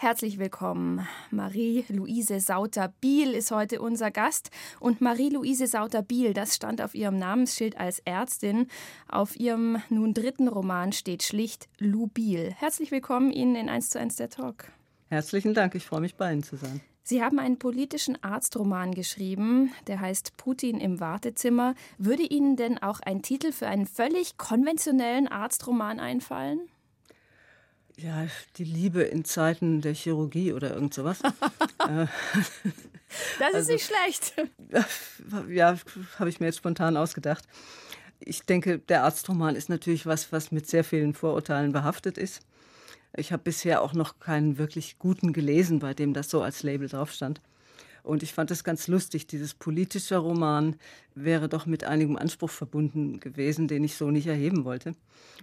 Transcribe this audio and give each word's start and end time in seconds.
Herzlich 0.00 0.38
willkommen. 0.38 1.08
Marie-Louise 1.32 2.38
Sauter-Biel 2.38 3.32
ist 3.32 3.50
heute 3.50 3.82
unser 3.82 4.12
Gast. 4.12 4.52
Und 4.78 5.00
Marie-Louise 5.00 5.66
Sauter-Biel, 5.66 6.34
das 6.34 6.54
stand 6.54 6.80
auf 6.80 6.94
ihrem 6.94 7.18
Namensschild 7.18 7.76
als 7.76 7.98
Ärztin. 8.04 8.68
Auf 9.08 9.34
ihrem 9.34 9.82
nun 9.88 10.14
dritten 10.14 10.46
Roman 10.46 10.92
steht 10.92 11.24
schlicht 11.24 11.68
Lou 11.78 12.06
Biel. 12.06 12.54
Herzlich 12.58 12.92
willkommen 12.92 13.32
Ihnen 13.32 13.56
in 13.56 13.68
1 13.68 13.90
zu 13.90 13.98
1 13.98 14.14
der 14.14 14.28
Talk. 14.28 14.70
Herzlichen 15.08 15.52
Dank, 15.52 15.74
ich 15.74 15.84
freue 15.84 16.00
mich 16.00 16.14
bei 16.14 16.32
Ihnen 16.32 16.44
zu 16.44 16.54
sein. 16.54 16.80
Sie 17.02 17.20
haben 17.20 17.40
einen 17.40 17.58
politischen 17.58 18.22
Arztroman 18.22 18.94
geschrieben, 18.94 19.72
der 19.88 19.98
heißt 19.98 20.36
Putin 20.36 20.78
im 20.78 21.00
Wartezimmer. 21.00 21.74
Würde 21.96 22.22
Ihnen 22.22 22.54
denn 22.54 22.78
auch 22.78 23.00
ein 23.00 23.22
Titel 23.22 23.50
für 23.50 23.66
einen 23.66 23.86
völlig 23.86 24.36
konventionellen 24.38 25.26
Arztroman 25.26 25.98
einfallen? 25.98 26.60
Ja, 27.98 28.26
die 28.56 28.64
Liebe 28.64 29.02
in 29.02 29.24
Zeiten 29.24 29.80
der 29.80 29.94
Chirurgie 29.94 30.52
oder 30.52 30.74
irgend 30.74 30.94
sowas. 30.94 31.20
Äh, 31.88 32.06
das 33.38 33.48
ist 33.48 33.54
also, 33.54 33.72
nicht 33.72 33.86
schlecht. 33.86 34.34
Ja, 35.48 35.78
habe 36.18 36.28
ich 36.28 36.40
mir 36.40 36.46
jetzt 36.46 36.58
spontan 36.58 36.96
ausgedacht. 36.96 37.44
Ich 38.18 38.42
denke, 38.42 38.78
der 38.80 39.04
Arztroman 39.04 39.54
ist 39.54 39.70
natürlich 39.70 40.04
was, 40.04 40.32
was 40.32 40.50
mit 40.50 40.66
sehr 40.68 40.84
vielen 40.84 41.14
Vorurteilen 41.14 41.72
behaftet 41.72 42.18
ist. 42.18 42.42
Ich 43.16 43.32
habe 43.32 43.44
bisher 43.44 43.80
auch 43.80 43.94
noch 43.94 44.18
keinen 44.18 44.58
wirklich 44.58 44.98
guten 44.98 45.32
gelesen, 45.32 45.78
bei 45.78 45.94
dem 45.94 46.12
das 46.12 46.28
so 46.28 46.42
als 46.42 46.62
Label 46.62 46.88
drauf 46.88 47.12
stand. 47.12 47.40
Und 48.08 48.22
ich 48.22 48.32
fand 48.32 48.50
es 48.50 48.64
ganz 48.64 48.88
lustig, 48.88 49.26
dieses 49.26 49.52
politische 49.52 50.16
Roman 50.16 50.76
wäre 51.14 51.46
doch 51.46 51.66
mit 51.66 51.84
einigem 51.84 52.16
Anspruch 52.16 52.48
verbunden 52.48 53.20
gewesen, 53.20 53.68
den 53.68 53.84
ich 53.84 53.96
so 53.96 54.10
nicht 54.10 54.26
erheben 54.26 54.64
wollte. 54.64 54.94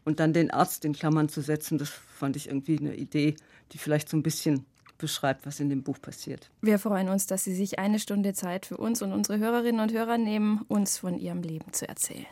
Und 0.03 0.19
dann 0.19 0.33
den 0.33 0.49
Arzt 0.49 0.83
in 0.83 0.93
Klammern 0.93 1.29
zu 1.29 1.41
setzen, 1.41 1.77
das 1.77 1.89
fand 1.89 2.35
ich 2.35 2.47
irgendwie 2.47 2.79
eine 2.79 2.95
Idee, 2.95 3.35
die 3.71 3.77
vielleicht 3.77 4.09
so 4.09 4.17
ein 4.17 4.23
bisschen 4.23 4.65
beschreibt, 4.97 5.45
was 5.45 5.59
in 5.59 5.69
dem 5.69 5.83
Buch 5.83 6.01
passiert. 6.01 6.49
Wir 6.61 6.79
freuen 6.79 7.09
uns, 7.09 7.27
dass 7.27 7.43
Sie 7.43 7.53
sich 7.53 7.77
eine 7.77 7.99
Stunde 7.99 8.33
Zeit 8.33 8.65
für 8.65 8.77
uns 8.77 9.03
und 9.03 9.11
unsere 9.11 9.37
Hörerinnen 9.37 9.81
und 9.81 9.93
Hörer 9.93 10.17
nehmen, 10.17 10.63
uns 10.67 10.97
von 10.97 11.19
Ihrem 11.19 11.43
Leben 11.43 11.71
zu 11.71 11.87
erzählen. 11.87 12.25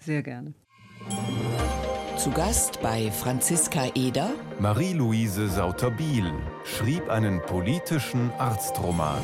Sehr 0.00 0.24
gerne. 0.24 0.54
Zu 2.18 2.32
Gast 2.32 2.82
bei 2.82 3.12
Franziska 3.12 3.92
Eder. 3.94 4.32
Marie-Louise 4.58 5.48
Sauter-Biel 5.48 6.32
schrieb 6.64 7.08
einen 7.08 7.40
politischen 7.42 8.32
Arztroman. 8.32 9.22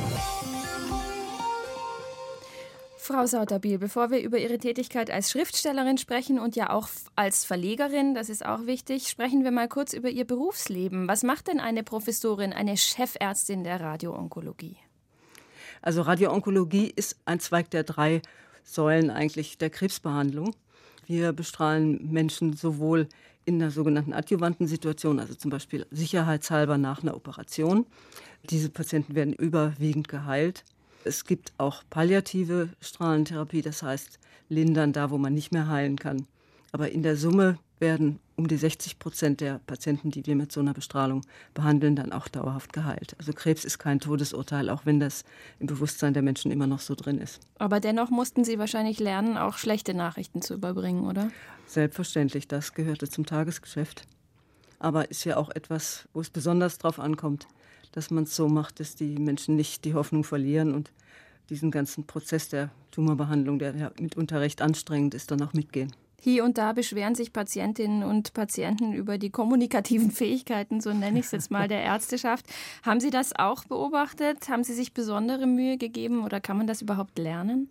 Frau 2.95 3.25
Sauterbiel, 3.25 3.79
bevor 3.79 4.11
wir 4.11 4.21
über 4.21 4.37
Ihre 4.37 4.59
Tätigkeit 4.59 5.11
als 5.11 5.29
Schriftstellerin 5.29 5.97
sprechen 5.97 6.39
und 6.39 6.55
ja 6.55 6.69
auch 6.69 6.87
als 7.17 7.43
Verlegerin, 7.43 8.15
das 8.15 8.29
ist 8.29 8.45
auch 8.45 8.65
wichtig, 8.65 9.09
sprechen 9.09 9.43
wir 9.43 9.51
mal 9.51 9.67
kurz 9.67 9.91
über 9.91 10.07
Ihr 10.07 10.25
Berufsleben. 10.25 11.09
Was 11.09 11.23
macht 11.23 11.49
denn 11.49 11.59
eine 11.59 11.83
Professorin, 11.83 12.53
eine 12.53 12.77
Chefärztin 12.77 13.65
der 13.65 13.81
Radioonkologie? 13.81 14.77
Also 15.81 16.01
Radioonkologie 16.01 16.93
ist 16.95 17.17
ein 17.25 17.41
Zweig 17.41 17.69
der 17.71 17.83
drei 17.83 18.21
Säulen 18.63 19.09
eigentlich 19.09 19.57
der 19.57 19.69
Krebsbehandlung. 19.69 20.55
Wir 21.07 21.33
bestrahlen 21.33 22.11
Menschen 22.11 22.53
sowohl 22.53 23.07
in 23.45 23.59
der 23.59 23.71
sogenannten 23.71 24.13
adjuvanten 24.13 24.67
Situation, 24.67 25.19
also 25.19 25.35
zum 25.35 25.51
Beispiel 25.51 25.85
sicherheitshalber 25.91 26.77
nach 26.77 27.03
einer 27.03 27.15
Operation. 27.15 27.85
Diese 28.49 28.69
Patienten 28.69 29.15
werden 29.15 29.33
überwiegend 29.33 30.07
geheilt. 30.07 30.63
Es 31.03 31.25
gibt 31.25 31.53
auch 31.57 31.83
palliative 31.89 32.69
Strahlentherapie, 32.81 33.61
das 33.61 33.83
heißt 33.83 34.19
lindern 34.49 34.93
da, 34.93 35.11
wo 35.11 35.17
man 35.17 35.33
nicht 35.33 35.51
mehr 35.51 35.67
heilen 35.67 35.97
kann. 35.97 36.25
Aber 36.71 36.91
in 36.91 37.03
der 37.03 37.15
Summe 37.15 37.59
werden 37.79 38.19
um 38.35 38.47
die 38.47 38.57
60 38.57 38.99
Prozent 38.99 39.41
der 39.41 39.59
Patienten, 39.65 40.11
die 40.11 40.25
wir 40.25 40.35
mit 40.35 40.51
so 40.51 40.59
einer 40.59 40.73
Bestrahlung 40.73 41.21
behandeln, 41.53 41.95
dann 41.95 42.11
auch 42.11 42.27
dauerhaft 42.27 42.73
geheilt. 42.73 43.15
Also 43.17 43.33
Krebs 43.33 43.63
ist 43.63 43.79
kein 43.79 43.99
Todesurteil, 43.99 44.69
auch 44.69 44.85
wenn 44.85 44.99
das 44.99 45.23
im 45.59 45.67
Bewusstsein 45.67 46.13
der 46.13 46.23
Menschen 46.23 46.51
immer 46.51 46.67
noch 46.67 46.79
so 46.79 46.95
drin 46.95 47.19
ist. 47.19 47.39
Aber 47.59 47.79
dennoch 47.79 48.09
mussten 48.09 48.43
Sie 48.43 48.59
wahrscheinlich 48.59 48.99
lernen, 48.99 49.37
auch 49.37 49.57
schlechte 49.57 49.93
Nachrichten 49.93 50.41
zu 50.41 50.53
überbringen, 50.53 51.05
oder? 51.05 51.31
Selbstverständlich, 51.67 52.47
das 52.47 52.73
gehörte 52.73 53.09
zum 53.09 53.25
Tagesgeschäft. 53.25 54.05
Aber 54.79 55.09
ist 55.09 55.23
ja 55.23 55.37
auch 55.37 55.49
etwas, 55.49 56.07
wo 56.13 56.19
es 56.19 56.29
besonders 56.29 56.77
darauf 56.77 56.99
ankommt, 56.99 57.47
dass 57.93 58.11
man 58.11 58.25
es 58.25 58.35
so 58.35 58.49
macht, 58.49 58.81
dass 58.81 58.95
die 58.95 59.17
Menschen 59.17 59.55
nicht 59.55 59.85
die 59.85 59.93
Hoffnung 59.93 60.25
verlieren 60.25 60.73
und 60.73 60.91
diesen 61.49 61.71
ganzen 61.71 62.05
Prozess 62.05 62.49
der 62.49 62.69
Tumorbehandlung, 62.91 63.59
der 63.59 63.75
ja 63.75 63.91
mitunter 63.99 64.41
recht 64.41 64.61
anstrengend 64.61 65.13
ist, 65.13 65.31
dann 65.31 65.41
auch 65.41 65.53
mitgehen. 65.53 65.93
Hier 66.21 66.43
und 66.43 66.57
da 66.57 66.73
beschweren 66.73 67.15
sich 67.15 67.33
Patientinnen 67.33 68.03
und 68.03 68.33
Patienten 68.33 68.93
über 68.93 69.17
die 69.17 69.29
kommunikativen 69.29 70.11
Fähigkeiten, 70.11 70.81
so 70.81 70.91
nenne 70.93 71.19
ich 71.19 71.25
es 71.25 71.31
jetzt 71.31 71.51
mal, 71.51 71.67
der 71.67 71.83
Ärzteschaft. 71.83 72.45
Haben 72.83 72.99
Sie 72.99 73.09
das 73.09 73.35
auch 73.35 73.65
beobachtet? 73.65 74.49
Haben 74.49 74.63
Sie 74.63 74.73
sich 74.73 74.93
besondere 74.93 75.47
Mühe 75.47 75.77
gegeben 75.77 76.23
oder 76.23 76.39
kann 76.39 76.57
man 76.57 76.67
das 76.67 76.81
überhaupt 76.81 77.17
lernen? 77.19 77.69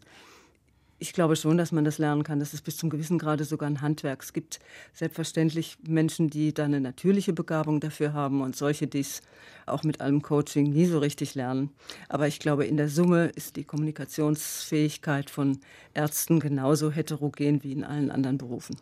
Ich 1.04 1.12
glaube 1.12 1.36
schon, 1.36 1.58
dass 1.58 1.70
man 1.70 1.84
das 1.84 1.98
lernen 1.98 2.22
kann. 2.22 2.40
Das 2.40 2.54
ist 2.54 2.64
bis 2.64 2.78
zum 2.78 2.88
gewissen 2.88 3.18
Grade 3.18 3.44
sogar 3.44 3.68
ein 3.68 3.82
Handwerk. 3.82 4.22
Es 4.22 4.32
gibt 4.32 4.58
selbstverständlich 4.94 5.76
Menschen, 5.86 6.30
die 6.30 6.54
da 6.54 6.64
eine 6.64 6.80
natürliche 6.80 7.34
Begabung 7.34 7.78
dafür 7.78 8.14
haben 8.14 8.40
und 8.40 8.56
solche, 8.56 8.86
die 8.86 9.00
es 9.00 9.20
auch 9.66 9.82
mit 9.82 10.00
allem 10.00 10.22
Coaching 10.22 10.70
nie 10.72 10.86
so 10.86 11.00
richtig 11.00 11.34
lernen. 11.34 11.68
Aber 12.08 12.26
ich 12.26 12.38
glaube, 12.38 12.64
in 12.64 12.78
der 12.78 12.88
Summe 12.88 13.26
ist 13.26 13.56
die 13.56 13.64
Kommunikationsfähigkeit 13.64 15.28
von 15.28 15.58
Ärzten 15.92 16.40
genauso 16.40 16.90
heterogen 16.90 17.62
wie 17.62 17.72
in 17.72 17.84
allen 17.84 18.10
anderen 18.10 18.38
Berufen. 18.38 18.76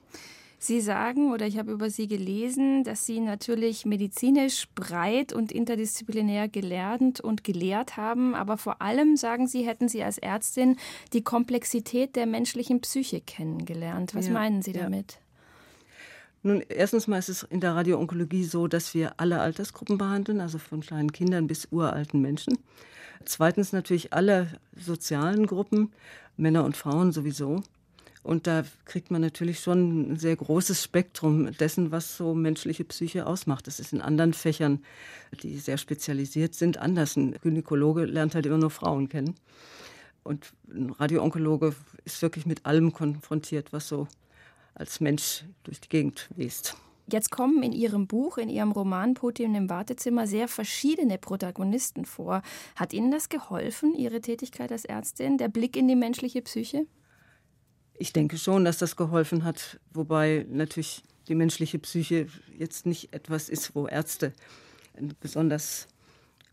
Sie 0.63 0.81
sagen, 0.81 1.33
oder 1.33 1.45
ich 1.49 1.59
habe 1.59 1.73
über 1.73 1.91
Sie 1.91 2.07
gelesen, 2.07 2.85
dass 2.85 3.05
Sie 3.05 3.19
natürlich 3.19 3.85
medizinisch 3.85 4.69
breit 4.77 5.33
und 5.33 5.51
interdisziplinär 5.51 6.47
gelernt 6.47 7.21
und 7.21 7.43
gelehrt 7.43 7.97
haben, 7.97 8.37
aber 8.37 8.57
vor 8.57 8.81
allem, 8.81 9.17
sagen 9.17 9.49
Sie, 9.49 9.67
hätten 9.67 9.89
Sie 9.89 10.05
als 10.05 10.19
Ärztin 10.19 10.77
die 11.13 11.25
Komplexität 11.25 12.15
der 12.15 12.27
menschlichen 12.27 12.81
Psyche 12.81 13.21
kennengelernt. 13.21 14.15
Was 14.15 14.29
ja, 14.29 14.35
meinen 14.35 14.63
Sie 14.63 14.73
damit? 14.73 15.19
Nun, 16.45 16.63
erstens 16.69 17.09
mal 17.09 17.19
ist 17.19 17.29
es 17.29 17.43
in 17.43 17.59
der 17.59 17.75
Radioonkologie 17.75 18.45
so, 18.45 18.69
dass 18.69 18.95
wir 18.95 19.15
alle 19.17 19.41
Altersgruppen 19.41 19.99
behandeln, 19.99 20.41
also 20.41 20.59
von 20.59 20.81
kleinen 20.81 21.11
Kindern 21.11 21.49
bis 21.49 21.67
uralten 21.73 22.21
Menschen. 22.21 22.57
Zweitens 23.25 23.73
natürlich 23.73 24.13
alle 24.13 24.47
sozialen 24.77 25.49
Gruppen, 25.49 25.91
Männer 26.37 26.63
und 26.65 26.77
Frauen 26.77 27.11
sowieso. 27.11 27.65
Und 28.23 28.47
da 28.47 28.65
kriegt 28.85 29.11
man 29.11 29.21
natürlich 29.21 29.61
schon 29.61 30.13
ein 30.13 30.19
sehr 30.19 30.37
großes 30.37 30.83
Spektrum 30.83 31.53
dessen, 31.57 31.91
was 31.91 32.17
so 32.17 32.35
menschliche 32.35 32.85
Psyche 32.85 33.27
ausmacht. 33.27 33.67
Das 33.67 33.81
ist 33.81 33.93
in 33.93 34.01
anderen 34.01 34.33
Fächern, 34.33 34.85
die 35.43 35.59
sehr 35.59 35.77
spezialisiert 35.77 36.55
sind, 36.55 36.79
anders. 36.79 37.17
Ein 37.17 37.33
Gynäkologe 37.43 38.05
lernt 38.05 38.35
halt 38.35 38.47
immer 38.47 38.59
nur 38.59 38.71
Frauen 38.71 39.09
kennen. 39.09 39.35
Und 40.23 40.53
ein 40.69 40.91
Radioonkologe 40.91 41.75
ist 42.05 42.23
wirklich 42.23 42.47
mit 42.47 42.65
allem 42.65 42.93
konfrontiert, 42.93 43.73
was 43.73 43.89
so 43.89 44.07
als 44.75 45.01
Mensch 45.01 45.45
durch 45.65 45.81
die 45.81 45.89
Gegend 45.89 46.29
west. 46.37 46.77
Jetzt 47.11 47.33
kommen 47.33 47.63
in 47.65 47.73
Ihrem 47.73 48.07
Buch, 48.07 48.39
in 48.39 48.49
Ihrem 48.49 48.71
Roman 48.71 49.15
Putin 49.15 49.57
im 49.57 49.69
Wartezimmer 49.69 50.29
sehr 50.29 50.47
verschiedene 50.47 51.19
Protagonisten 51.19 52.05
vor. 52.05 52.43
Hat 52.77 52.93
Ihnen 52.93 53.11
das 53.11 53.29
geholfen, 53.29 53.95
Ihre 53.95 54.21
Tätigkeit 54.21 54.71
als 54.71 54.85
Ärztin, 54.85 55.37
der 55.37 55.49
Blick 55.49 55.77
in 55.77 55.89
die 55.89 55.97
menschliche 55.97 56.41
Psyche? 56.43 56.87
Ich 58.03 58.13
denke 58.13 58.37
schon, 58.37 58.65
dass 58.65 58.79
das 58.79 58.97
geholfen 58.97 59.45
hat, 59.45 59.79
wobei 59.95 60.45
natürlich 60.51 61.05
die 61.29 61.37
menschliche 61.37 61.79
Psyche 61.79 62.27
jetzt 62.59 62.85
nicht 62.85 63.13
etwas 63.13 63.49
ist, 63.49 63.77
wo 63.77 63.87
Ärzte 63.87 64.33
einen 64.97 65.15
besonders 65.21 65.87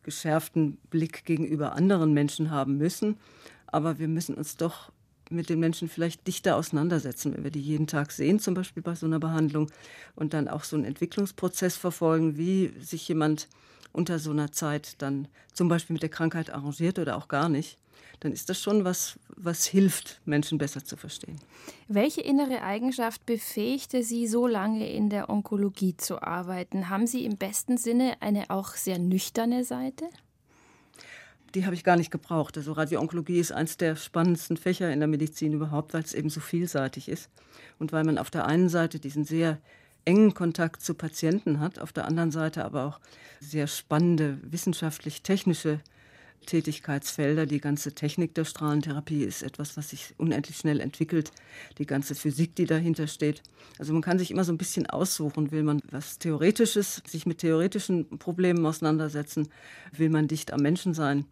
geschärften 0.03 0.77
Blick 0.91 1.25
gegenüber 1.25 1.71
anderen 1.73 2.13
Menschen 2.13 2.51
haben 2.51 2.77
müssen. 2.77 3.17
Aber 3.65 3.97
wir 3.97 4.07
müssen 4.07 4.35
uns 4.35 4.57
doch 4.57 4.91
mit 5.31 5.49
den 5.49 5.59
Menschen 5.59 5.89
vielleicht 5.89 6.27
dichter 6.27 6.55
auseinandersetzen, 6.55 7.33
wenn 7.33 7.43
wir 7.43 7.49
die 7.49 7.61
jeden 7.61 7.87
Tag 7.87 8.11
sehen, 8.11 8.37
zum 8.37 8.53
Beispiel 8.53 8.83
bei 8.83 8.93
so 8.93 9.07
einer 9.07 9.19
Behandlung, 9.19 9.71
und 10.15 10.35
dann 10.35 10.49
auch 10.49 10.63
so 10.63 10.75
einen 10.75 10.85
Entwicklungsprozess 10.85 11.77
verfolgen, 11.77 12.37
wie 12.37 12.71
sich 12.79 13.07
jemand 13.07 13.47
unter 13.91 14.19
so 14.19 14.31
einer 14.31 14.51
Zeit 14.51 15.01
dann 15.01 15.27
zum 15.53 15.67
Beispiel 15.67 15.93
mit 15.93 16.03
der 16.03 16.09
Krankheit 16.09 16.49
arrangiert 16.49 16.99
oder 16.99 17.17
auch 17.17 17.27
gar 17.27 17.49
nicht 17.49 17.77
dann 18.19 18.33
ist 18.33 18.49
das 18.49 18.61
schon 18.61 18.83
was, 18.83 19.17
was 19.35 19.65
hilft, 19.65 20.21
Menschen 20.25 20.57
besser 20.57 20.83
zu 20.83 20.97
verstehen. 20.97 21.39
Welche 21.87 22.21
innere 22.21 22.61
Eigenschaft 22.63 23.25
befähigte 23.25 24.03
Sie, 24.03 24.27
so 24.27 24.45
lange 24.45 24.91
in 24.91 25.09
der 25.09 25.29
Onkologie 25.29 25.95
zu 25.95 26.21
arbeiten? 26.21 26.89
Haben 26.89 27.07
Sie 27.07 27.25
im 27.25 27.37
besten 27.37 27.77
Sinne 27.77 28.17
eine 28.19 28.49
auch 28.49 28.73
sehr 28.73 28.99
nüchterne 28.99 29.63
Seite? 29.63 30.05
Die 31.55 31.65
habe 31.65 31.75
ich 31.75 31.83
gar 31.83 31.95
nicht 31.95 32.11
gebraucht. 32.11 32.57
Also 32.57 32.73
Radioonkologie 32.73 33.39
ist 33.39 33.51
eines 33.51 33.77
der 33.77 33.95
spannendsten 33.95 34.57
Fächer 34.57 34.91
in 34.91 34.99
der 34.99 35.07
Medizin 35.07 35.53
überhaupt, 35.53 35.93
weil 35.93 36.03
es 36.03 36.13
eben 36.13 36.29
so 36.29 36.41
vielseitig 36.41 37.09
ist. 37.09 37.29
Und 37.79 37.91
weil 37.91 38.03
man 38.03 38.17
auf 38.17 38.29
der 38.29 38.45
einen 38.45 38.69
Seite 38.69 38.99
diesen 38.99 39.23
sehr 39.23 39.57
engen 40.05 40.33
Kontakt 40.33 40.81
zu 40.81 40.93
Patienten 40.93 41.59
hat, 41.59 41.79
auf 41.79 41.91
der 41.91 42.05
anderen 42.05 42.31
Seite 42.31 42.65
aber 42.65 42.85
auch 42.85 42.99
sehr 43.39 43.67
spannende 43.67 44.39
wissenschaftlich-technische 44.43 45.79
Tätigkeitsfelder. 46.45 47.45
Die 47.45 47.61
ganze 47.61 47.93
Technik 47.93 48.33
der 48.33 48.45
Strahlentherapie 48.45 49.23
ist 49.23 49.43
etwas, 49.43 49.77
was 49.77 49.89
sich 49.89 50.13
unendlich 50.17 50.57
schnell 50.57 50.79
entwickelt. 50.79 51.31
Die 51.77 51.85
ganze 51.85 52.15
Physik, 52.15 52.55
die 52.55 52.65
dahinter 52.65 53.07
steht. 53.07 53.43
Also 53.77 53.93
man 53.93 54.01
kann 54.01 54.19
sich 54.19 54.31
immer 54.31 54.43
so 54.43 54.51
ein 54.51 54.57
bisschen 54.57 54.87
aussuchen. 54.87 55.51
Will 55.51 55.63
man 55.63 55.81
was 55.91 56.17
Theoretisches, 56.17 57.01
sich 57.07 57.25
mit 57.25 57.39
theoretischen 57.39 58.17
Problemen 58.17 58.65
auseinandersetzen? 58.65 59.49
Will 59.95 60.09
man 60.09 60.27
dicht 60.27 60.51
am 60.51 60.61
Menschen 60.61 60.93
sein? 60.93 61.25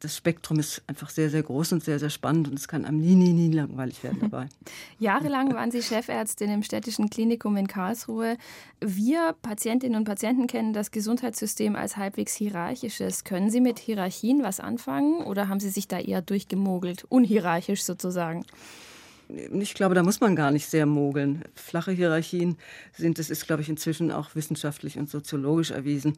Das 0.00 0.16
Spektrum 0.16 0.60
ist 0.60 0.82
einfach 0.86 1.10
sehr, 1.10 1.28
sehr 1.28 1.42
groß 1.42 1.72
und 1.72 1.82
sehr, 1.82 1.98
sehr 1.98 2.10
spannend 2.10 2.48
und 2.48 2.58
es 2.58 2.68
kann 2.68 2.84
einem 2.84 3.00
nie, 3.00 3.16
nie, 3.16 3.32
nie 3.32 3.52
langweilig 3.52 4.04
werden 4.04 4.20
dabei. 4.20 4.48
Jahrelang 4.98 5.52
waren 5.54 5.70
Sie 5.70 5.82
Chefärztin 5.82 6.50
im 6.50 6.62
städtischen 6.62 7.10
Klinikum 7.10 7.56
in 7.56 7.66
Karlsruhe. 7.66 8.36
Wir 8.80 9.34
Patientinnen 9.42 9.98
und 9.98 10.04
Patienten 10.04 10.46
kennen 10.46 10.72
das 10.72 10.92
Gesundheitssystem 10.92 11.74
als 11.74 11.96
halbwegs 11.96 12.34
hierarchisches. 12.34 13.24
Können 13.24 13.50
Sie 13.50 13.60
mit 13.60 13.80
Hierarchien 13.80 14.42
was 14.44 14.60
anfangen 14.60 15.24
oder 15.24 15.48
haben 15.48 15.60
Sie 15.60 15.70
sich 15.70 15.88
da 15.88 15.98
eher 15.98 16.22
durchgemogelt, 16.22 17.04
unhierarchisch 17.08 17.82
sozusagen? 17.82 18.44
Ich 19.28 19.74
glaube, 19.74 19.94
da 19.94 20.02
muss 20.02 20.20
man 20.20 20.36
gar 20.36 20.52
nicht 20.52 20.68
sehr 20.68 20.86
mogeln. 20.86 21.42
Flache 21.54 21.92
Hierarchien 21.92 22.56
sind, 22.96 23.18
das 23.18 23.30
ist, 23.30 23.46
glaube 23.46 23.62
ich, 23.62 23.68
inzwischen 23.68 24.10
auch 24.10 24.34
wissenschaftlich 24.34 24.98
und 24.98 25.10
soziologisch 25.10 25.70
erwiesen 25.70 26.16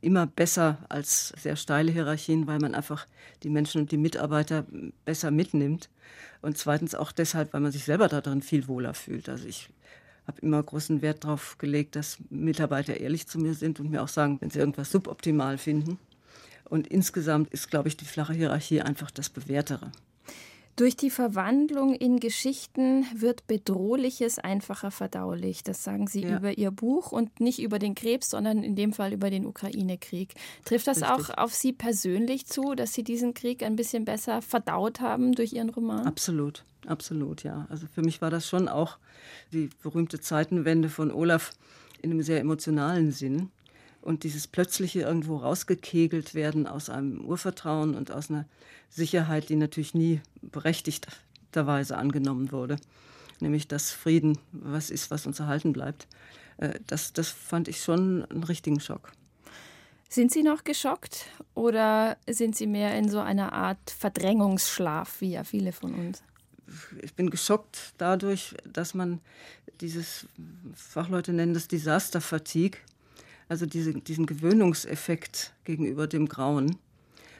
immer 0.00 0.26
besser 0.26 0.78
als 0.88 1.28
sehr 1.36 1.56
steile 1.56 1.92
Hierarchien, 1.92 2.46
weil 2.46 2.58
man 2.58 2.74
einfach 2.74 3.06
die 3.42 3.50
Menschen 3.50 3.82
und 3.82 3.92
die 3.92 3.96
Mitarbeiter 3.96 4.64
besser 5.04 5.30
mitnimmt. 5.30 5.88
Und 6.42 6.56
zweitens 6.56 6.94
auch 6.94 7.12
deshalb, 7.12 7.52
weil 7.52 7.60
man 7.60 7.72
sich 7.72 7.84
selber 7.84 8.08
darin 8.08 8.42
viel 8.42 8.66
wohler 8.66 8.94
fühlt. 8.94 9.28
Also 9.28 9.46
ich 9.46 9.68
habe 10.26 10.40
immer 10.40 10.62
großen 10.62 11.02
Wert 11.02 11.24
darauf 11.24 11.58
gelegt, 11.58 11.96
dass 11.96 12.18
Mitarbeiter 12.30 12.98
ehrlich 12.98 13.26
zu 13.26 13.38
mir 13.38 13.54
sind 13.54 13.80
und 13.80 13.90
mir 13.90 14.02
auch 14.02 14.08
sagen, 14.08 14.38
wenn 14.40 14.50
sie 14.50 14.58
irgendwas 14.58 14.90
suboptimal 14.90 15.58
finden. 15.58 15.98
Und 16.64 16.86
insgesamt 16.86 17.52
ist, 17.52 17.68
glaube 17.68 17.88
ich, 17.88 17.96
die 17.96 18.04
flache 18.04 18.32
Hierarchie 18.32 18.80
einfach 18.80 19.10
das 19.10 19.28
Bewährtere. 19.28 19.90
Durch 20.80 20.96
die 20.96 21.10
Verwandlung 21.10 21.94
in 21.94 22.20
Geschichten 22.20 23.04
wird 23.14 23.46
Bedrohliches 23.46 24.38
einfacher 24.38 24.90
verdaulich. 24.90 25.62
Das 25.62 25.84
sagen 25.84 26.06
Sie 26.06 26.22
ja. 26.22 26.38
über 26.38 26.56
Ihr 26.56 26.70
Buch 26.70 27.12
und 27.12 27.38
nicht 27.38 27.60
über 27.60 27.78
den 27.78 27.94
Krebs, 27.94 28.30
sondern 28.30 28.62
in 28.62 28.76
dem 28.76 28.94
Fall 28.94 29.12
über 29.12 29.28
den 29.28 29.44
Ukraine-Krieg. 29.44 30.32
Trifft 30.64 30.86
das 30.86 31.02
Richtig. 31.02 31.10
auch 31.10 31.36
auf 31.36 31.52
Sie 31.52 31.74
persönlich 31.74 32.46
zu, 32.46 32.74
dass 32.74 32.94
Sie 32.94 33.04
diesen 33.04 33.34
Krieg 33.34 33.62
ein 33.62 33.76
bisschen 33.76 34.06
besser 34.06 34.40
verdaut 34.40 35.02
haben 35.02 35.34
durch 35.34 35.52
Ihren 35.52 35.68
Roman? 35.68 36.06
Absolut, 36.06 36.64
absolut, 36.86 37.42
ja. 37.42 37.66
Also 37.68 37.86
für 37.94 38.00
mich 38.00 38.22
war 38.22 38.30
das 38.30 38.48
schon 38.48 38.66
auch 38.66 38.96
die 39.52 39.68
berühmte 39.82 40.18
Zeitenwende 40.18 40.88
von 40.88 41.12
Olaf 41.12 41.50
in 42.00 42.10
einem 42.10 42.22
sehr 42.22 42.40
emotionalen 42.40 43.12
Sinn 43.12 43.50
und 44.02 44.24
dieses 44.24 44.46
plötzliche 44.46 45.00
irgendwo 45.00 45.36
rausgekegelt 45.36 46.34
werden 46.34 46.66
aus 46.66 46.88
einem 46.88 47.24
Urvertrauen 47.24 47.94
und 47.94 48.10
aus 48.10 48.30
einer 48.30 48.46
Sicherheit, 48.88 49.48
die 49.48 49.56
natürlich 49.56 49.94
nie 49.94 50.20
berechtigterweise 50.42 51.96
angenommen 51.96 52.52
wurde, 52.52 52.76
nämlich 53.40 53.68
dass 53.68 53.90
Frieden 53.90 54.38
was 54.52 54.90
ist, 54.90 55.10
was 55.10 55.26
uns 55.26 55.40
erhalten 55.40 55.72
bleibt. 55.72 56.06
Äh, 56.56 56.80
das, 56.86 57.12
das 57.12 57.28
fand 57.28 57.68
ich 57.68 57.82
schon 57.82 58.24
einen 58.26 58.44
richtigen 58.44 58.80
Schock. 58.80 59.12
Sind 60.08 60.32
Sie 60.32 60.42
noch 60.42 60.64
geschockt 60.64 61.26
oder 61.54 62.16
sind 62.28 62.56
Sie 62.56 62.66
mehr 62.66 62.98
in 62.98 63.08
so 63.08 63.20
einer 63.20 63.52
Art 63.52 63.90
Verdrängungsschlaf, 63.90 65.20
wie 65.20 65.32
ja 65.32 65.44
viele 65.44 65.70
von 65.70 65.94
uns? 65.94 66.24
Ich 67.00 67.14
bin 67.14 67.30
geschockt 67.30 67.94
dadurch, 67.96 68.56
dass 68.64 68.94
man 68.94 69.20
dieses, 69.80 70.26
Fachleute 70.74 71.32
nennen 71.32 71.54
das 71.54 71.68
Disaster 71.68 72.20
Fatigue, 72.20 72.80
also 73.50 73.66
diese, 73.66 73.92
diesen 73.94 74.26
Gewöhnungseffekt 74.26 75.52
gegenüber 75.64 76.06
dem 76.06 76.28
Grauen, 76.28 76.76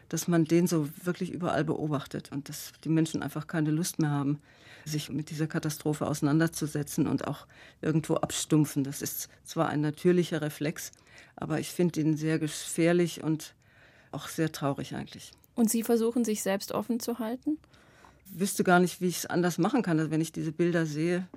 dass 0.09 0.27
man 0.27 0.45
den 0.45 0.67
so 0.67 0.89
wirklich 1.05 1.31
überall 1.31 1.65
beobachtet 1.65 2.33
und 2.33 2.49
dass 2.49 2.73
die 2.83 2.89
Menschen 2.89 3.23
einfach 3.23 3.47
keine 3.47 3.71
Lust 3.71 4.01
mehr 4.01 4.11
haben, 4.11 4.41
sich 4.85 5.09
mit 5.09 5.31
dieser 5.31 5.47
Katastrophe 5.47 6.09
auseinanderzusetzen 6.09 7.07
und 7.07 7.29
auch 7.29 7.47
irgendwo 7.81 8.17
abstumpfen. 8.17 8.83
Das 8.83 9.03
ist 9.03 9.29
zwar 9.45 9.69
ein 9.69 9.83
natürlicher 9.83 10.43
Reflex, 10.43 10.91
aber 11.37 11.61
ich 11.61 11.71
finde 11.71 12.01
ihn 12.01 12.17
sehr 12.17 12.41
gefährlich 12.41 13.23
und 13.23 13.55
auch 14.11 14.27
sehr 14.27 14.51
traurig 14.51 14.97
eigentlich. 14.97 15.31
Und 15.55 15.71
Sie 15.71 15.85
versuchen 15.85 16.25
sich 16.25 16.43
selbst 16.43 16.73
offen 16.73 16.99
zu 16.99 17.21
halten? 17.21 17.57
Ich 18.25 18.41
wüsste 18.41 18.65
gar 18.65 18.81
nicht, 18.81 19.01
wie 19.01 19.07
ich 19.07 19.19
es 19.19 19.27
anders 19.27 19.59
machen 19.59 19.83
kann. 19.83 20.01
Also 20.01 20.11
wenn 20.11 20.21
ich 20.21 20.33
diese 20.33 20.51
Bilder 20.51 20.87
sehe, 20.87 21.29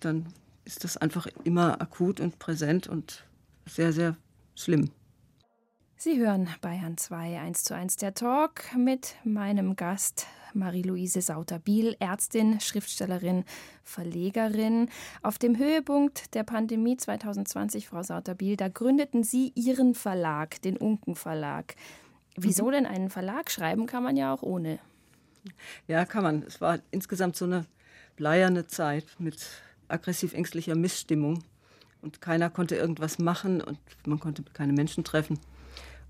dann 0.00 0.26
ist 0.64 0.82
das 0.82 0.96
einfach 0.96 1.28
immer 1.44 1.80
akut 1.80 2.18
und 2.18 2.40
präsent 2.40 2.88
und 2.88 3.22
sehr, 3.66 3.92
sehr 3.92 4.16
schlimm. 4.54 4.90
Sie 5.96 6.18
hören 6.18 6.48
Bayern 6.60 6.96
2 6.96 7.38
1 7.38 7.62
zu 7.62 7.74
1 7.76 7.96
der 7.96 8.12
Talk 8.14 8.64
mit 8.76 9.14
meinem 9.22 9.76
Gast 9.76 10.26
Marie-Louise 10.54 11.20
Sauter-Biel, 11.20 11.96
Ärztin, 12.00 12.60
Schriftstellerin, 12.60 13.44
Verlegerin. 13.84 14.88
Auf 15.22 15.38
dem 15.38 15.56
Höhepunkt 15.56 16.34
der 16.34 16.42
Pandemie 16.42 16.96
2020, 16.96 17.86
Frau 17.86 18.02
Sauter-Biel, 18.02 18.56
da 18.56 18.68
gründeten 18.68 19.22
Sie 19.22 19.52
Ihren 19.54 19.94
Verlag, 19.94 20.60
den 20.62 20.76
Unken 20.76 21.14
Verlag. 21.14 21.76
Wieso 22.36 22.66
mhm. 22.66 22.72
denn 22.72 22.86
einen 22.86 23.10
Verlag 23.10 23.50
schreiben 23.50 23.86
kann 23.86 24.02
man 24.02 24.16
ja 24.16 24.34
auch 24.34 24.42
ohne? 24.42 24.78
Ja, 25.86 26.04
kann 26.04 26.22
man. 26.22 26.42
Es 26.42 26.60
war 26.60 26.78
insgesamt 26.90 27.36
so 27.36 27.44
eine 27.44 27.66
bleierne 28.16 28.66
Zeit 28.66 29.06
mit 29.18 29.46
aggressiv-ängstlicher 29.88 30.74
Missstimmung 30.74 31.44
und 32.02 32.20
keiner 32.20 32.50
konnte 32.50 32.76
irgendwas 32.76 33.18
machen 33.18 33.60
und 33.60 33.78
man 34.06 34.20
konnte 34.20 34.42
keine 34.52 34.72
Menschen 34.72 35.04
treffen. 35.04 35.38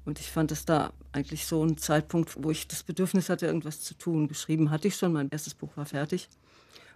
Und 0.05 0.19
ich 0.19 0.31
fand 0.31 0.51
es 0.51 0.65
da 0.65 0.93
eigentlich 1.13 1.47
so 1.47 1.65
ein 1.65 1.77
Zeitpunkt, 1.77 2.43
wo 2.43 2.51
ich 2.51 2.67
das 2.67 2.83
Bedürfnis 2.83 3.29
hatte, 3.29 3.47
irgendwas 3.47 3.83
zu 3.83 3.95
tun. 3.95 4.27
Geschrieben 4.27 4.71
hatte 4.71 4.89
ich 4.89 4.97
schon, 4.97 5.13
mein 5.13 5.29
erstes 5.31 5.55
Buch 5.55 5.77
war 5.77 5.87
fertig. 5.87 6.29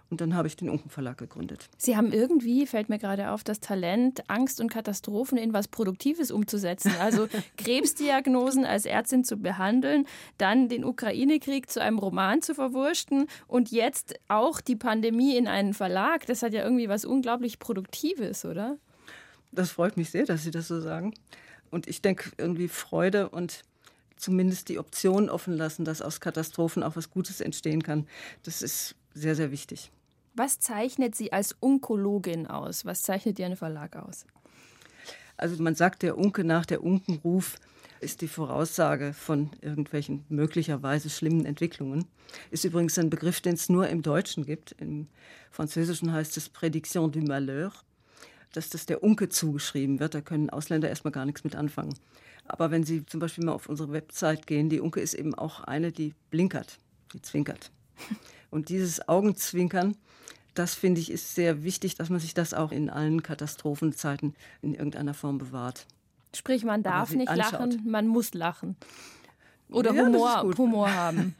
Und 0.09 0.21
dann 0.21 0.35
habe 0.35 0.47
ich 0.47 0.55
den 0.55 0.69
Unken 0.69 0.89
Verlag 0.89 1.17
gegründet. 1.17 1.69
Sie 1.77 1.97
haben 1.97 2.13
irgendwie, 2.13 2.65
fällt 2.65 2.87
mir 2.87 2.97
gerade 2.97 3.31
auf, 3.31 3.43
das 3.43 3.59
Talent, 3.59 4.29
Angst 4.29 4.61
und 4.61 4.71
Katastrophen 4.71 5.37
in 5.37 5.51
was 5.51 5.67
Produktives 5.67 6.31
umzusetzen. 6.31 6.93
Also 7.01 7.27
Krebsdiagnosen 7.57 8.63
als 8.63 8.85
Ärztin 8.85 9.25
zu 9.25 9.35
behandeln, 9.37 10.05
dann 10.37 10.69
den 10.69 10.85
Ukraine-Krieg 10.85 11.69
zu 11.69 11.81
einem 11.81 11.99
Roman 11.99 12.41
zu 12.41 12.55
verwurschten 12.55 13.27
und 13.47 13.71
jetzt 13.71 14.15
auch 14.29 14.61
die 14.61 14.77
Pandemie 14.77 15.35
in 15.35 15.47
einen 15.47 15.73
Verlag. 15.73 16.25
Das 16.25 16.41
hat 16.41 16.53
ja 16.53 16.63
irgendwie 16.63 16.87
was 16.87 17.03
unglaublich 17.03 17.59
Produktives, 17.59 18.45
oder? 18.45 18.77
Das 19.51 19.71
freut 19.71 19.97
mich 19.97 20.09
sehr, 20.09 20.25
dass 20.25 20.43
Sie 20.43 20.51
das 20.51 20.67
so 20.67 20.81
sagen. 20.81 21.13
Und 21.69 21.87
ich 21.87 22.01
denke, 22.01 22.31
irgendwie 22.37 22.67
Freude 22.67 23.29
und 23.29 23.63
zumindest 24.15 24.69
die 24.69 24.79
Option 24.79 25.29
offen 25.29 25.55
lassen, 25.55 25.85
dass 25.85 26.01
aus 26.01 26.19
Katastrophen 26.19 26.83
auch 26.83 26.95
was 26.95 27.11
Gutes 27.11 27.41
entstehen 27.41 27.83
kann, 27.83 28.07
das 28.43 28.61
ist 28.61 28.95
sehr, 29.13 29.35
sehr 29.35 29.51
wichtig. 29.51 29.91
Was 30.33 30.59
zeichnet 30.59 31.15
Sie 31.15 31.31
als 31.31 31.55
Onkologin 31.61 32.47
aus? 32.47 32.85
Was 32.85 33.01
zeichnet 33.01 33.39
Ihren 33.39 33.55
Verlag 33.55 33.95
aus? 33.95 34.25
Also 35.35 35.61
man 35.61 35.75
sagt 35.75 36.03
der 36.03 36.17
Unke 36.17 36.43
nach, 36.43 36.65
der 36.65 36.83
Unkenruf 36.83 37.55
ist 37.99 38.21
die 38.21 38.27
Voraussage 38.27 39.13
von 39.13 39.49
irgendwelchen 39.61 40.25
möglicherweise 40.29 41.09
schlimmen 41.09 41.45
Entwicklungen. 41.45 42.05
Ist 42.51 42.65
übrigens 42.65 42.99
ein 42.99 43.09
Begriff, 43.09 43.41
den 43.41 43.55
es 43.55 43.69
nur 43.69 43.87
im 43.87 44.01
Deutschen 44.03 44.45
gibt. 44.45 44.73
Im 44.73 45.07
Französischen 45.49 46.11
heißt 46.11 46.37
es 46.37 46.49
Prédiction 46.49 47.11
du 47.11 47.21
Malheur 47.21 47.71
dass 48.53 48.69
das 48.69 48.85
der 48.85 49.03
Unke 49.03 49.29
zugeschrieben 49.29 49.99
wird. 49.99 50.13
Da 50.13 50.21
können 50.21 50.49
Ausländer 50.49 50.89
erstmal 50.89 51.11
gar 51.11 51.25
nichts 51.25 51.43
mit 51.43 51.55
anfangen. 51.55 51.93
Aber 52.45 52.71
wenn 52.71 52.83
Sie 52.83 53.05
zum 53.05 53.19
Beispiel 53.19 53.43
mal 53.45 53.51
auf 53.51 53.67
unsere 53.67 53.91
Website 53.91 54.47
gehen, 54.47 54.69
die 54.69 54.79
Unke 54.79 55.01
ist 55.01 55.13
eben 55.13 55.35
auch 55.35 55.61
eine, 55.61 55.91
die 55.91 56.13
blinkert, 56.29 56.77
die 57.13 57.21
zwinkert. 57.21 57.71
Und 58.49 58.69
dieses 58.69 59.07
Augenzwinkern, 59.07 59.97
das 60.53 60.73
finde 60.73 61.01
ich, 61.01 61.11
ist 61.11 61.35
sehr 61.35 61.63
wichtig, 61.63 61.95
dass 61.95 62.09
man 62.09 62.19
sich 62.19 62.33
das 62.33 62.53
auch 62.53 62.71
in 62.71 62.89
allen 62.89 63.21
Katastrophenzeiten 63.21 64.35
in 64.61 64.73
irgendeiner 64.73 65.13
Form 65.13 65.37
bewahrt. 65.37 65.85
Sprich, 66.33 66.63
man 66.63 66.83
darf 66.83 67.11
nicht 67.11 67.27
anschaut. 67.27 67.51
lachen, 67.51 67.81
man 67.85 68.07
muss 68.07 68.33
lachen. 68.33 68.77
Oder 69.69 69.93
ja, 69.93 70.05
Humor, 70.05 70.57
Humor 70.57 70.93
haben. 70.93 71.35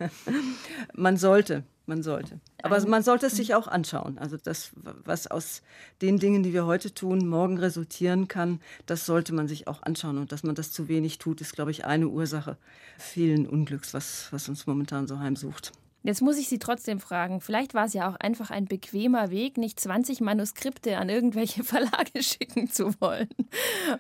man 0.94 1.18
sollte 1.18 1.64
man 1.88 2.04
sollte. 2.04 2.40
Aber 2.64 2.80
man 2.88 3.04
sollte 3.04 3.28
es 3.28 3.36
sich 3.36 3.56
auch 3.56 3.68
anschauen. 3.68 4.18
Also 4.18 4.38
das, 4.38 4.72
was 4.76 5.28
aus 5.28 5.62
den 6.02 6.20
Dingen, 6.20 6.44
die 6.44 6.54
wir 6.54 6.66
heute 6.66 6.94
tun, 6.94 7.28
morgen 7.28 7.58
resultieren 7.58 8.28
kann, 8.28 8.60
das 8.86 9.06
sollte 9.06 9.34
man 9.34 9.48
sich 9.48 9.68
auch 9.68 9.84
anschauen. 9.84 10.18
Und 10.18 10.32
dass 10.32 10.44
man 10.44 10.56
das 10.56 10.72
zu 10.72 10.88
wenig 10.88 11.18
tut, 11.18 11.42
ist, 11.42 11.54
glaube 11.54 11.72
ich, 11.72 11.86
eine 11.86 12.08
Ursache 12.08 12.58
vielen 12.98 13.48
Unglücks, 13.48 13.94
was, 13.94 14.28
was 14.32 14.50
uns 14.50 14.68
momentan 14.68 15.08
so 15.08 15.20
heimsucht. 15.20 15.72
Jetzt 16.08 16.22
muss 16.22 16.38
ich 16.38 16.48
Sie 16.48 16.58
trotzdem 16.58 17.02
fragen, 17.02 17.42
vielleicht 17.42 17.74
war 17.74 17.84
es 17.84 17.94
ja 17.94 18.10
auch 18.10 18.16
einfach 18.16 18.50
ein 18.50 18.64
bequemer 18.64 19.30
Weg, 19.30 19.58
nicht 19.58 19.78
20 19.78 20.22
Manuskripte 20.22 21.00
an 21.00 21.10
irgendwelche 21.10 21.64
Verlage 21.66 22.24
schicken 22.24 22.72
zu 22.72 22.98
wollen. 23.02 23.28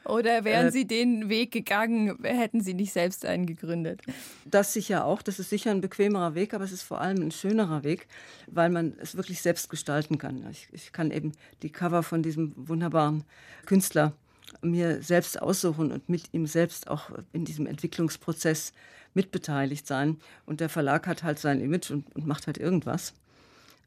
Oder 0.05 0.45
wären 0.45 0.67
äh, 0.67 0.71
Sie 0.71 0.87
den 0.87 1.27
Weg 1.27 1.51
gegangen, 1.51 2.17
hätten 2.23 2.61
Sie 2.61 2.75
nicht 2.75 2.93
selbst 2.93 3.25
einen 3.25 3.45
gegründet? 3.45 4.03
Das 4.45 4.71
sicher 4.71 5.03
auch, 5.03 5.21
das 5.21 5.37
ist 5.39 5.49
sicher 5.49 5.71
ein 5.71 5.81
bequemerer 5.81 6.33
Weg, 6.33 6.53
aber 6.53 6.63
es 6.63 6.71
ist 6.71 6.83
vor 6.83 7.01
allem 7.01 7.21
ein 7.21 7.31
schönerer 7.31 7.83
Weg, 7.83 8.07
weil 8.49 8.69
man 8.69 8.93
es 9.01 9.17
wirklich 9.17 9.41
selbst 9.41 9.69
gestalten 9.69 10.17
kann. 10.17 10.49
Ich, 10.49 10.69
ich 10.71 10.93
kann 10.93 11.11
eben 11.11 11.33
die 11.61 11.73
Cover 11.73 12.03
von 12.03 12.23
diesem 12.23 12.53
wunderbaren 12.55 13.25
Künstler 13.65 14.13
mir 14.61 15.01
selbst 15.03 15.41
aussuchen 15.41 15.91
und 15.91 16.07
mit 16.07 16.33
ihm 16.33 16.47
selbst 16.47 16.87
auch 16.87 17.09
in 17.33 17.43
diesem 17.43 17.67
Entwicklungsprozess 17.67 18.71
mitbeteiligt 19.17 19.85
sein. 19.85 20.17
Und 20.45 20.61
der 20.61 20.69
Verlag 20.69 21.07
hat 21.07 21.23
halt 21.23 21.39
sein 21.39 21.59
Image 21.59 21.91
und, 21.91 22.15
und 22.15 22.25
macht 22.25 22.47
halt 22.47 22.57
irgendwas. 22.57 23.13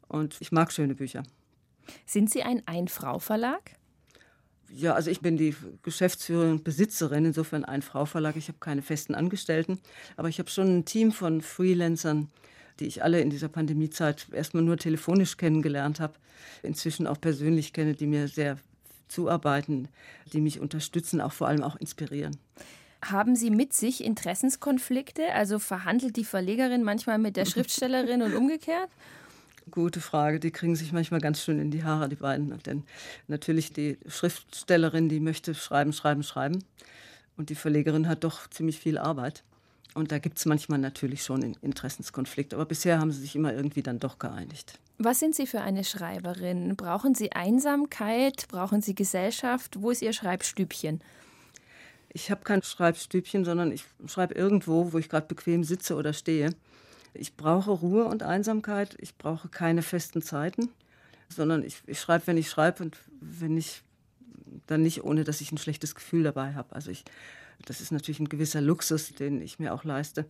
Und 0.08 0.36
ich 0.40 0.52
mag 0.52 0.72
schöne 0.72 0.94
Bücher. 0.94 1.22
Sind 2.04 2.30
Sie 2.30 2.42
ein 2.42 2.62
Ein-Frau-Verlag? 2.66 3.76
Ja, 4.72 4.94
also 4.94 5.10
ich 5.10 5.20
bin 5.20 5.36
die 5.36 5.54
Geschäftsführerin 5.82 6.52
und 6.52 6.64
Besitzerin, 6.64 7.24
insofern 7.24 7.64
ein 7.64 7.82
Frau-Verlag. 7.82 8.36
Ich 8.36 8.48
habe 8.48 8.58
keine 8.58 8.82
festen 8.82 9.14
Angestellten, 9.14 9.80
aber 10.16 10.28
ich 10.28 10.38
habe 10.38 10.50
schon 10.50 10.78
ein 10.78 10.84
Team 10.84 11.10
von 11.12 11.40
Freelancern, 11.40 12.28
die 12.78 12.86
ich 12.86 13.02
alle 13.02 13.20
in 13.20 13.30
dieser 13.30 13.48
Pandemiezeit 13.48 14.26
erstmal 14.32 14.62
nur 14.62 14.76
telefonisch 14.76 15.36
kennengelernt 15.36 16.00
habe, 16.00 16.14
inzwischen 16.62 17.06
auch 17.06 17.20
persönlich 17.20 17.72
kenne, 17.72 17.94
die 17.94 18.06
mir 18.06 18.28
sehr 18.28 18.58
zuarbeiten, 19.08 19.88
die 20.32 20.40
mich 20.40 20.60
unterstützen, 20.60 21.20
auch 21.20 21.32
vor 21.32 21.48
allem 21.48 21.62
auch 21.62 21.76
inspirieren. 21.76 22.36
Haben 23.02 23.34
Sie 23.34 23.50
mit 23.50 23.72
sich 23.72 24.04
Interessenskonflikte? 24.04 25.32
Also 25.32 25.58
verhandelt 25.58 26.16
die 26.16 26.24
Verlegerin 26.24 26.82
manchmal 26.82 27.18
mit 27.18 27.36
der 27.36 27.46
Schriftstellerin 27.46 28.22
und 28.22 28.34
umgekehrt? 28.34 28.90
Gute 29.70 30.00
Frage. 30.00 30.40
Die 30.40 30.50
kriegen 30.50 30.76
sich 30.76 30.92
manchmal 30.92 31.20
ganz 31.20 31.42
schön 31.42 31.58
in 31.58 31.70
die 31.70 31.84
Haare, 31.84 32.08
die 32.08 32.16
beiden. 32.16 32.58
Denn 32.62 32.84
natürlich 33.28 33.72
die 33.72 33.98
Schriftstellerin, 34.06 35.08
die 35.08 35.20
möchte 35.20 35.54
schreiben, 35.54 35.92
schreiben, 35.92 36.22
schreiben. 36.22 36.64
Und 37.36 37.50
die 37.50 37.54
Verlegerin 37.54 38.06
hat 38.08 38.24
doch 38.24 38.48
ziemlich 38.50 38.78
viel 38.78 38.98
Arbeit. 38.98 39.44
Und 39.94 40.12
da 40.12 40.18
gibt 40.18 40.38
es 40.38 40.46
manchmal 40.46 40.78
natürlich 40.78 41.22
schon 41.22 41.42
einen 41.42 41.56
Interessenskonflikt. 41.62 42.52
Aber 42.52 42.66
bisher 42.66 43.00
haben 43.00 43.12
sie 43.12 43.20
sich 43.20 43.34
immer 43.34 43.54
irgendwie 43.54 43.82
dann 43.82 43.98
doch 43.98 44.18
geeinigt. 44.18 44.78
Was 44.98 45.18
sind 45.18 45.34
Sie 45.34 45.46
für 45.46 45.62
eine 45.62 45.82
Schreiberin? 45.82 46.76
Brauchen 46.76 47.14
Sie 47.14 47.32
Einsamkeit? 47.32 48.46
Brauchen 48.48 48.82
Sie 48.82 48.94
Gesellschaft? 48.94 49.80
Wo 49.80 49.90
ist 49.90 50.02
Ihr 50.02 50.12
Schreibstübchen? 50.12 51.00
Ich 52.12 52.30
habe 52.30 52.42
kein 52.42 52.62
Schreibstübchen, 52.62 53.44
sondern 53.44 53.70
ich 53.72 53.84
schreibe 54.06 54.34
irgendwo, 54.34 54.92
wo 54.92 54.98
ich 54.98 55.08
gerade 55.08 55.26
bequem 55.26 55.64
sitze 55.64 55.94
oder 55.94 56.12
stehe. 56.12 56.50
Ich 57.14 57.36
brauche 57.36 57.70
Ruhe 57.70 58.04
und 58.04 58.22
Einsamkeit. 58.22 58.96
Ich 59.00 59.16
brauche 59.16 59.48
keine 59.48 59.82
festen 59.82 60.22
Zeiten, 60.22 60.70
sondern 61.28 61.64
ich, 61.64 61.82
ich 61.86 62.00
schreibe, 62.00 62.26
wenn 62.26 62.36
ich 62.36 62.50
schreibe 62.50 62.82
und 62.82 62.96
wenn 63.20 63.56
ich 63.56 63.82
dann 64.66 64.82
nicht, 64.82 65.04
ohne 65.04 65.24
dass 65.24 65.40
ich 65.40 65.52
ein 65.52 65.58
schlechtes 65.58 65.94
Gefühl 65.94 66.22
dabei 66.22 66.54
habe. 66.54 66.74
Also 66.74 66.90
ich, 66.90 67.04
das 67.64 67.80
ist 67.80 67.92
natürlich 67.92 68.20
ein 68.20 68.28
gewisser 68.28 68.60
Luxus, 68.60 69.12
den 69.14 69.40
ich 69.40 69.58
mir 69.58 69.74
auch 69.74 69.84
leiste. 69.84 70.26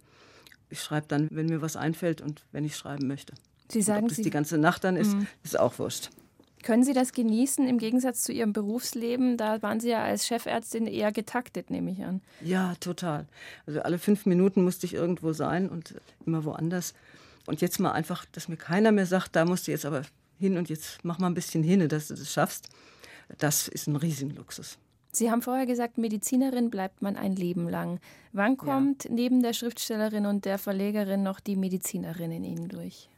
Ich 0.69 0.83
schreibe 0.83 1.07
dann, 1.09 1.29
wenn 1.31 1.47
mir 1.47 1.63
was 1.63 1.77
einfällt 1.77 2.21
und 2.21 2.45
wenn 2.53 2.65
ich 2.65 2.77
schreiben 2.77 3.07
möchte. 3.07 3.35
Sie 3.69 3.83
sagen, 3.83 4.05
und 4.05 4.11
ob 4.11 4.17
das 4.17 4.25
die 4.25 4.31
ganze 4.31 4.59
Nacht 4.59 4.85
dann 4.85 4.97
ist, 4.97 5.15
mm. 5.15 5.27
ist 5.45 5.59
auch 5.59 5.79
wurscht. 5.79 6.11
Können 6.63 6.85
Sie 6.85 6.93
das 6.93 7.13
genießen 7.13 7.67
im 7.67 7.79
Gegensatz 7.79 8.23
zu 8.23 8.33
Ihrem 8.33 8.53
Berufsleben? 8.53 9.37
Da 9.37 9.63
waren 9.63 9.81
Sie 9.81 9.89
ja 9.89 10.03
als 10.03 10.27
Chefärztin 10.27 10.87
eher 10.87 11.11
getaktet, 11.11 11.71
nehme 11.71 11.91
ich 11.91 12.05
an. 12.05 12.21
Ja, 12.43 12.75
total. 12.81 13.27
Also 13.67 13.81
alle 13.81 13.99
fünf 13.99 14.27
Minuten 14.27 14.63
musste 14.63 14.87
ich 14.87 14.95
irgendwo 14.95 15.33
sein 15.33 15.69
und 15.69 15.95
immer 16.27 16.45
woanders. 16.45 16.95
Und 17.47 17.61
jetzt 17.61 17.81
mal 17.81 17.93
einfach, 17.93 18.27
dass 18.33 18.49
mir 18.49 18.57
keiner 18.57 18.93
mehr 18.93 19.07
sagt, 19.07 19.35
da 19.37 19.45
musst 19.45 19.67
du 19.67 19.71
jetzt 19.71 19.87
aber 19.87 20.03
hin 20.39 20.59
und 20.59 20.69
jetzt 20.69 20.99
mach 21.03 21.19
mal 21.19 21.29
ein 21.29 21.35
bisschen 21.35 21.63
hin, 21.63 21.89
dass 21.89 22.09
du 22.09 22.15
das 22.15 22.33
schaffst. 22.33 22.69
Das 23.39 23.69
ist 23.69 23.87
ein 23.87 23.97
Riesenluxus. 23.97 24.79
Sie 25.13 25.31
haben 25.31 25.43
vorher 25.43 25.67
gesagt, 25.67 25.99
Medizinerin 25.99 26.71
bleibt 26.71 27.03
man 27.03 27.17
ein 27.17 27.35
Leben 27.35 27.69
lang. 27.69 27.99
Wann 28.33 28.57
kommt 28.57 29.05
ja. 29.05 29.11
neben 29.13 29.43
der 29.43 29.55
Schriftstellerin 29.55 30.27
und 30.27 30.45
der 30.45 30.59
Verlegerin 30.59 31.23
noch 31.23 31.41
die 31.41 31.57
Medizinerin 31.57 32.31
in 32.31 32.45
Ihnen 32.45 32.69
durch? 32.69 33.09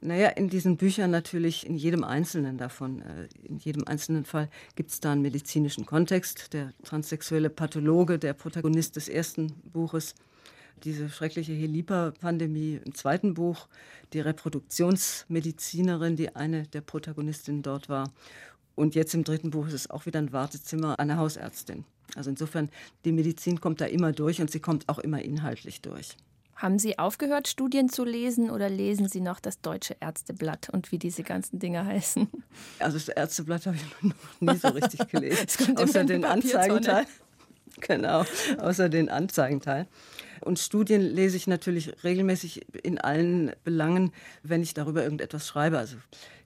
Naja, 0.00 0.28
in 0.28 0.48
diesen 0.48 0.76
Büchern 0.76 1.10
natürlich, 1.10 1.66
in 1.66 1.76
jedem 1.76 2.04
einzelnen 2.04 2.56
davon, 2.56 3.02
äh, 3.02 3.28
in 3.42 3.58
jedem 3.58 3.84
einzelnen 3.84 4.24
Fall 4.24 4.48
gibt 4.76 4.90
es 4.90 5.00
da 5.00 5.12
einen 5.12 5.22
medizinischen 5.22 5.86
Kontext. 5.86 6.52
Der 6.52 6.72
transsexuelle 6.84 7.50
Pathologe, 7.50 8.18
der 8.18 8.32
Protagonist 8.32 8.94
des 8.94 9.08
ersten 9.08 9.54
Buches, 9.72 10.14
diese 10.84 11.08
schreckliche 11.08 11.52
Helipa-Pandemie 11.52 12.80
im 12.84 12.94
zweiten 12.94 13.34
Buch, 13.34 13.66
die 14.12 14.20
Reproduktionsmedizinerin, 14.20 16.14
die 16.14 16.36
eine 16.36 16.68
der 16.68 16.82
Protagonistinnen 16.82 17.62
dort 17.62 17.88
war. 17.88 18.12
Und 18.76 18.94
jetzt 18.94 19.14
im 19.14 19.24
dritten 19.24 19.50
Buch 19.50 19.66
ist 19.66 19.74
es 19.74 19.90
auch 19.90 20.06
wieder 20.06 20.20
ein 20.20 20.32
Wartezimmer 20.32 21.00
einer 21.00 21.16
Hausärztin. 21.16 21.84
Also 22.14 22.30
insofern, 22.30 22.70
die 23.04 23.10
Medizin 23.10 23.60
kommt 23.60 23.80
da 23.80 23.86
immer 23.86 24.12
durch 24.12 24.40
und 24.40 24.50
sie 24.52 24.60
kommt 24.60 24.88
auch 24.88 25.00
immer 25.00 25.20
inhaltlich 25.20 25.80
durch. 25.80 26.16
Haben 26.58 26.80
Sie 26.80 26.98
aufgehört, 26.98 27.46
Studien 27.46 27.88
zu 27.88 28.04
lesen 28.04 28.50
oder 28.50 28.68
lesen 28.68 29.08
Sie 29.08 29.20
noch 29.20 29.38
das 29.38 29.60
Deutsche 29.60 29.96
Ärzteblatt 30.00 30.68
und 30.70 30.90
wie 30.90 30.98
diese 30.98 31.22
ganzen 31.22 31.60
Dinge 31.60 31.86
heißen? 31.86 32.26
Also 32.80 32.98
das 32.98 33.08
Ärzteblatt 33.08 33.66
habe 33.66 33.76
ich 33.76 33.82
noch 34.02 34.40
nie 34.40 34.58
so 34.58 34.66
richtig 34.66 35.06
gelesen. 35.08 35.76
außer 35.76 36.02
den 36.02 36.24
Anzeigenteil. 36.24 37.06
Genau, 37.80 38.24
außer 38.58 38.88
den 38.88 39.08
Anzeigenteil. 39.08 39.86
Und 40.40 40.58
Studien 40.58 41.00
lese 41.00 41.36
ich 41.36 41.46
natürlich 41.46 41.92
regelmäßig 42.02 42.66
in 42.82 42.98
allen 42.98 43.52
Belangen, 43.62 44.12
wenn 44.42 44.60
ich 44.64 44.74
darüber 44.74 45.04
irgendetwas 45.04 45.46
schreibe. 45.46 45.78
Also 45.78 45.96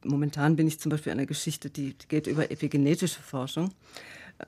momentan 0.05 0.57
bin 0.57 0.67
ich 0.67 0.79
zum 0.79 0.91
Beispiel 0.91 1.13
an 1.13 1.21
einer 1.21 1.27
Geschichte, 1.27 1.71
die 1.71 1.97
geht 2.09 2.27
über 2.27 2.51
epigenetische 2.51 3.21
Forschung. 3.23 3.73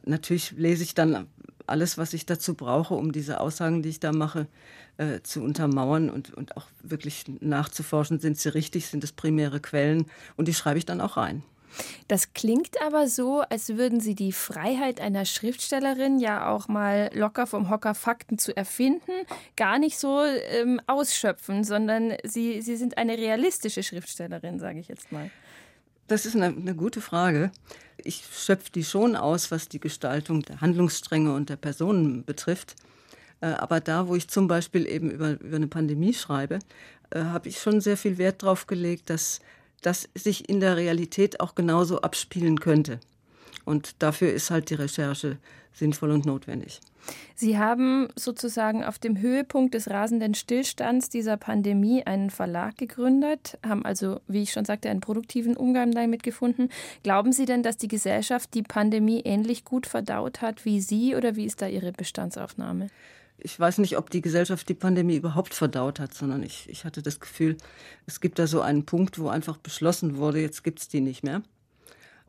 Natürlich 0.04 0.52
lese 0.52 0.82
ich 0.82 0.94
dann 0.94 1.26
alles, 1.66 1.98
was 1.98 2.12
ich 2.12 2.26
dazu 2.26 2.54
brauche, 2.54 2.94
um 2.94 3.12
diese 3.12 3.40
Aussagen, 3.40 3.82
die 3.82 3.88
ich 3.88 4.00
da 4.00 4.12
mache, 4.12 4.46
äh, 4.98 5.20
zu 5.22 5.42
untermauern 5.42 6.10
und, 6.10 6.32
und 6.34 6.56
auch 6.56 6.66
wirklich 6.82 7.24
nachzuforschen, 7.40 8.18
sind 8.18 8.38
sie 8.38 8.50
richtig, 8.50 8.86
sind 8.86 9.02
es 9.02 9.12
primäre 9.12 9.60
Quellen 9.60 10.06
und 10.36 10.48
die 10.48 10.54
schreibe 10.54 10.78
ich 10.78 10.86
dann 10.86 11.00
auch 11.00 11.16
rein. 11.16 11.42
Das 12.08 12.32
klingt 12.34 12.80
aber 12.82 13.08
so, 13.08 13.40
als 13.40 13.70
würden 13.70 13.98
Sie 13.98 14.14
die 14.14 14.30
Freiheit 14.30 15.00
einer 15.00 15.24
Schriftstellerin 15.24 16.20
ja 16.20 16.48
auch 16.48 16.68
mal 16.68 17.10
locker 17.14 17.48
vom 17.48 17.70
Hocker 17.70 17.94
Fakten 17.94 18.38
zu 18.38 18.56
erfinden, 18.56 19.12
gar 19.56 19.80
nicht 19.80 19.98
so 19.98 20.22
ähm, 20.22 20.80
ausschöpfen, 20.86 21.64
sondern 21.64 22.12
Sie, 22.22 22.62
Sie 22.62 22.76
sind 22.76 22.96
eine 22.96 23.18
realistische 23.18 23.82
Schriftstellerin, 23.82 24.60
sage 24.60 24.78
ich 24.78 24.88
jetzt 24.88 25.10
mal. 25.10 25.30
Das 26.06 26.26
ist 26.26 26.36
eine, 26.36 26.46
eine 26.46 26.74
gute 26.74 27.00
Frage. 27.00 27.50
Ich 28.04 28.24
schöpfe 28.32 28.70
die 28.70 28.84
schon 28.84 29.16
aus, 29.16 29.50
was 29.50 29.68
die 29.68 29.80
Gestaltung 29.80 30.42
der 30.42 30.60
Handlungsstränge 30.60 31.34
und 31.34 31.48
der 31.48 31.56
Personen 31.56 32.24
betrifft. 32.24 32.76
Äh, 33.40 33.46
aber 33.46 33.80
da, 33.80 34.08
wo 34.08 34.14
ich 34.14 34.28
zum 34.28 34.46
Beispiel 34.46 34.86
eben 34.86 35.10
über, 35.10 35.40
über 35.40 35.56
eine 35.56 35.66
Pandemie 35.66 36.14
schreibe, 36.14 36.58
äh, 37.10 37.20
habe 37.24 37.48
ich 37.48 37.60
schon 37.60 37.80
sehr 37.80 37.96
viel 37.96 38.18
Wert 38.18 38.42
darauf 38.42 38.66
gelegt, 38.66 39.10
dass 39.10 39.40
das 39.82 40.08
sich 40.14 40.48
in 40.48 40.60
der 40.60 40.76
Realität 40.76 41.40
auch 41.40 41.54
genauso 41.54 42.00
abspielen 42.00 42.60
könnte. 42.60 43.00
Und 43.64 44.02
dafür 44.02 44.32
ist 44.32 44.50
halt 44.50 44.70
die 44.70 44.74
Recherche 44.74 45.38
sinnvoll 45.74 46.12
und 46.12 46.24
notwendig. 46.24 46.80
Sie 47.34 47.58
haben 47.58 48.08
sozusagen 48.16 48.82
auf 48.82 48.98
dem 48.98 49.20
Höhepunkt 49.20 49.74
des 49.74 49.90
rasenden 49.90 50.34
Stillstands 50.34 51.10
dieser 51.10 51.36
Pandemie 51.36 52.04
einen 52.04 52.30
Verlag 52.30 52.78
gegründet, 52.78 53.58
haben 53.66 53.84
also, 53.84 54.20
wie 54.26 54.42
ich 54.42 54.52
schon 54.52 54.64
sagte, 54.64 54.88
einen 54.88 55.00
produktiven 55.00 55.56
Umgang 55.56 55.90
damit 55.90 56.22
gefunden. 56.22 56.70
Glauben 57.02 57.32
Sie 57.32 57.44
denn, 57.44 57.62
dass 57.62 57.76
die 57.76 57.88
Gesellschaft 57.88 58.54
die 58.54 58.62
Pandemie 58.62 59.20
ähnlich 59.24 59.64
gut 59.64 59.86
verdaut 59.86 60.40
hat 60.40 60.64
wie 60.64 60.80
Sie 60.80 61.14
oder 61.14 61.36
wie 61.36 61.44
ist 61.44 61.60
da 61.60 61.66
Ihre 61.66 61.92
Bestandsaufnahme? 61.92 62.88
Ich 63.36 63.58
weiß 63.58 63.78
nicht, 63.78 63.98
ob 63.98 64.10
die 64.10 64.20
Gesellschaft 64.20 64.68
die 64.68 64.74
Pandemie 64.74 65.16
überhaupt 65.16 65.54
verdaut 65.54 65.98
hat, 65.98 66.14
sondern 66.14 66.42
ich, 66.42 66.68
ich 66.68 66.84
hatte 66.84 67.02
das 67.02 67.18
Gefühl, 67.18 67.56
es 68.06 68.20
gibt 68.20 68.38
da 68.38 68.46
so 68.46 68.60
einen 68.60 68.86
Punkt, 68.86 69.18
wo 69.18 69.28
einfach 69.28 69.58
beschlossen 69.58 70.16
wurde, 70.16 70.40
jetzt 70.40 70.62
gibt 70.62 70.80
es 70.80 70.88
die 70.88 71.00
nicht 71.00 71.24
mehr. 71.24 71.42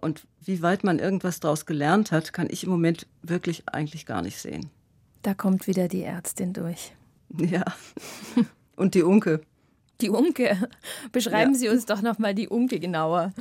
Und 0.06 0.28
wie 0.40 0.62
weit 0.62 0.84
man 0.84 1.00
irgendwas 1.00 1.40
daraus 1.40 1.66
gelernt 1.66 2.12
hat, 2.12 2.32
kann 2.32 2.46
ich 2.52 2.64
im 2.64 2.70
Moment 2.70 3.08
wirklich 3.24 3.68
eigentlich 3.68 4.06
gar 4.06 4.22
nicht 4.22 4.38
sehen. 4.38 4.70
Da 5.24 5.34
kommt 5.34 5.66
wieder 5.66 5.88
die 5.88 6.04
Ärztin 6.04 6.54
durch. 6.54 6.94
Ja. 7.40 7.66
Und 8.76 8.94
die 8.94 9.02
Unke. 9.02 9.42
Die 10.00 10.12
Unke. 10.12 10.70
Beschreiben 11.12 11.54
ja. 11.54 11.60
Sie 11.60 11.70
uns 11.70 11.88
doch 11.88 12.04
noch 12.04 12.20
mal 12.20 12.36
die 12.36 12.48
Unke 12.48 12.80
genauer. 12.80 13.34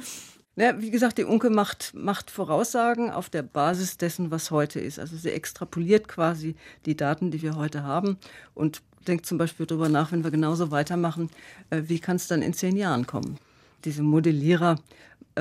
Ja, 0.57 0.81
wie 0.81 0.91
gesagt, 0.91 1.19
die 1.19 1.25
Unke 1.25 1.51
macht, 1.51 1.93
macht 1.95 2.31
Voraussagen 2.31 3.11
auf 3.11 3.29
der 3.29 3.43
Basis 3.43 3.99
dessen, 3.99 4.31
was 4.31 4.51
heute 4.51 4.81
ist. 4.81 4.99
Also 4.99 5.19
sie 5.19 5.31
extrapoliert 5.33 6.09
quasi 6.09 6.57
die 6.87 6.97
Daten, 6.97 7.31
die 7.31 7.43
wir 7.43 7.57
heute 7.57 7.83
haben 7.83 8.17
und 8.55 8.81
denkt 9.07 9.27
zum 9.27 9.37
Beispiel 9.37 9.67
darüber 9.67 9.91
nach, 9.91 10.13
wenn 10.13 10.25
wir 10.25 10.31
genauso 10.31 10.71
weitermachen, 10.71 11.29
äh, 11.69 11.83
wie 11.85 11.99
kann 11.99 12.17
es 12.17 12.27
dann 12.27 12.41
in 12.41 12.55
zehn 12.55 12.75
Jahren 12.75 13.07
kommen. 13.07 13.37
Diese 13.85 14.03
Modellierer 14.03 14.77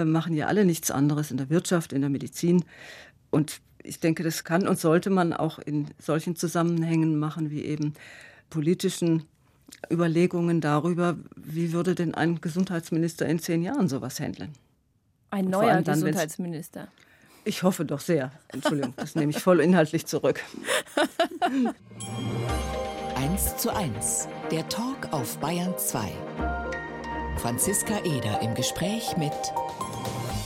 machen 0.04 0.34
ja 0.34 0.48
alle 0.48 0.66
nichts 0.66 0.92
anderes 0.92 1.32
in 1.32 1.38
der 1.38 1.50
Wirtschaft, 1.50 1.94
in 1.94 2.02
der 2.02 2.10
Medizin. 2.10 2.64
Und 3.30 3.62
ich 3.84 4.00
denke, 4.00 4.24
das 4.24 4.44
kann 4.44 4.68
und 4.68 4.80
sollte 4.80 5.10
man 5.10 5.34
auch 5.34 5.60
in 5.60 5.88
solchen 6.00 6.36
Zusammenhängen 6.36 7.18
machen, 7.20 7.52
wie 7.52 7.64
eben 7.64 7.94
politischen 8.50 9.24
Überlegungen 9.92 10.62
darüber, 10.62 11.18
wie 11.36 11.74
würde 11.74 11.96
denn 11.96 12.14
ein 12.14 12.42
Gesundheitsminister 12.42 13.26
in 13.26 13.40
zehn 13.40 13.62
Jahren 13.62 13.90
sowas 13.90 14.20
handeln. 14.20 14.54
Ein 15.32 15.46
neuer 15.46 15.82
dann, 15.82 15.96
Gesundheitsminister. 15.96 16.88
Ich 17.46 17.64
hoffe 17.64 17.84
doch 17.84 18.00
sehr. 18.00 18.32
Entschuldigung, 18.50 18.94
das 18.96 19.16
nehme 19.16 19.32
ich 19.32 19.40
voll 19.40 19.60
inhaltlich 19.60 20.06
zurück. 20.06 20.40
1 23.16 23.58
zu 23.58 23.74
1, 23.74 24.28
der 24.52 24.68
Talk 24.70 25.12
auf 25.12 25.38
Bayern 25.38 25.74
2. 25.78 26.63
Franziska 27.38 28.00
Eder 28.06 28.42
im 28.42 28.54
Gespräch 28.54 29.18
mit 29.18 29.34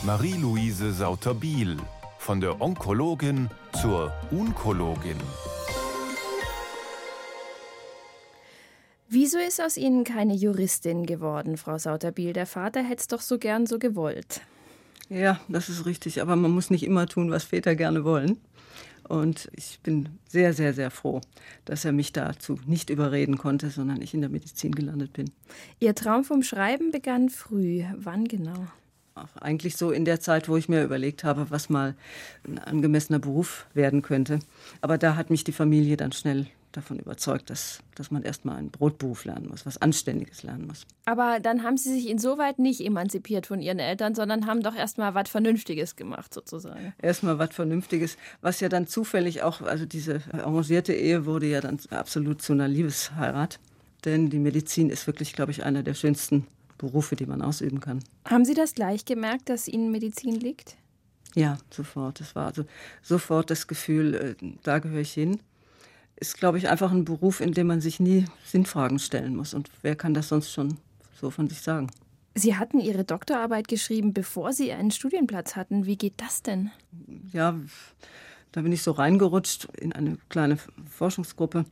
Marie-Louise 0.04 0.92
Sauter-Biel, 0.92 1.78
Von 2.18 2.42
der 2.42 2.60
Onkologin 2.60 3.50
zur 3.80 4.12
Unkologin. 4.32 5.18
Wieso 9.10 9.38
ist 9.38 9.62
aus 9.62 9.78
Ihnen 9.78 10.04
keine 10.04 10.34
Juristin 10.34 11.06
geworden, 11.06 11.58
Frau 11.58 11.78
Sauterbiel? 11.78 12.34
Der 12.34 12.48
Vater 12.48 12.82
hätte 12.82 13.02
es 13.02 13.08
doch 13.08 13.22
so 13.22 13.38
gern 13.38 13.68
so 13.68 13.78
gewollt. 13.80 14.42
Ja, 15.10 15.40
das 15.48 15.70
ist 15.70 15.86
richtig. 15.86 16.22
Aber 16.22 16.36
man 16.36 16.52
muss 16.52 16.70
nicht 16.70 16.84
immer 16.84 17.06
tun, 17.06 17.32
was 17.32 17.44
Väter 17.44 17.76
gerne 17.76 18.04
wollen. 18.04 18.42
Und 19.08 19.50
ich 19.54 19.80
bin 19.84 20.10
sehr, 20.28 20.54
sehr, 20.54 20.74
sehr 20.74 20.92
froh, 20.92 21.22
dass 21.66 21.86
er 21.86 21.94
mich 21.94 22.12
dazu 22.12 22.60
nicht 22.66 22.90
überreden 22.90 23.38
konnte, 23.38 23.70
sondern 23.70 24.02
ich 24.02 24.14
in 24.14 24.22
der 24.22 24.30
Medizin 24.30 24.74
gelandet 24.74 25.14
bin. 25.14 25.32
Ihr 25.80 25.96
Traum 25.96 26.24
vom 26.24 26.44
Schreiben 26.44 26.92
begann 26.92 27.30
früh. 27.30 27.84
Wann 27.96 28.26
genau? 28.26 28.68
Eigentlich 29.40 29.78
so 29.78 29.92
in 29.92 30.06
der 30.06 30.20
Zeit, 30.20 30.48
wo 30.48 30.58
ich 30.58 30.70
mir 30.70 30.84
überlegt 30.84 31.24
habe, 31.24 31.50
was 31.50 31.70
mal 31.70 31.96
ein 32.48 32.60
angemessener 32.60 33.18
Beruf 33.18 33.66
werden 33.74 34.02
könnte. 34.02 34.40
Aber 34.82 34.98
da 34.98 35.16
hat 35.16 35.32
mich 35.32 35.44
die 35.44 35.54
Familie 35.54 35.98
dann 35.98 36.12
schnell 36.12 36.48
davon 36.78 37.00
überzeugt, 37.00 37.50
dass, 37.50 37.80
dass 37.96 38.12
man 38.12 38.24
erstmal 38.24 38.58
einen 38.58 38.70
Brotberuf 38.70 39.26
lernen 39.26 39.48
muss, 39.50 39.66
was 39.66 39.78
Anständiges 39.78 40.44
lernen 40.44 40.68
muss. 40.68 40.86
Aber 41.06 41.40
dann 41.42 41.64
haben 41.64 41.76
Sie 41.76 41.92
sich 41.92 42.08
insoweit 42.08 42.60
nicht 42.60 42.82
emanzipiert 42.82 43.48
von 43.48 43.62
Ihren 43.62 43.80
Eltern, 43.80 44.16
sondern 44.16 44.46
haben 44.46 44.62
doch 44.62 44.76
erstmal 44.76 45.16
was 45.16 45.30
Vernünftiges 45.30 45.96
gemacht, 45.96 46.34
sozusagen. 46.34 46.94
Erstmal 47.02 47.40
was 47.40 47.54
Vernünftiges, 47.54 48.18
was 48.42 48.60
ja 48.60 48.70
dann 48.70 48.88
zufällig 48.88 49.44
auch, 49.44 49.62
also 49.62 49.86
diese 49.86 50.22
arrangierte 50.32 50.94
Ehe 50.94 51.26
wurde 51.26 51.48
ja 51.48 51.60
dann 51.60 51.80
absolut 51.90 52.42
zu 52.42 52.54
einer 52.54 52.68
Liebesheirat. 52.68 53.60
Denn 54.06 54.30
die 54.30 54.40
Medizin 54.40 54.90
ist 54.90 55.08
wirklich, 55.08 55.34
glaube 55.34 55.52
ich, 55.52 55.64
einer 55.64 55.84
der 55.84 55.96
schönsten 55.96 56.46
Berufe, 56.78 57.16
die 57.16 57.26
man 57.26 57.42
ausüben 57.42 57.80
kann. 57.80 58.00
Haben 58.26 58.46
Sie 58.46 58.54
das 58.54 58.76
gleich 58.76 59.04
gemerkt, 59.06 59.50
dass 59.50 59.68
Ihnen 59.68 59.92
Medizin 59.92 60.36
liegt? 60.36 60.78
Ja, 61.34 61.58
sofort. 61.72 62.20
Das 62.20 62.36
war 62.36 62.48
also 62.48 62.66
sofort 63.02 63.50
das 63.50 63.68
Gefühl, 63.68 64.14
äh, 64.16 64.36
da 64.64 64.80
gehöre 64.80 65.02
ich 65.02 65.14
hin. 65.14 65.40
Ist, 66.20 66.38
glaube 66.38 66.58
ich, 66.58 66.68
einfach 66.68 66.92
ein 66.92 67.06
Beruf, 67.06 67.42
in 67.42 67.54
dem 67.54 67.68
man 67.68 67.80
sich 67.80 68.00
nie 68.00 68.26
Sinnfragen 68.44 69.00
stellen 69.00 69.36
muss. 69.36 69.54
Und 69.54 69.70
wer 69.84 69.96
kann 69.96 70.14
das 70.14 70.30
sonst 70.30 70.52
schon 70.52 70.78
so 71.20 71.30
von 71.30 71.48
sich 71.48 71.62
sagen? 71.62 71.92
Sie 72.34 72.56
hatten 72.56 72.80
Ihre 72.80 73.04
Doktorarbeit 73.04 73.68
geschrieben, 73.68 74.14
bevor 74.14 74.54
Sie 74.54 74.72
einen 74.72 74.92
Studienplatz 74.92 75.56
hatten. 75.56 75.86
Wie 75.86 75.98
geht 75.98 76.16
das 76.18 76.44
denn? 76.44 76.72
Ja, 77.32 77.56
da 78.52 78.62
bin 78.62 78.72
ich 78.72 78.84
so 78.84 78.92
reingerutscht 78.92 79.68
in 79.80 79.94
eine 79.94 80.18
kleine 80.30 80.58
Forschungsgruppe 80.90 81.66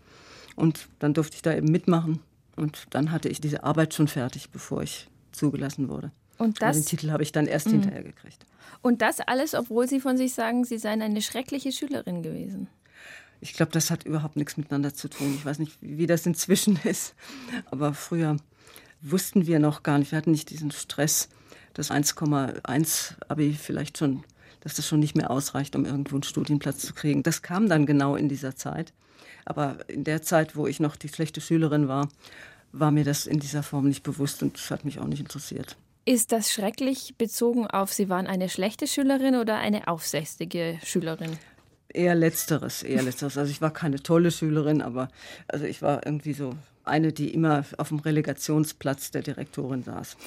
und 0.55 0.87
dann 0.99 1.13
durfte 1.13 1.35
ich 1.35 1.41
da 1.41 1.53
eben 1.53 1.71
mitmachen. 1.71 2.19
Und 2.55 2.85
dann 2.91 3.11
hatte 3.11 3.29
ich 3.29 3.41
diese 3.41 3.63
Arbeit 3.63 3.93
schon 3.93 4.07
fertig, 4.07 4.49
bevor 4.49 4.81
ich 4.81 5.07
zugelassen 5.31 5.89
wurde. 5.89 6.11
Und 6.37 6.61
das, 6.61 6.77
den 6.77 6.85
Titel 6.85 7.11
habe 7.11 7.23
ich 7.23 7.31
dann 7.31 7.47
erst 7.47 7.67
mhm. 7.67 7.73
hinterher 7.73 8.03
gekriegt. 8.03 8.45
Und 8.81 9.01
das 9.01 9.19
alles, 9.19 9.53
obwohl 9.53 9.87
Sie 9.87 9.99
von 9.99 10.17
sich 10.17 10.33
sagen, 10.33 10.65
Sie 10.65 10.77
seien 10.77 11.01
eine 11.01 11.21
schreckliche 11.21 11.71
Schülerin 11.71 12.23
gewesen. 12.23 12.67
Ich 13.45 13.53
glaube, 13.53 13.71
das 13.71 13.91
hat 13.91 14.05
überhaupt 14.05 14.37
nichts 14.37 14.57
miteinander 14.57 14.95
zu 14.95 15.07
tun. 15.07 15.35
Ich 15.35 15.45
weiß 15.45 15.59
nicht, 15.59 15.77
wie 15.79 16.07
das 16.07 16.25
inzwischen 16.25 16.79
ist. 16.83 17.13
Aber 17.69 17.93
früher 17.93 18.37
wussten 19.01 19.45
wir 19.45 19.59
noch 19.59 19.83
gar 19.83 19.99
nicht, 19.99 20.11
wir 20.11 20.17
hatten 20.17 20.31
nicht 20.31 20.49
diesen 20.49 20.71
Stress, 20.71 21.29
dass 21.75 21.91
1,1 21.91 23.13
Abi 23.27 23.53
vielleicht 23.53 23.99
schon, 23.99 24.23
dass 24.61 24.73
das 24.73 24.87
schon 24.87 24.99
nicht 24.99 25.15
mehr 25.15 25.29
ausreicht, 25.29 25.75
um 25.75 25.85
irgendwo 25.85 26.15
einen 26.15 26.23
Studienplatz 26.23 26.79
zu 26.79 26.95
kriegen. 26.95 27.21
Das 27.21 27.43
kam 27.43 27.69
dann 27.69 27.85
genau 27.85 28.15
in 28.15 28.29
dieser 28.29 28.55
Zeit. 28.55 28.93
Aber 29.45 29.77
in 29.87 30.03
der 30.03 30.23
Zeit, 30.23 30.55
wo 30.55 30.65
ich 30.65 30.79
noch 30.79 30.95
die 30.95 31.09
schlechte 31.09 31.39
Schülerin 31.39 31.87
war, 31.87 32.09
war 32.71 32.89
mir 32.89 33.03
das 33.03 33.27
in 33.27 33.39
dieser 33.39 33.61
Form 33.61 33.87
nicht 33.87 34.01
bewusst 34.01 34.41
und 34.41 34.57
das 34.57 34.71
hat 34.71 34.85
mich 34.85 34.99
auch 34.99 35.05
nicht 35.05 35.19
interessiert. 35.19 35.77
Ist 36.03 36.31
das 36.31 36.51
schrecklich 36.51 37.13
bezogen 37.17 37.67
auf, 37.67 37.93
Sie 37.93 38.09
waren 38.09 38.25
eine 38.25 38.49
schlechte 38.49 38.87
Schülerin 38.87 39.35
oder 39.35 39.57
eine 39.57 39.87
aufsässige 39.87 40.79
Schülerin? 40.83 41.37
Eher 41.95 42.13
letzteres, 42.13 42.83
eher 42.83 43.01
letzteres. 43.03 43.37
Also 43.37 43.49
ich 43.49 43.61
war 43.61 43.71
keine 43.71 44.03
tolle 44.03 44.29
Schülerin, 44.29 44.81
aber 44.81 45.07
also 45.47 45.63
ich 45.63 45.81
war 45.81 46.05
irgendwie 46.05 46.33
so 46.33 46.53
eine, 46.83 47.13
die 47.13 47.33
immer 47.33 47.63
auf 47.77 47.87
dem 47.87 47.99
Relegationsplatz 47.99 49.11
der 49.11 49.21
Direktorin 49.21 49.83
saß. 49.83 50.17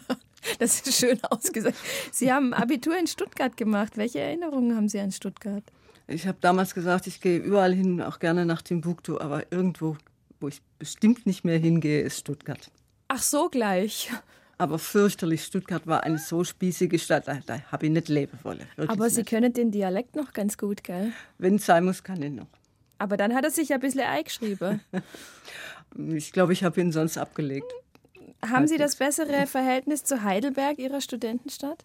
das 0.58 0.80
ist 0.80 0.98
schön 0.98 1.22
ausgesagt. 1.30 1.76
Sie 2.10 2.32
haben 2.32 2.52
Abitur 2.52 2.98
in 2.98 3.06
Stuttgart 3.06 3.56
gemacht. 3.56 3.96
Welche 3.96 4.18
Erinnerungen 4.18 4.76
haben 4.76 4.88
Sie 4.88 4.98
an 4.98 5.12
Stuttgart? 5.12 5.62
Ich 6.08 6.26
habe 6.26 6.38
damals 6.40 6.74
gesagt, 6.74 7.06
ich 7.06 7.20
gehe 7.20 7.38
überall 7.38 7.72
hin, 7.72 8.02
auch 8.02 8.18
gerne 8.18 8.44
nach 8.44 8.62
Timbuktu, 8.62 9.18
aber 9.20 9.52
irgendwo, 9.52 9.96
wo 10.40 10.48
ich 10.48 10.60
bestimmt 10.80 11.24
nicht 11.24 11.44
mehr 11.44 11.58
hingehe, 11.58 12.00
ist 12.00 12.18
Stuttgart. 12.18 12.70
Ach 13.06 13.22
so 13.22 13.48
gleich. 13.48 14.10
Aber 14.62 14.78
fürchterlich, 14.78 15.42
Stuttgart 15.42 15.88
war 15.88 16.04
eine 16.04 16.18
so 16.18 16.44
spießige 16.44 16.96
Stadt, 16.96 17.26
da, 17.26 17.40
da 17.44 17.60
habe 17.72 17.86
ich 17.86 17.90
nicht 17.90 18.08
leben 18.08 18.38
wollen. 18.44 18.60
Aber 18.86 19.10
Sie 19.10 19.22
nicht. 19.22 19.30
können 19.30 19.52
den 19.52 19.72
Dialekt 19.72 20.14
noch 20.14 20.32
ganz 20.32 20.56
gut, 20.56 20.84
gell? 20.84 21.10
Wenn 21.38 21.56
es 21.56 21.66
sein 21.66 21.84
muss, 21.84 22.04
kann 22.04 22.22
ich 22.22 22.30
noch. 22.30 22.46
Aber 22.98 23.16
dann 23.16 23.34
hat 23.34 23.42
er 23.42 23.50
sich 23.50 23.74
ein 23.74 23.80
bisschen 23.80 24.02
eingeschrieben. 24.02 24.80
ich 26.14 26.30
glaube, 26.30 26.52
ich 26.52 26.62
habe 26.62 26.80
ihn 26.80 26.92
sonst 26.92 27.18
abgelegt. 27.18 27.72
Haben 28.48 28.68
Sie 28.68 28.76
das 28.76 28.94
bessere 28.94 29.48
Verhältnis 29.48 30.04
zu 30.04 30.22
Heidelberg, 30.22 30.78
Ihrer 30.78 31.00
Studentenstadt? 31.00 31.82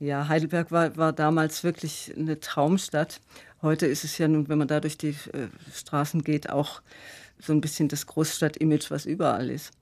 Ja, 0.00 0.26
Heidelberg 0.26 0.72
war, 0.72 0.96
war 0.96 1.12
damals 1.12 1.64
wirklich 1.64 2.14
eine 2.16 2.40
Traumstadt. 2.40 3.20
Heute 3.60 3.84
ist 3.84 4.04
es 4.04 4.16
ja 4.16 4.26
nun, 4.26 4.48
wenn 4.48 4.56
man 4.56 4.68
da 4.68 4.80
durch 4.80 4.96
die 4.96 5.10
äh, 5.10 5.48
Straßen 5.70 6.24
geht, 6.24 6.48
auch 6.48 6.80
so 7.38 7.52
ein 7.52 7.60
bisschen 7.60 7.88
das 7.88 8.06
Großstadt-Image, 8.06 8.90
was 8.90 9.04
überall 9.04 9.50
ist. 9.50 9.74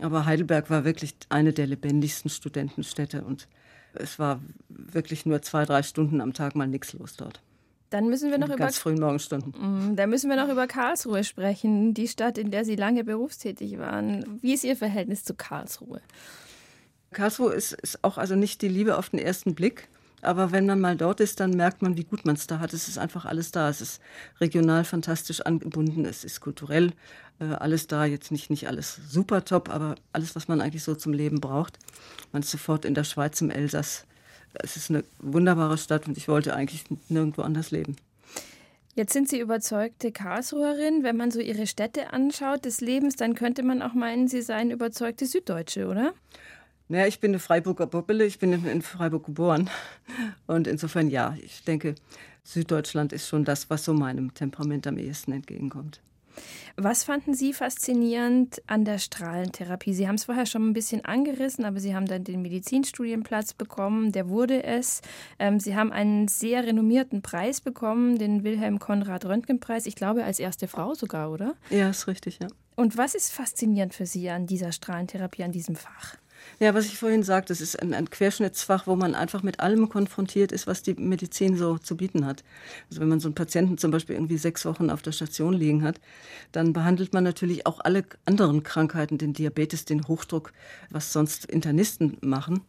Aber 0.00 0.24
Heidelberg 0.24 0.70
war 0.70 0.84
wirklich 0.84 1.14
eine 1.28 1.52
der 1.52 1.66
lebendigsten 1.66 2.30
Studentenstädte 2.30 3.22
und 3.24 3.48
es 3.94 4.18
war 4.18 4.40
wirklich 4.68 5.26
nur 5.26 5.42
zwei, 5.42 5.64
drei 5.64 5.82
Stunden 5.82 6.20
am 6.20 6.32
Tag 6.32 6.54
mal 6.54 6.66
nichts 6.66 6.94
los 6.94 7.16
dort. 7.16 7.42
Dann 7.90 8.08
müssen 8.08 8.30
wir 8.30 8.38
noch 8.38 8.48
in 8.48 8.54
über 8.54 8.64
ganz 8.64 8.78
frühen 8.78 8.98
Morgenstunden. 8.98 9.52
Mm, 9.52 9.96
dann 9.96 10.08
müssen 10.08 10.30
wir 10.30 10.36
noch 10.36 10.48
über 10.48 10.66
Karlsruhe 10.66 11.24
sprechen, 11.24 11.92
die 11.92 12.08
Stadt, 12.08 12.38
in 12.38 12.50
der 12.50 12.64
Sie 12.64 12.74
lange 12.74 13.04
berufstätig 13.04 13.78
waren. 13.78 14.38
Wie 14.40 14.54
ist 14.54 14.64
Ihr 14.64 14.76
Verhältnis 14.76 15.24
zu 15.24 15.34
Karlsruhe? 15.34 16.00
Karlsruhe 17.12 17.52
ist, 17.52 17.72
ist 17.72 18.02
auch 18.02 18.16
also 18.16 18.34
nicht 18.34 18.62
die 18.62 18.68
Liebe 18.68 18.96
auf 18.96 19.10
den 19.10 19.18
ersten 19.18 19.54
Blick. 19.54 19.88
Aber 20.22 20.52
wenn 20.52 20.66
man 20.66 20.80
mal 20.80 20.96
dort 20.96 21.20
ist, 21.20 21.40
dann 21.40 21.50
merkt 21.50 21.82
man, 21.82 21.96
wie 21.96 22.04
gut 22.04 22.24
man 22.24 22.36
es 22.36 22.46
da 22.46 22.60
hat. 22.60 22.72
Es 22.72 22.88
ist 22.88 22.96
einfach 22.96 23.26
alles 23.26 23.50
da. 23.50 23.68
Es 23.68 23.80
ist 23.80 24.00
regional 24.40 24.84
fantastisch 24.84 25.40
angebunden. 25.40 26.06
Es 26.06 26.24
ist 26.24 26.40
kulturell 26.40 26.92
alles 27.50 27.86
da. 27.86 28.04
Jetzt 28.04 28.30
nicht, 28.30 28.50
nicht 28.50 28.68
alles 28.68 29.00
super 29.08 29.44
top, 29.44 29.68
aber 29.68 29.96
alles, 30.12 30.34
was 30.36 30.48
man 30.48 30.60
eigentlich 30.60 30.84
so 30.84 30.94
zum 30.94 31.12
Leben 31.12 31.40
braucht. 31.40 31.78
Man 32.32 32.42
ist 32.42 32.50
sofort 32.50 32.84
in 32.84 32.94
der 32.94 33.04
Schweiz, 33.04 33.40
im 33.40 33.50
Elsass. 33.50 34.04
Es 34.54 34.76
ist 34.76 34.90
eine 34.90 35.04
wunderbare 35.18 35.78
Stadt 35.78 36.06
und 36.06 36.16
ich 36.16 36.28
wollte 36.28 36.54
eigentlich 36.54 36.84
nirgendwo 37.08 37.42
anders 37.42 37.70
leben. 37.70 37.96
Jetzt 38.94 39.14
sind 39.14 39.28
Sie 39.28 39.40
überzeugte 39.40 40.12
Karlsruherin. 40.12 41.02
Wenn 41.02 41.16
man 41.16 41.30
so 41.30 41.40
Ihre 41.40 41.66
Städte 41.66 42.12
anschaut 42.12 42.66
des 42.66 42.82
Lebens, 42.82 43.16
dann 43.16 43.34
könnte 43.34 43.62
man 43.62 43.80
auch 43.80 43.94
meinen, 43.94 44.28
Sie 44.28 44.42
seien 44.42 44.70
überzeugte 44.70 45.24
Süddeutsche, 45.24 45.88
oder? 45.88 46.12
Naja, 46.88 47.06
ich 47.06 47.18
bin 47.18 47.30
eine 47.30 47.38
Freiburger 47.38 47.86
Bobbele, 47.86 48.26
ich 48.26 48.38
bin 48.38 48.52
in 48.52 48.82
Freiburg 48.82 49.24
geboren. 49.24 49.70
Und 50.46 50.66
insofern 50.66 51.08
ja, 51.08 51.34
ich 51.42 51.64
denke, 51.64 51.94
Süddeutschland 52.44 53.14
ist 53.14 53.28
schon 53.28 53.44
das, 53.44 53.70
was 53.70 53.84
so 53.84 53.94
meinem 53.94 54.34
Temperament 54.34 54.86
am 54.86 54.98
ehesten 54.98 55.32
entgegenkommt. 55.32 56.00
Was 56.76 57.04
fanden 57.04 57.34
Sie 57.34 57.52
faszinierend 57.52 58.62
an 58.66 58.84
der 58.84 58.98
Strahlentherapie? 58.98 59.94
Sie 59.94 60.08
haben 60.08 60.14
es 60.14 60.24
vorher 60.24 60.46
schon 60.46 60.68
ein 60.68 60.72
bisschen 60.72 61.04
angerissen, 61.04 61.64
aber 61.64 61.80
Sie 61.80 61.94
haben 61.94 62.06
dann 62.06 62.24
den 62.24 62.42
Medizinstudienplatz 62.42 63.54
bekommen, 63.54 64.12
der 64.12 64.28
wurde 64.28 64.62
es. 64.64 65.02
Ähm, 65.38 65.60
Sie 65.60 65.76
haben 65.76 65.92
einen 65.92 66.28
sehr 66.28 66.64
renommierten 66.64 67.22
Preis 67.22 67.60
bekommen, 67.60 68.18
den 68.18 68.44
Wilhelm 68.44 68.78
Konrad 68.78 69.24
Röntgenpreis, 69.24 69.86
ich 69.86 69.96
glaube 69.96 70.24
als 70.24 70.38
erste 70.38 70.68
Frau 70.68 70.94
sogar, 70.94 71.30
oder? 71.30 71.54
Ja, 71.70 71.90
ist 71.90 72.06
richtig, 72.06 72.38
ja. 72.40 72.48
Und 72.74 72.96
was 72.96 73.14
ist 73.14 73.32
faszinierend 73.32 73.94
für 73.94 74.06
Sie 74.06 74.30
an 74.30 74.46
dieser 74.46 74.72
Strahlentherapie, 74.72 75.44
an 75.44 75.52
diesem 75.52 75.76
Fach? 75.76 76.16
Ja, 76.60 76.74
was 76.74 76.86
ich 76.86 76.98
vorhin 76.98 77.22
sagte, 77.22 77.52
es 77.52 77.60
ist 77.60 77.80
ein, 77.80 77.92
ein, 77.92 78.10
Querschnittsfach, 78.10 78.86
wo 78.86 78.94
man 78.94 79.14
einfach 79.14 79.42
mit 79.42 79.60
allem 79.60 79.88
konfrontiert 79.88 80.52
ist, 80.52 80.66
was 80.66 80.82
die 80.82 80.94
Medizin 80.94 81.56
so 81.56 81.78
zu 81.78 81.96
bieten 81.96 82.24
hat. 82.24 82.44
Also 82.88 83.00
wenn 83.00 83.08
man 83.08 83.20
so 83.20 83.28
einen 83.28 83.34
Patienten 83.34 83.78
zum 83.78 83.90
Beispiel 83.90 84.14
irgendwie 84.14 84.38
sechs 84.38 84.64
Wochen 84.64 84.90
auf 84.90 85.02
der 85.02 85.12
Station 85.12 85.54
liegen 85.54 85.82
hat, 85.82 86.00
dann 86.52 86.72
behandelt 86.72 87.12
man 87.12 87.24
natürlich 87.24 87.66
auch 87.66 87.80
alle 87.80 88.04
anderen 88.26 88.62
Krankheiten, 88.62 89.18
den 89.18 89.32
Diabetes, 89.32 89.84
den 89.84 90.06
Hochdruck, 90.06 90.52
was 90.90 91.12
sonst 91.12 91.46
Internisten 91.46 92.18
machen. 92.20 92.60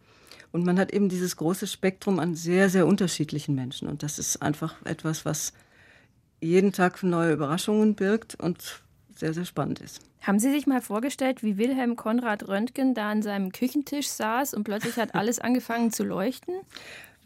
Und 0.51 0.65
man 0.65 0.79
hat 0.79 0.93
eben 0.93 1.09
dieses 1.09 1.35
große 1.35 1.67
Spektrum 1.67 2.19
an 2.19 2.35
sehr, 2.35 2.69
sehr 2.69 2.85
unterschiedlichen 2.87 3.55
Menschen. 3.55 3.87
Und 3.87 4.03
das 4.03 4.19
ist 4.19 4.41
einfach 4.41 4.75
etwas, 4.85 5.25
was 5.25 5.53
jeden 6.41 6.71
Tag 6.71 7.01
neue 7.03 7.33
Überraschungen 7.33 7.95
birgt 7.95 8.35
und 8.35 8.83
sehr, 9.15 9.33
sehr 9.33 9.45
spannend 9.45 9.79
ist. 9.79 10.01
Haben 10.21 10.39
Sie 10.39 10.51
sich 10.51 10.67
mal 10.67 10.81
vorgestellt, 10.81 11.43
wie 11.43 11.57
Wilhelm 11.57 11.95
Konrad 11.95 12.47
Röntgen 12.47 12.93
da 12.93 13.11
an 13.11 13.21
seinem 13.21 13.51
Küchentisch 13.51 14.07
saß 14.07 14.53
und 14.53 14.63
plötzlich 14.63 14.97
hat 14.97 15.15
alles 15.15 15.39
angefangen 15.39 15.91
zu 15.91 16.03
leuchten? 16.03 16.55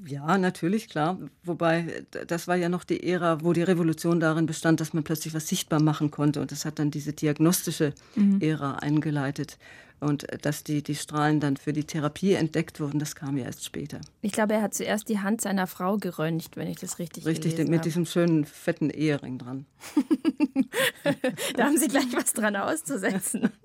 Ja, 0.05 0.37
natürlich, 0.37 0.89
klar. 0.89 1.17
Wobei, 1.43 2.05
das 2.27 2.47
war 2.47 2.55
ja 2.55 2.69
noch 2.69 2.83
die 2.83 3.03
Ära, 3.03 3.43
wo 3.43 3.53
die 3.53 3.63
Revolution 3.63 4.19
darin 4.19 4.45
bestand, 4.45 4.79
dass 4.79 4.93
man 4.93 5.03
plötzlich 5.03 5.33
was 5.33 5.47
sichtbar 5.47 5.81
machen 5.81 6.11
konnte. 6.11 6.41
Und 6.41 6.51
das 6.51 6.65
hat 6.65 6.79
dann 6.79 6.91
diese 6.91 7.13
diagnostische 7.13 7.93
mhm. 8.15 8.39
Ära 8.41 8.75
eingeleitet. 8.75 9.57
Und 9.99 10.27
dass 10.43 10.63
die, 10.63 10.83
die 10.83 10.93
Strahlen 10.93 11.39
dann 11.39 11.57
für 11.57 11.73
die 11.73 11.83
Therapie 11.83 12.33
entdeckt 12.33 12.79
wurden, 12.79 12.99
das 12.99 13.15
kam 13.15 13.35
ja 13.35 13.45
erst 13.45 13.65
später. 13.65 13.99
Ich 14.21 14.31
glaube, 14.31 14.53
er 14.53 14.61
hat 14.61 14.75
zuerst 14.75 15.09
die 15.09 15.19
Hand 15.19 15.41
seiner 15.41 15.65
Frau 15.65 15.97
geröntgt, 15.97 16.55
wenn 16.55 16.67
ich 16.67 16.77
das 16.77 16.99
richtig 16.99 17.25
Richtig, 17.25 17.57
mit 17.57 17.67
habe. 17.67 17.79
diesem 17.79 18.05
schönen 18.05 18.45
fetten 18.45 18.91
Ehering 18.91 19.39
dran. 19.39 19.65
da 21.55 21.65
haben 21.65 21.77
Sie 21.77 21.87
gleich 21.87 22.13
was 22.13 22.33
dran 22.33 22.55
auszusetzen. 22.55 23.49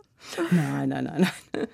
Nein, 0.50 0.88
nein, 0.88 1.04
nein, 1.04 1.28
nein. 1.52 1.66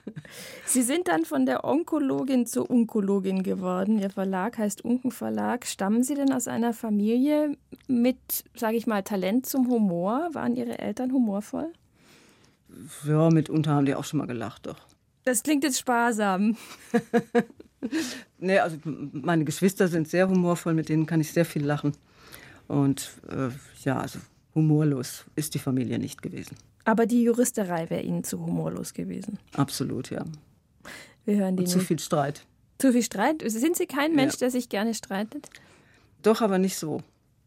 Sie 0.66 0.82
sind 0.82 1.08
dann 1.08 1.24
von 1.24 1.46
der 1.46 1.64
Onkologin 1.64 2.46
zur 2.46 2.70
Unkologin 2.70 3.42
geworden. 3.42 3.98
Ihr 3.98 4.10
Verlag 4.10 4.58
heißt 4.58 4.84
Unken 4.84 5.10
Verlag. 5.10 5.66
Stammen 5.66 6.02
Sie 6.02 6.14
denn 6.14 6.32
aus 6.32 6.48
einer 6.48 6.72
Familie 6.72 7.56
mit, 7.86 8.44
sage 8.54 8.76
ich 8.76 8.86
mal, 8.86 9.02
Talent 9.02 9.46
zum 9.46 9.68
Humor? 9.68 10.28
Waren 10.32 10.56
Ihre 10.56 10.78
Eltern 10.78 11.12
humorvoll? 11.12 11.72
Ja, 13.06 13.30
mitunter 13.30 13.72
haben 13.72 13.86
die 13.86 13.94
auch 13.94 14.04
schon 14.04 14.18
mal 14.18 14.26
gelacht, 14.26 14.66
doch. 14.66 14.78
Das 15.24 15.42
klingt 15.42 15.64
jetzt 15.64 15.78
sparsam. 15.78 16.56
nee, 18.38 18.58
also 18.58 18.78
meine 18.84 19.44
Geschwister 19.44 19.88
sind 19.88 20.08
sehr 20.08 20.28
humorvoll, 20.28 20.74
mit 20.74 20.88
denen 20.88 21.06
kann 21.06 21.20
ich 21.20 21.32
sehr 21.32 21.44
viel 21.44 21.64
lachen. 21.64 21.92
Und 22.66 23.10
äh, 23.30 23.48
ja, 23.84 24.00
also 24.00 24.18
humorlos 24.54 25.24
ist 25.36 25.54
die 25.54 25.58
Familie 25.58 25.98
nicht 25.98 26.22
gewesen. 26.22 26.56
Aber 26.88 27.04
die 27.04 27.22
Juristerei 27.22 27.90
wäre 27.90 28.00
Ihnen 28.00 28.24
zu 28.24 28.40
humorlos 28.40 28.94
gewesen. 28.94 29.38
Absolut, 29.52 30.08
ja. 30.08 30.24
Wir 31.26 31.36
hören 31.36 31.54
die 31.54 31.64
Und 31.64 31.68
zu 31.68 31.80
viel 31.80 31.98
Streit. 31.98 32.46
Zu 32.78 32.92
viel 32.92 33.02
Streit? 33.02 33.42
Sind 33.44 33.76
Sie 33.76 33.84
kein 33.84 34.14
Mensch, 34.14 34.32
ja. 34.34 34.38
der 34.38 34.50
sich 34.50 34.70
gerne 34.70 34.94
streitet? 34.94 35.50
Doch, 36.22 36.40
aber 36.40 36.56
nicht 36.56 36.78
so. 36.78 37.02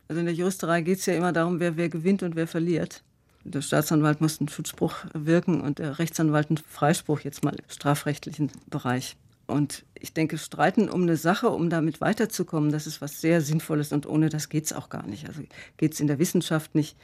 Also 0.08 0.20
in 0.20 0.28
der 0.28 0.36
Juristerei 0.36 0.82
geht 0.82 1.00
es 1.00 1.08
ja 1.08 1.16
immer 1.16 1.34
darum, 1.34 1.60
wer, 1.60 1.76
wer 1.76 1.90
gewinnt 1.90 2.22
und 2.22 2.36
wer 2.36 2.46
verliert. 2.46 3.02
Der 3.44 3.64
Staatsanwalt 3.64 4.22
muss 4.22 4.40
einen 4.40 4.48
Schutzspruch 4.48 4.94
wirken 5.16 5.62
und 5.62 5.80
der 5.80 5.98
Rechtsanwalt 5.98 6.52
einen 6.52 6.58
Freispruch, 6.58 7.22
jetzt 7.22 7.44
mal 7.44 7.56
im 7.56 7.68
strafrechtlichen 7.68 8.52
Bereich. 8.70 9.18
Und 9.52 9.86
ich 10.00 10.14
denke, 10.14 10.38
streiten 10.38 10.90
um 10.90 11.04
eine 11.04 11.18
Sache, 11.18 11.50
um 11.50 11.70
damit 11.70 12.00
weiterzukommen, 12.00 12.72
das 12.72 12.88
ist 12.88 13.02
was 13.02 13.20
sehr 13.20 13.42
Sinnvolles 13.42 13.92
und 13.92 14.08
ohne 14.08 14.30
das 14.30 14.50
geht 14.50 14.66
es 14.66 14.74
auch 14.74 14.90
gar 14.90 15.06
nicht. 15.06 15.28
Also 15.28 15.42
geht 15.78 15.94
es 15.94 16.00
in 16.00 16.08
der 16.08 16.20
Wissenschaft 16.20 16.74
nicht 16.74 16.98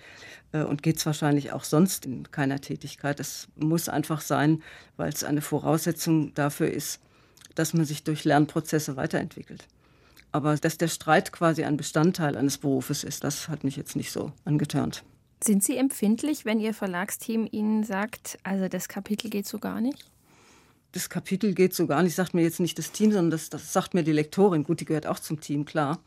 äh, 0.54 0.64
und 0.64 0.82
geht 0.82 0.98
es 0.98 1.06
wahrscheinlich 1.06 1.52
auch 1.52 1.66
sonst 1.66 2.06
in 2.06 2.32
keiner 2.32 2.62
Tätigkeit. 2.62 3.20
Das 3.20 3.50
muss 3.58 3.90
einfach 3.90 4.22
sein, 4.22 4.64
weil 4.96 5.10
es 5.10 5.24
eine 5.24 5.42
Voraussetzung 5.42 6.34
dafür 6.34 6.72
ist, 6.72 7.02
dass 7.56 7.74
man 7.74 7.86
sich 7.86 8.04
durch 8.04 8.24
Lernprozesse 8.24 8.96
weiterentwickelt. 8.96 9.68
Aber 10.32 10.56
dass 10.56 10.78
der 10.78 10.88
Streit 10.88 11.32
quasi 11.32 11.66
ein 11.66 11.78
Bestandteil 11.78 12.38
eines 12.38 12.58
Berufes 12.58 13.04
ist, 13.04 13.24
das 13.24 13.50
hat 13.50 13.64
mich 13.64 13.76
jetzt 13.76 13.96
nicht 13.96 14.12
so 14.12 14.32
angetörnt. 14.46 15.04
Sind 15.44 15.64
Sie 15.64 15.78
empfindlich, 15.78 16.46
wenn 16.46 16.60
Ihr 16.60 16.74
Verlagsteam 16.74 17.48
Ihnen 17.52 17.84
sagt, 17.84 18.40
also 18.44 18.68
das 18.68 18.88
Kapitel 18.88 19.30
geht 19.30 19.48
so 19.48 19.60
gar 19.60 19.82
nicht? 19.82 20.10
Das 20.92 21.10
Kapitel 21.10 21.54
geht 21.54 21.74
so 21.74 21.86
gar 21.86 22.04
nicht, 22.04 22.16
sagt 22.16 22.34
mir 22.34 22.42
jetzt 22.42 22.60
nicht 22.60 22.78
das 22.78 22.92
Team, 22.92 23.12
sondern 23.12 23.32
das, 23.32 23.50
das 23.50 23.74
sagt 23.74 23.94
mir 23.94 24.04
die 24.04 24.14
Lektorin. 24.14 24.64
Gut, 24.64 24.80
die 24.80 24.86
gehört 24.86 25.08
auch 25.08 25.20
zum 25.20 25.40
Team, 25.40 25.66
klar. 25.66 26.00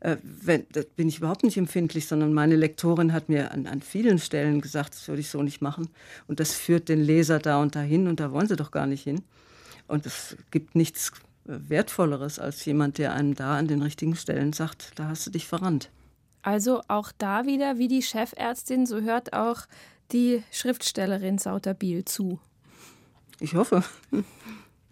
Äh, 0.00 0.16
wenn, 0.22 0.66
da 0.72 0.80
bin 0.96 1.08
ich 1.08 1.18
überhaupt 1.18 1.44
nicht 1.44 1.56
empfindlich, 1.56 2.06
sondern 2.06 2.32
meine 2.32 2.56
Lektorin 2.56 3.12
hat 3.12 3.28
mir 3.28 3.52
an, 3.52 3.66
an 3.66 3.82
vielen 3.82 4.18
Stellen 4.18 4.60
gesagt, 4.60 4.94
das 4.94 5.08
würde 5.08 5.20
ich 5.20 5.28
so 5.28 5.42
nicht 5.42 5.60
machen. 5.60 5.88
Und 6.26 6.40
das 6.40 6.54
führt 6.54 6.88
den 6.88 7.00
Leser 7.00 7.38
da 7.38 7.60
und 7.60 7.76
dahin 7.76 8.08
und 8.08 8.18
da 8.20 8.32
wollen 8.32 8.48
sie 8.48 8.56
doch 8.56 8.70
gar 8.70 8.86
nicht 8.86 9.02
hin. 9.02 9.22
Und 9.86 10.06
es 10.06 10.36
gibt 10.50 10.74
nichts 10.74 11.12
äh, 11.46 11.58
Wertvolleres 11.68 12.38
als 12.38 12.64
jemand, 12.64 12.98
der 12.98 13.12
einem 13.12 13.34
da 13.34 13.58
an 13.58 13.68
den 13.68 13.82
richtigen 13.82 14.16
Stellen 14.16 14.52
sagt, 14.52 14.92
da 14.94 15.08
hast 15.08 15.26
du 15.26 15.30
dich 15.30 15.46
verrannt. 15.46 15.90
Also 16.42 16.80
auch 16.88 17.12
da 17.18 17.44
wieder, 17.44 17.76
wie 17.76 17.88
die 17.88 18.02
Chefärztin, 18.02 18.86
so 18.86 19.02
hört 19.02 19.34
auch 19.34 19.66
die 20.12 20.42
Schriftstellerin 20.50 21.36
Sauter 21.38 21.74
Biel 21.74 22.04
zu. 22.06 22.40
Ich 23.40 23.54
hoffe. 23.54 23.82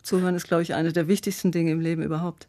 Zuhören 0.02 0.34
ist, 0.34 0.48
glaube 0.48 0.62
ich, 0.62 0.74
eines 0.74 0.94
der 0.94 1.06
wichtigsten 1.06 1.52
Dinge 1.52 1.70
im 1.70 1.80
Leben 1.80 2.02
überhaupt. 2.02 2.48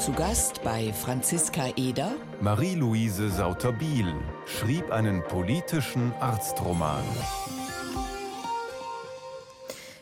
Zu 0.00 0.12
Gast 0.12 0.62
bei 0.62 0.92
Franziska 0.92 1.68
Eder. 1.76 2.12
Marie-Louise 2.40 3.30
Sauter-Biel 3.30 4.12
schrieb 4.44 4.90
einen 4.90 5.22
politischen 5.22 6.12
Arztroman. 6.14 7.04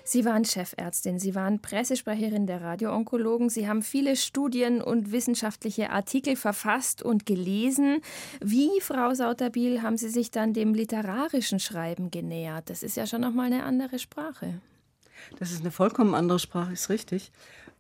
Sie 0.06 0.26
waren 0.26 0.44
Chefärztin, 0.44 1.18
Sie 1.18 1.34
waren 1.34 1.62
Pressesprecherin 1.62 2.46
der 2.46 2.60
Radioonkologen, 2.60 3.48
Sie 3.48 3.66
haben 3.66 3.80
viele 3.80 4.16
Studien 4.16 4.82
und 4.82 5.12
wissenschaftliche 5.12 5.88
Artikel 5.88 6.36
verfasst 6.36 7.02
und 7.02 7.24
gelesen. 7.24 8.02
Wie, 8.42 8.68
Frau 8.82 9.14
Sauterbiel, 9.14 9.80
haben 9.80 9.96
Sie 9.96 10.10
sich 10.10 10.30
dann 10.30 10.52
dem 10.52 10.74
literarischen 10.74 11.58
Schreiben 11.58 12.10
genähert? 12.10 12.68
Das 12.68 12.82
ist 12.82 12.98
ja 12.98 13.06
schon 13.06 13.22
nochmal 13.22 13.46
eine 13.46 13.64
andere 13.64 13.98
Sprache. 13.98 14.60
Das 15.38 15.52
ist 15.52 15.62
eine 15.62 15.70
vollkommen 15.70 16.14
andere 16.14 16.38
Sprache, 16.38 16.74
ist 16.74 16.90
richtig. 16.90 17.32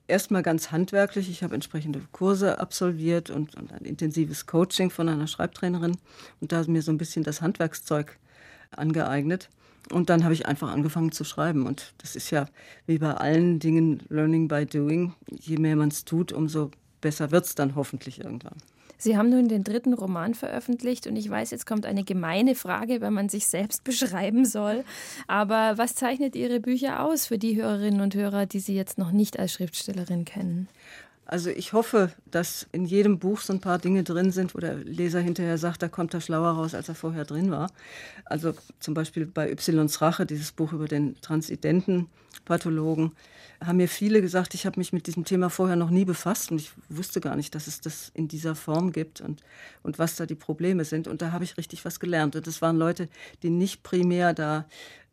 Erstmal 0.08 0.42
ganz 0.42 0.70
handwerklich. 0.70 1.28
Ich 1.28 1.42
habe 1.42 1.54
entsprechende 1.54 2.00
Kurse 2.12 2.58
absolviert 2.58 3.28
und, 3.28 3.54
und 3.54 3.70
ein 3.70 3.84
intensives 3.84 4.46
Coaching 4.46 4.88
von 4.88 5.10
einer 5.10 5.26
Schreibtrainerin 5.26 5.98
und 6.40 6.52
da 6.52 6.64
mir 6.66 6.80
so 6.80 6.90
ein 6.90 6.98
bisschen 6.98 7.22
das 7.22 7.42
Handwerkszeug 7.42 8.18
angeeignet. 8.70 9.50
Und 9.92 10.10
dann 10.10 10.24
habe 10.24 10.34
ich 10.34 10.46
einfach 10.46 10.70
angefangen 10.70 11.12
zu 11.12 11.24
schreiben. 11.24 11.66
Und 11.66 11.94
das 11.98 12.16
ist 12.16 12.30
ja 12.30 12.46
wie 12.86 12.98
bei 12.98 13.12
allen 13.12 13.58
Dingen 13.58 14.02
Learning 14.08 14.48
by 14.48 14.66
Doing. 14.66 15.14
Je 15.30 15.58
mehr 15.58 15.76
man 15.76 15.88
es 15.88 16.04
tut, 16.04 16.32
umso 16.32 16.70
besser 17.00 17.30
wird 17.30 17.44
es 17.44 17.54
dann 17.54 17.74
hoffentlich 17.74 18.24
irgendwann. 18.24 18.56
Sie 18.96 19.18
haben 19.18 19.28
nun 19.28 19.48
den 19.48 19.64
dritten 19.64 19.92
Roman 19.92 20.34
veröffentlicht 20.34 21.06
und 21.06 21.16
ich 21.16 21.28
weiß, 21.28 21.50
jetzt 21.50 21.66
kommt 21.66 21.84
eine 21.84 22.04
gemeine 22.04 22.54
Frage, 22.54 23.02
wenn 23.02 23.12
man 23.12 23.28
sich 23.28 23.46
selbst 23.46 23.84
beschreiben 23.84 24.46
soll. 24.46 24.84
Aber 25.26 25.76
was 25.76 25.94
zeichnet 25.94 26.34
Ihre 26.36 26.60
Bücher 26.60 27.02
aus 27.02 27.26
für 27.26 27.36
die 27.36 27.60
Hörerinnen 27.60 28.00
und 28.00 28.14
Hörer, 28.14 28.46
die 28.46 28.60
Sie 28.60 28.74
jetzt 28.74 28.96
noch 28.96 29.12
nicht 29.12 29.38
als 29.38 29.52
Schriftstellerin 29.52 30.24
kennen? 30.24 30.68
Also 31.26 31.50
ich 31.50 31.72
hoffe, 31.72 32.10
dass 32.30 32.66
in 32.72 32.84
jedem 32.84 33.18
Buch 33.18 33.40
so 33.40 33.52
ein 33.52 33.60
paar 33.60 33.78
Dinge 33.78 34.04
drin 34.04 34.30
sind, 34.30 34.54
wo 34.54 34.58
der 34.58 34.76
Leser 34.76 35.20
hinterher 35.20 35.56
sagt, 35.56 35.82
da 35.82 35.88
kommt 35.88 36.12
er 36.14 36.20
schlauer 36.20 36.50
raus, 36.50 36.74
als 36.74 36.88
er 36.88 36.94
vorher 36.94 37.24
drin 37.24 37.50
war. 37.50 37.70
Also 38.24 38.54
zum 38.80 38.94
Beispiel 38.94 39.26
bei 39.26 39.50
Ys 39.50 40.02
Rache, 40.02 40.26
dieses 40.26 40.52
Buch 40.52 40.72
über 40.72 40.86
den 40.86 41.20
transidenten 41.22 42.08
Pathologen, 42.44 43.12
haben 43.62 43.78
mir 43.78 43.88
viele 43.88 44.20
gesagt, 44.20 44.54
ich 44.54 44.66
habe 44.66 44.78
mich 44.78 44.92
mit 44.92 45.06
diesem 45.06 45.24
Thema 45.24 45.48
vorher 45.48 45.76
noch 45.76 45.90
nie 45.90 46.04
befasst 46.04 46.50
und 46.50 46.60
ich 46.60 46.72
wusste 46.88 47.20
gar 47.20 47.36
nicht, 47.36 47.54
dass 47.54 47.66
es 47.66 47.80
das 47.80 48.10
in 48.14 48.28
dieser 48.28 48.54
Form 48.54 48.92
gibt 48.92 49.20
und, 49.20 49.42
und 49.82 49.98
was 49.98 50.16
da 50.16 50.26
die 50.26 50.34
Probleme 50.34 50.84
sind. 50.84 51.08
Und 51.08 51.22
da 51.22 51.32
habe 51.32 51.44
ich 51.44 51.56
richtig 51.56 51.84
was 51.84 52.00
gelernt. 52.00 52.36
Und 52.36 52.46
das 52.46 52.60
waren 52.60 52.76
Leute, 52.76 53.08
die 53.42 53.50
nicht 53.50 53.82
primär 53.82 54.34
da 54.34 54.66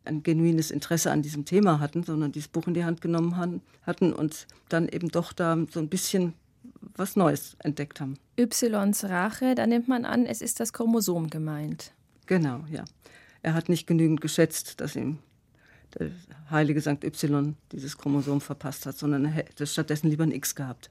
ein 0.04 0.22
genuines 0.22 0.70
Interesse 0.70 1.10
an 1.10 1.22
diesem 1.22 1.44
Thema 1.44 1.80
hatten, 1.80 2.02
sondern 2.02 2.32
dieses 2.32 2.48
Buch 2.48 2.66
in 2.66 2.74
die 2.74 2.84
Hand 2.84 3.00
genommen 3.00 3.60
hatten 3.86 4.12
und 4.12 4.46
dann 4.68 4.88
eben 4.88 5.08
doch 5.08 5.32
da 5.32 5.56
so 5.70 5.80
ein 5.80 5.88
bisschen 5.88 6.34
was 6.96 7.16
Neues 7.16 7.56
entdeckt 7.60 8.00
haben. 8.00 8.18
Ys 8.38 8.64
Rache, 9.04 9.54
da 9.54 9.66
nimmt 9.66 9.88
man 9.88 10.04
an, 10.04 10.26
es 10.26 10.42
ist 10.42 10.60
das 10.60 10.72
Chromosom 10.72 11.30
gemeint. 11.30 11.92
Genau, 12.26 12.64
ja. 12.70 12.84
Er 13.42 13.54
hat 13.54 13.68
nicht 13.68 13.86
genügend 13.86 14.20
geschätzt, 14.20 14.80
dass 14.80 14.94
ihm 14.96 15.18
der 15.98 16.10
heilige 16.50 16.80
St. 16.80 17.04
Y 17.04 17.56
dieses 17.72 17.98
Chromosom 17.98 18.40
verpasst 18.40 18.86
hat, 18.86 18.96
sondern 18.96 19.24
er 19.24 19.32
hätte 19.32 19.66
stattdessen 19.66 20.08
lieber 20.08 20.24
ein 20.24 20.32
X 20.32 20.54
gehabt. 20.54 20.90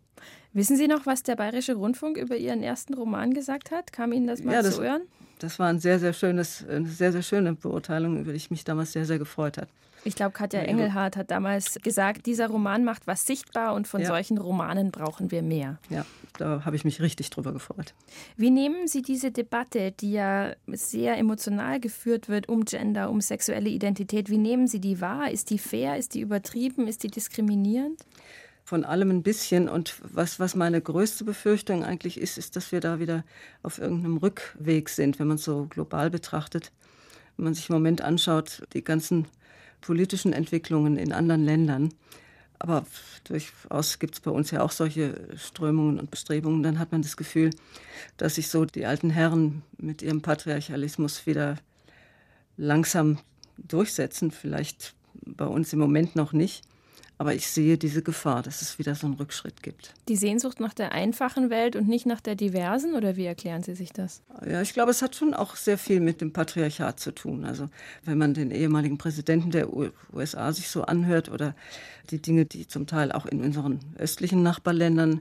Wissen 0.53 0.75
Sie 0.75 0.87
noch, 0.87 1.05
was 1.05 1.23
der 1.23 1.35
Bayerische 1.35 1.75
Rundfunk 1.75 2.17
über 2.17 2.35
Ihren 2.35 2.61
ersten 2.61 2.93
Roman 2.93 3.33
gesagt 3.33 3.71
hat? 3.71 3.93
Kam 3.93 4.11
Ihnen 4.11 4.27
das 4.27 4.43
mal 4.43 4.53
ja, 4.53 4.61
das, 4.61 4.75
zu 4.75 4.83
Ohren? 4.83 5.01
das 5.39 5.59
war 5.59 5.67
ein 5.67 5.79
sehr, 5.79 5.99
sehr 5.99 6.13
schönes, 6.13 6.65
eine 6.67 6.87
sehr, 6.87 7.11
sehr 7.11 7.21
schöne 7.21 7.53
Beurteilung, 7.53 8.19
über 8.19 8.31
die 8.31 8.37
ich 8.37 8.51
mich 8.51 8.63
damals 8.63 8.91
sehr, 8.91 9.05
sehr 9.05 9.19
gefreut 9.19 9.57
habe. 9.57 9.67
Ich 10.03 10.15
glaube, 10.15 10.31
Katja 10.31 10.61
Engelhardt 10.61 11.15
hat 11.15 11.29
damals 11.29 11.75
gesagt, 11.75 12.25
dieser 12.25 12.47
Roman 12.47 12.83
macht 12.83 13.05
was 13.05 13.27
sichtbar 13.27 13.75
und 13.75 13.87
von 13.87 14.01
ja. 14.01 14.07
solchen 14.07 14.39
Romanen 14.39 14.89
brauchen 14.89 15.29
wir 15.29 15.43
mehr. 15.43 15.77
Ja, 15.91 16.05
da 16.39 16.65
habe 16.65 16.75
ich 16.75 16.83
mich 16.83 17.01
richtig 17.01 17.29
drüber 17.29 17.53
gefreut. 17.53 17.93
Wie 18.35 18.49
nehmen 18.49 18.87
Sie 18.87 19.03
diese 19.03 19.29
Debatte, 19.29 19.91
die 19.91 20.13
ja 20.13 20.53
sehr 20.67 21.17
emotional 21.17 21.79
geführt 21.79 22.29
wird 22.29 22.49
um 22.49 22.65
Gender, 22.65 23.11
um 23.11 23.21
sexuelle 23.21 23.69
Identität, 23.69 24.31
wie 24.31 24.39
nehmen 24.39 24.67
Sie 24.67 24.79
die 24.79 25.01
wahr? 25.01 25.29
Ist 25.29 25.51
die 25.51 25.59
fair? 25.59 25.97
Ist 25.97 26.15
die 26.15 26.21
übertrieben? 26.21 26.87
Ist 26.87 27.03
die 27.03 27.09
diskriminierend? 27.09 28.01
Von 28.71 28.85
allem 28.85 29.09
ein 29.09 29.21
bisschen. 29.21 29.67
Und 29.67 29.95
was, 30.01 30.39
was 30.39 30.55
meine 30.55 30.79
größte 30.79 31.25
Befürchtung 31.25 31.83
eigentlich 31.83 32.17
ist, 32.17 32.37
ist, 32.37 32.55
dass 32.55 32.71
wir 32.71 32.79
da 32.79 33.01
wieder 33.01 33.25
auf 33.63 33.79
irgendeinem 33.79 34.15
Rückweg 34.15 34.87
sind, 34.87 35.19
wenn 35.19 35.27
man 35.27 35.35
es 35.35 35.43
so 35.43 35.65
global 35.65 36.09
betrachtet. 36.09 36.71
Wenn 37.35 37.43
man 37.43 37.53
sich 37.53 37.67
im 37.67 37.73
Moment 37.73 37.99
anschaut, 37.99 38.63
die 38.71 38.81
ganzen 38.81 39.27
politischen 39.81 40.31
Entwicklungen 40.31 40.95
in 40.95 41.11
anderen 41.11 41.43
Ländern, 41.43 41.93
aber 42.59 42.85
durchaus 43.25 43.99
gibt 43.99 44.15
es 44.15 44.21
bei 44.21 44.31
uns 44.31 44.51
ja 44.51 44.61
auch 44.61 44.71
solche 44.71 45.19
Strömungen 45.35 45.99
und 45.99 46.09
Bestrebungen, 46.09 46.63
dann 46.63 46.79
hat 46.79 46.93
man 46.93 47.01
das 47.01 47.17
Gefühl, 47.17 47.49
dass 48.15 48.35
sich 48.35 48.47
so 48.47 48.63
die 48.63 48.85
alten 48.85 49.09
Herren 49.09 49.63
mit 49.79 50.01
ihrem 50.01 50.21
Patriarchalismus 50.21 51.25
wieder 51.25 51.57
langsam 52.55 53.17
durchsetzen. 53.57 54.31
Vielleicht 54.31 54.93
bei 55.25 55.45
uns 55.45 55.73
im 55.73 55.79
Moment 55.79 56.15
noch 56.15 56.31
nicht. 56.31 56.63
Aber 57.21 57.35
ich 57.35 57.45
sehe 57.45 57.77
diese 57.77 58.01
Gefahr, 58.01 58.41
dass 58.41 58.63
es 58.63 58.79
wieder 58.79 58.95
so 58.95 59.05
einen 59.05 59.13
Rückschritt 59.13 59.61
gibt. 59.61 59.93
Die 60.07 60.15
Sehnsucht 60.15 60.59
nach 60.59 60.73
der 60.73 60.91
einfachen 60.91 61.51
Welt 61.51 61.75
und 61.75 61.87
nicht 61.87 62.07
nach 62.07 62.19
der 62.19 62.33
diversen, 62.33 62.95
oder 62.95 63.15
wie 63.15 63.25
erklären 63.25 63.61
Sie 63.61 63.75
sich 63.75 63.93
das? 63.93 64.23
Ja, 64.43 64.59
ich 64.63 64.73
glaube, 64.73 64.89
es 64.89 65.03
hat 65.03 65.15
schon 65.15 65.35
auch 65.35 65.55
sehr 65.55 65.77
viel 65.77 65.99
mit 65.99 66.19
dem 66.19 66.33
Patriarchat 66.33 66.99
zu 66.99 67.11
tun. 67.11 67.45
Also 67.45 67.69
wenn 68.05 68.17
man 68.17 68.33
den 68.33 68.49
ehemaligen 68.49 68.97
Präsidenten 68.97 69.51
der 69.51 69.67
USA 69.71 70.51
sich 70.51 70.69
so 70.69 70.81
anhört 70.81 71.29
oder 71.29 71.53
die 72.09 72.19
Dinge, 72.19 72.45
die 72.45 72.67
zum 72.67 72.87
Teil 72.87 73.11
auch 73.11 73.27
in 73.27 73.41
unseren 73.41 73.81
östlichen 73.99 74.41
Nachbarländern 74.41 75.19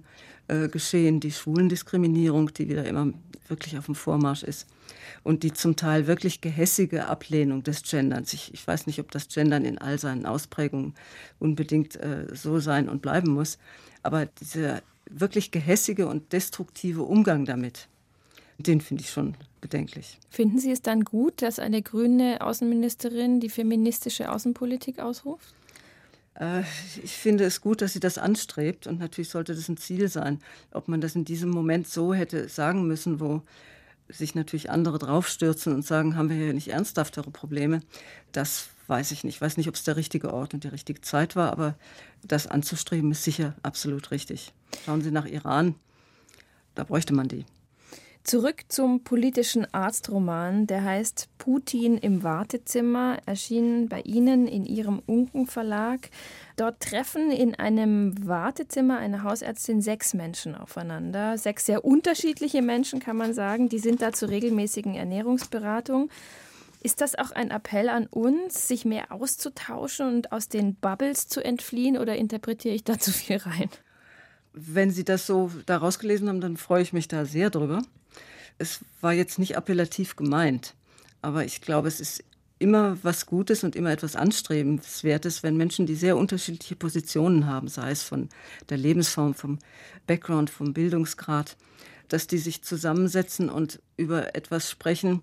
äh, 0.49 0.69
geschehen, 0.69 1.21
die 1.21 1.33
Schwulendiskriminierung, 1.33 2.55
die 2.55 2.71
wieder 2.71 2.87
immer 2.87 3.13
wirklich 3.47 3.77
auf 3.77 3.85
dem 3.85 3.95
Vormarsch 3.95 4.43
ist 4.43 4.67
und 5.23 5.43
die 5.43 5.53
zum 5.53 5.77
Teil 5.77 6.07
wirklich 6.07 6.41
gehässige 6.41 7.07
Ablehnung 7.07 7.63
des 7.63 7.83
Genderns. 7.83 8.33
Ich, 8.33 8.53
ich 8.55 8.67
weiß 8.67 8.87
nicht, 8.87 9.01
ob 9.01 9.11
das 9.11 9.29
Gendern 9.29 9.65
in 9.65 9.79
all 9.79 9.99
seinen 9.99 10.27
Ausprägungen 10.27 10.95
unbedingt 11.39 11.97
äh, 11.97 12.27
so 12.35 12.59
sein 12.59 12.89
und 12.89 13.03
bleiben 13.03 13.33
muss, 13.33 13.59
aber 14.03 14.27
dieser 14.27 14.83
wirklich 15.11 15.51
gehässige 15.51 16.07
und 16.07 16.33
destruktive 16.33 17.03
Umgang 17.03 17.45
damit, 17.45 17.89
den 18.59 18.81
finde 18.81 19.03
ich 19.03 19.11
schon 19.11 19.35
bedenklich. 19.61 20.19
Finden 20.31 20.59
Sie 20.59 20.71
es 20.71 20.83
dann 20.83 21.05
gut, 21.05 21.43
dass 21.43 21.59
eine 21.59 21.83
grüne 21.83 22.41
Außenministerin 22.41 23.41
die 23.41 23.51
feministische 23.51 24.31
Außenpolitik 24.31 25.01
ausruft? 25.01 25.55
Äh, 26.35 26.63
ich 27.03 27.13
finde 27.13 27.45
es 27.45 27.61
gut, 27.61 27.83
dass 27.83 27.93
sie 27.93 28.01
das 28.01 28.19
anstrebt 28.19 28.87
und 28.87 28.99
natürlich 28.99 29.29
sollte 29.29 29.55
das 29.55 29.69
ein 29.69 29.77
Ziel 29.77 30.09
sein. 30.09 30.41
Ob 30.73 30.89
man 30.89 31.01
das 31.01 31.15
in 31.15 31.25
diesem 31.25 31.51
Moment 31.51 31.89
so 31.89 32.15
hätte 32.15 32.49
sagen 32.49 32.87
müssen, 32.87 33.21
wo 33.21 33.43
sich 34.13 34.35
natürlich 34.35 34.71
andere 34.71 34.99
draufstürzen 34.99 35.75
und 35.75 35.85
sagen, 35.85 36.17
haben 36.17 36.29
wir 36.29 36.37
hier 36.37 36.53
nicht 36.53 36.69
ernsthaftere 36.69 37.31
Probleme, 37.31 37.81
das 38.33 38.69
weiß 38.87 39.13
ich 39.13 39.25
nicht. 39.25 39.37
Ich 39.37 39.41
weiß 39.41 39.57
nicht, 39.57 39.69
ob 39.69 39.75
es 39.77 39.85
der 39.85 39.97
richtige 39.97 40.33
Ort 40.35 40.53
und 40.53 40.65
die 40.65 40.69
richtige 40.69 41.01
Zeit 41.01 41.37
war, 41.37 41.53
aber 41.53 41.77
das 42.23 42.47
anzustreben 42.47 43.13
ist 43.13 43.25
sicher 43.25 43.55
absolut 43.63 44.11
richtig. 44.11 44.53
Schauen 44.85 45.03
Sie 45.03 45.11
nach 45.11 45.27
Iran, 45.27 45.75
da 46.75 46.85
bräuchte 46.85 47.15
man 47.15 47.29
die. 47.29 47.45
Zurück 48.23 48.65
zum 48.69 49.03
politischen 49.03 49.67
Arztroman, 49.73 50.67
der 50.67 50.85
heißt 50.85 51.31
Putin 51.39 51.97
im 51.97 52.23
Wartezimmer, 52.23 53.17
erschienen 53.25 53.89
bei 53.89 54.03
Ihnen 54.03 54.47
in 54.47 54.67
Ihrem 54.67 55.03
Unken 55.07 55.47
Verlag. 55.47 56.11
Dort 56.57 56.81
treffen 56.81 57.31
in 57.31 57.55
einem 57.55 58.15
Wartezimmer 58.27 58.99
einer 58.99 59.23
Hausärztin 59.23 59.81
sechs 59.81 60.13
Menschen 60.13 60.55
aufeinander. 60.55 61.39
Sechs 61.39 61.65
sehr 61.65 61.83
unterschiedliche 61.85 62.61
Menschen, 62.61 63.01
kann 63.01 63.17
man 63.17 63.33
sagen. 63.33 63.71
Die 63.71 63.79
sind 63.79 64.03
da 64.03 64.13
zur 64.13 64.29
regelmäßigen 64.29 64.95
Ernährungsberatung. 64.95 66.11
Ist 66.83 67.01
das 67.01 67.19
auch 67.19 67.31
ein 67.31 67.51
Appell 67.51 67.89
an 67.89 68.07
uns, 68.07 68.69
sich 68.69 68.85
mehr 68.85 69.13
auszutauschen 69.13 70.07
und 70.07 70.33
aus 70.33 70.49
den 70.49 70.75
Bubbles 70.75 71.27
zu 71.27 71.43
entfliehen 71.43 71.97
oder 71.97 72.17
interpretiere 72.17 72.75
ich 72.75 72.85
da 72.85 72.99
zu 72.99 73.13
viel 73.13 73.39
rein? 73.39 73.71
Wenn 74.53 74.91
Sie 74.91 75.05
das 75.05 75.27
so 75.27 75.51
daraus 75.65 75.99
gelesen 75.99 76.29
haben, 76.29 76.43
dann 76.43 76.59
freue 76.59 76.83
ich 76.83 76.93
mich 76.93 77.09
da 77.09 77.25
sehr 77.25 77.49
drüber 77.49 77.81
es 78.61 78.81
war 79.01 79.13
jetzt 79.13 79.39
nicht 79.39 79.57
appellativ 79.57 80.17
gemeint, 80.17 80.75
aber 81.23 81.45
ich 81.45 81.63
glaube, 81.63 81.89
es 81.89 81.99
ist 81.99 82.23
immer 82.59 82.99
was 83.03 83.25
Gutes 83.25 83.65
und 83.65 83.75
immer 83.75 83.91
etwas 83.91 84.17
Anstrebenswertes, 84.17 85.43
wenn 85.43 85.57
Menschen, 85.57 85.87
die 85.87 85.95
sehr 85.95 86.19
unterschiedliche 86.19 86.77
Positionen 86.77 87.47
haben, 87.47 87.69
sei 87.69 87.91
es 87.91 88.03
von 88.03 88.29
der 88.69 88.77
Lebensform, 88.77 89.35
vom 89.35 89.59
Background, 90.07 90.51
vom 90.51 90.75
Bildungsgrad, 90.75 91.57
dass 92.09 92.27
die 92.27 92.37
sich 92.37 92.63
zusammensetzen 92.63 93.49
und 93.49 93.81
über 93.97 94.35
etwas 94.35 94.71
sprechen 94.71 95.23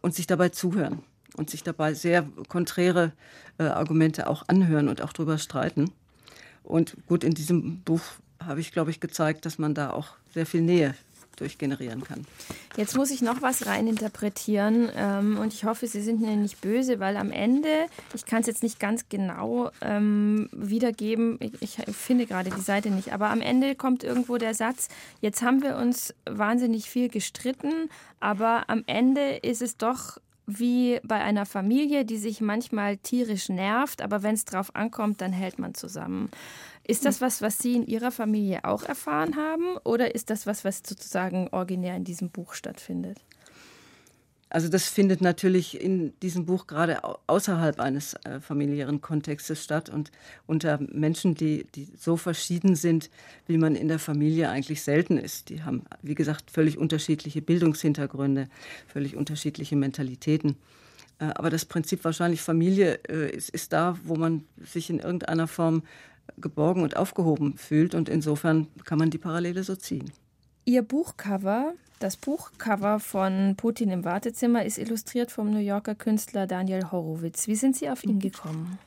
und 0.00 0.14
sich 0.14 0.28
dabei 0.28 0.50
zuhören 0.50 1.02
und 1.36 1.50
sich 1.50 1.64
dabei 1.64 1.94
sehr 1.94 2.28
konträre 2.46 3.12
äh, 3.58 3.64
Argumente 3.64 4.28
auch 4.28 4.44
anhören 4.46 4.88
und 4.88 5.02
auch 5.02 5.12
darüber 5.12 5.38
streiten. 5.38 5.90
Und 6.62 6.96
gut, 7.08 7.24
in 7.24 7.34
diesem 7.34 7.80
Buch 7.80 8.02
habe 8.40 8.60
ich, 8.60 8.70
glaube 8.70 8.92
ich, 8.92 9.00
gezeigt, 9.00 9.44
dass 9.44 9.58
man 9.58 9.74
da 9.74 9.90
auch 9.90 10.10
sehr 10.32 10.46
viel 10.46 10.62
Nähe 10.62 10.94
durchgenerieren 11.40 12.04
kann. 12.04 12.26
Jetzt 12.76 12.96
muss 12.96 13.10
ich 13.10 13.22
noch 13.22 13.42
was 13.42 13.66
reininterpretieren 13.66 14.88
ähm, 14.94 15.38
und 15.38 15.54
ich 15.54 15.64
hoffe, 15.64 15.86
Sie 15.86 16.00
sind 16.00 16.20
mir 16.20 16.36
nicht 16.36 16.60
böse, 16.60 17.00
weil 17.00 17.16
am 17.16 17.30
Ende, 17.30 17.86
ich 18.14 18.24
kann 18.24 18.40
es 18.40 18.46
jetzt 18.46 18.62
nicht 18.62 18.78
ganz 18.78 19.08
genau 19.08 19.70
ähm, 19.80 20.48
wiedergeben, 20.52 21.38
ich, 21.40 21.52
ich 21.60 21.96
finde 21.96 22.26
gerade 22.26 22.50
die 22.50 22.60
Seite 22.60 22.90
nicht, 22.90 23.12
aber 23.12 23.30
am 23.30 23.40
Ende 23.40 23.74
kommt 23.74 24.04
irgendwo 24.04 24.36
der 24.36 24.54
Satz, 24.54 24.88
jetzt 25.20 25.42
haben 25.42 25.62
wir 25.62 25.76
uns 25.76 26.14
wahnsinnig 26.28 26.90
viel 26.90 27.08
gestritten, 27.08 27.90
aber 28.20 28.64
am 28.68 28.84
Ende 28.86 29.36
ist 29.42 29.62
es 29.62 29.76
doch 29.76 30.18
wie 30.48 30.98
bei 31.04 31.20
einer 31.20 31.44
Familie, 31.44 32.06
die 32.06 32.16
sich 32.16 32.40
manchmal 32.40 32.96
tierisch 32.96 33.50
nervt, 33.50 34.00
aber 34.00 34.22
wenn 34.22 34.34
es 34.34 34.46
drauf 34.46 34.74
ankommt, 34.74 35.20
dann 35.20 35.32
hält 35.32 35.58
man 35.58 35.74
zusammen. 35.74 36.30
Ist 36.84 37.04
das 37.04 37.20
was, 37.20 37.42
was 37.42 37.58
Sie 37.58 37.76
in 37.76 37.86
Ihrer 37.86 38.10
Familie 38.10 38.64
auch 38.64 38.82
erfahren 38.82 39.36
haben 39.36 39.76
oder 39.84 40.14
ist 40.14 40.30
das 40.30 40.46
was, 40.46 40.64
was 40.64 40.78
sozusagen 40.78 41.48
originär 41.52 41.94
in 41.96 42.04
diesem 42.04 42.30
Buch 42.30 42.54
stattfindet? 42.54 43.18
Also 44.50 44.68
das 44.68 44.88
findet 44.88 45.20
natürlich 45.20 45.78
in 45.80 46.18
diesem 46.20 46.46
Buch 46.46 46.66
gerade 46.66 47.02
außerhalb 47.26 47.80
eines 47.80 48.14
äh, 48.24 48.40
familiären 48.40 49.00
Kontextes 49.00 49.62
statt 49.62 49.90
und 49.90 50.10
unter 50.46 50.78
Menschen, 50.90 51.34
die, 51.34 51.66
die 51.74 51.88
so 51.96 52.16
verschieden 52.16 52.74
sind, 52.74 53.10
wie 53.46 53.58
man 53.58 53.74
in 53.74 53.88
der 53.88 53.98
Familie 53.98 54.48
eigentlich 54.48 54.82
selten 54.82 55.18
ist. 55.18 55.50
Die 55.50 55.62
haben, 55.62 55.82
wie 56.02 56.14
gesagt, 56.14 56.50
völlig 56.50 56.78
unterschiedliche 56.78 57.42
Bildungshintergründe, 57.42 58.48
völlig 58.86 59.16
unterschiedliche 59.16 59.76
Mentalitäten. 59.76 60.56
Äh, 61.18 61.26
aber 61.34 61.50
das 61.50 61.66
Prinzip 61.66 62.04
wahrscheinlich 62.04 62.40
Familie 62.40 63.00
äh, 63.08 63.30
ist, 63.30 63.50
ist 63.50 63.74
da, 63.74 63.98
wo 64.04 64.16
man 64.16 64.44
sich 64.56 64.88
in 64.88 64.98
irgendeiner 64.98 65.46
Form 65.46 65.82
geborgen 66.38 66.82
und 66.82 66.96
aufgehoben 66.96 67.58
fühlt. 67.58 67.94
Und 67.94 68.08
insofern 68.08 68.68
kann 68.84 68.98
man 68.98 69.10
die 69.10 69.18
Parallele 69.18 69.62
so 69.62 69.76
ziehen. 69.76 70.10
Ihr 70.68 70.82
Buchcover, 70.82 71.72
das 71.98 72.18
Buchcover 72.18 73.00
von 73.00 73.54
Putin 73.56 73.88
im 73.88 74.04
Wartezimmer, 74.04 74.66
ist 74.66 74.76
illustriert 74.76 75.32
vom 75.32 75.50
New 75.50 75.60
Yorker 75.60 75.94
Künstler 75.94 76.46
Daniel 76.46 76.92
Horowitz. 76.92 77.46
Wie 77.46 77.54
sind 77.54 77.74
Sie 77.74 77.88
auf 77.88 78.04
ihn 78.04 78.20
gekommen? 78.20 78.78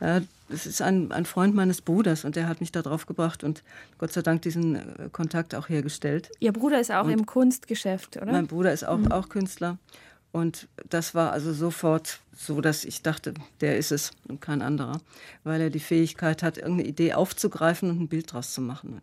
Ja, 0.00 0.20
das 0.48 0.64
ist 0.64 0.80
ein, 0.80 1.10
ein 1.10 1.26
Freund 1.26 1.56
meines 1.56 1.80
Bruders 1.80 2.24
und 2.24 2.36
der 2.36 2.48
hat 2.48 2.60
mich 2.60 2.70
da 2.70 2.82
drauf 2.82 3.06
gebracht 3.06 3.42
und 3.42 3.64
Gott 3.98 4.12
sei 4.12 4.22
Dank 4.22 4.42
diesen 4.42 4.76
äh, 4.76 5.08
Kontakt 5.10 5.56
auch 5.56 5.68
hergestellt. 5.68 6.30
Ihr 6.38 6.52
Bruder 6.52 6.78
ist 6.78 6.92
auch 6.92 7.06
und 7.06 7.10
im 7.10 7.26
Kunstgeschäft, 7.26 8.18
oder? 8.18 8.30
Mein 8.30 8.46
Bruder 8.46 8.72
ist 8.72 8.86
auch, 8.86 8.98
mhm. 8.98 9.10
auch 9.10 9.28
Künstler 9.28 9.78
und 10.30 10.68
das 10.88 11.16
war 11.16 11.32
also 11.32 11.52
sofort 11.52 12.20
so, 12.32 12.60
dass 12.60 12.84
ich 12.84 13.02
dachte, 13.02 13.34
der 13.60 13.76
ist 13.76 13.90
es 13.90 14.12
und 14.28 14.40
kein 14.40 14.62
anderer, 14.62 15.00
weil 15.42 15.62
er 15.62 15.70
die 15.70 15.80
Fähigkeit 15.80 16.44
hat, 16.44 16.58
irgendeine 16.58 16.88
Idee 16.88 17.14
aufzugreifen 17.14 17.90
und 17.90 18.02
ein 18.02 18.08
Bild 18.08 18.32
draus 18.32 18.52
zu 18.52 18.60
machen. 18.60 19.02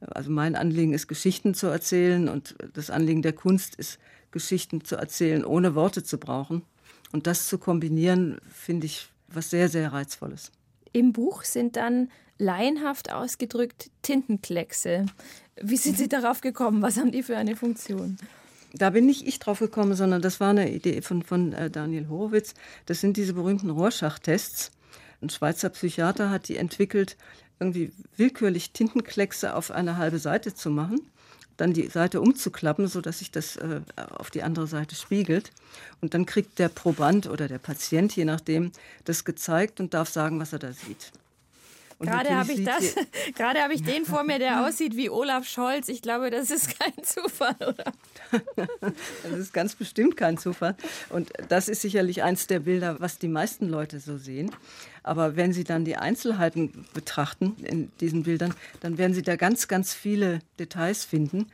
Also 0.00 0.30
mein 0.30 0.56
Anliegen 0.56 0.92
ist, 0.92 1.08
Geschichten 1.08 1.54
zu 1.54 1.68
erzählen 1.68 2.28
und 2.28 2.54
das 2.74 2.90
Anliegen 2.90 3.22
der 3.22 3.32
Kunst 3.32 3.74
ist, 3.76 3.98
Geschichten 4.30 4.84
zu 4.84 4.96
erzählen, 4.96 5.44
ohne 5.44 5.74
Worte 5.74 6.04
zu 6.04 6.18
brauchen. 6.18 6.62
Und 7.12 7.26
das 7.26 7.48
zu 7.48 7.58
kombinieren, 7.58 8.38
finde 8.50 8.86
ich 8.86 9.08
was 9.28 9.50
sehr, 9.50 9.68
sehr 9.68 9.92
Reizvolles. 9.92 10.52
Im 10.92 11.12
Buch 11.12 11.42
sind 11.44 11.76
dann 11.76 12.10
laienhaft 12.38 13.12
ausgedrückt 13.12 13.90
Tintenkleckse. 14.02 15.06
Wie 15.60 15.76
sind 15.76 15.96
Sie 15.96 16.08
darauf 16.08 16.40
gekommen? 16.40 16.82
Was 16.82 16.98
haben 16.98 17.12
die 17.12 17.22
für 17.22 17.36
eine 17.36 17.56
Funktion? 17.56 18.18
da 18.78 18.90
bin 18.90 19.06
nicht 19.06 19.26
ich 19.26 19.38
drauf 19.38 19.58
gekommen, 19.58 19.94
sondern 19.94 20.22
das 20.22 20.40
war 20.40 20.50
eine 20.50 20.70
Idee 20.70 21.00
von, 21.02 21.22
von 21.22 21.52
äh, 21.52 21.70
Daniel 21.70 22.08
Horowitz. 22.08 22.54
Das 22.86 23.00
sind 23.00 23.16
diese 23.16 23.34
berühmten 23.34 23.70
Rorschach-Tests. 23.70 24.72
Ein 25.22 25.30
Schweizer 25.30 25.70
Psychiater 25.70 26.30
hat 26.30 26.48
die 26.48 26.56
entwickelt, 26.56 27.16
irgendwie 27.58 27.92
willkürlich 28.16 28.72
Tintenkleckse 28.72 29.54
auf 29.54 29.70
eine 29.70 29.96
halbe 29.96 30.18
Seite 30.18 30.54
zu 30.54 30.70
machen, 30.70 31.00
dann 31.56 31.72
die 31.72 31.88
Seite 31.88 32.20
umzuklappen, 32.20 32.86
sodass 32.86 33.20
sich 33.20 33.30
das 33.30 33.56
äh, 33.56 33.80
auf 33.96 34.30
die 34.30 34.42
andere 34.42 34.66
Seite 34.66 34.94
spiegelt. 34.94 35.52
Und 36.00 36.14
dann 36.14 36.26
kriegt 36.26 36.58
der 36.58 36.68
Proband 36.68 37.28
oder 37.28 37.48
der 37.48 37.58
Patient, 37.58 38.14
je 38.14 38.24
nachdem, 38.24 38.72
das 39.04 39.24
gezeigt 39.24 39.80
und 39.80 39.94
darf 39.94 40.08
sagen, 40.10 40.38
was 40.38 40.52
er 40.52 40.58
da 40.58 40.72
sieht. 40.72 41.12
Gerade 42.00 42.34
habe 42.34 42.52
ich 42.52 42.64
das, 42.64 42.94
gerade 43.34 43.62
habe 43.62 43.74
ich 43.74 43.82
den 43.82 44.04
vor 44.04 44.24
mir, 44.24 44.38
der 44.38 44.66
aussieht 44.66 44.96
wie 44.96 45.10
Olaf 45.10 45.46
Scholz. 45.46 45.88
Ich 45.88 46.02
glaube, 46.02 46.30
das 46.30 46.50
ist 46.50 46.78
kein 46.78 46.92
Zufall, 47.02 47.56
oder? 47.60 47.92
das 49.22 49.38
ist 49.38 49.52
ganz 49.52 49.74
bestimmt 49.74 50.16
kein 50.16 50.38
Zufall. 50.38 50.76
Und 51.10 51.32
das 51.48 51.68
ist 51.68 51.82
sicherlich 51.82 52.22
eins 52.22 52.46
der 52.46 52.60
Bilder, 52.60 53.00
was 53.00 53.18
die 53.18 53.28
meisten 53.28 53.68
Leute 53.68 54.00
so 54.00 54.18
sehen. 54.18 54.50
Aber 55.02 55.36
wenn 55.36 55.52
Sie 55.52 55.62
dann 55.62 55.84
die 55.84 55.96
Einzelheiten 55.96 56.84
betrachten 56.92 57.56
in 57.62 57.92
diesen 58.00 58.24
Bildern, 58.24 58.54
dann 58.80 58.98
werden 58.98 59.14
Sie 59.14 59.22
da 59.22 59.36
ganz, 59.36 59.68
ganz 59.68 59.94
viele 59.94 60.40
Details 60.58 61.04
finden, 61.04 61.46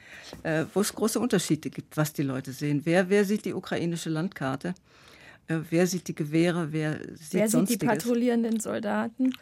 äh, 0.43 0.65
wo 0.73 0.81
es 0.81 0.95
große 0.95 1.21
Unterschiede 1.21 1.69
gibt, 1.69 1.97
was 1.99 2.15
die 2.15 2.23
Leute 2.23 2.53
sehen. 2.53 2.83
Wer, 2.85 3.11
wer 3.11 3.27
sieht 3.27 3.45
die 3.45 3.53
ukrainische 3.53 4.09
Landkarte? 4.09 4.75
Äh, 5.53 5.61
wer 5.71 5.87
sieht 5.87 6.09
die 6.09 6.15
Gewehre? 6.15 6.73
Wer 6.73 7.01
sieht, 7.15 7.33
wer 7.33 7.49
sieht 7.49 7.69
die 7.69 7.87
patrouillierenden 7.87 8.61
Soldaten? 8.61 9.33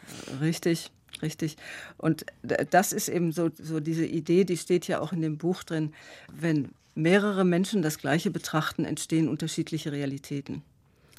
Richtig. 0.41 0.91
Richtig. 1.21 1.57
Und 1.97 2.25
das 2.41 2.93
ist 2.93 3.09
eben 3.09 3.31
so, 3.31 3.49
so 3.61 3.79
diese 3.79 4.05
Idee, 4.05 4.45
die 4.45 4.57
steht 4.57 4.87
ja 4.87 5.01
auch 5.01 5.11
in 5.11 5.21
dem 5.21 5.37
Buch 5.37 5.63
drin. 5.63 5.93
Wenn 6.31 6.69
mehrere 6.95 7.43
Menschen 7.43 7.81
das 7.81 7.97
Gleiche 7.97 8.31
betrachten, 8.31 8.85
entstehen 8.85 9.27
unterschiedliche 9.27 9.91
Realitäten. 9.91 10.63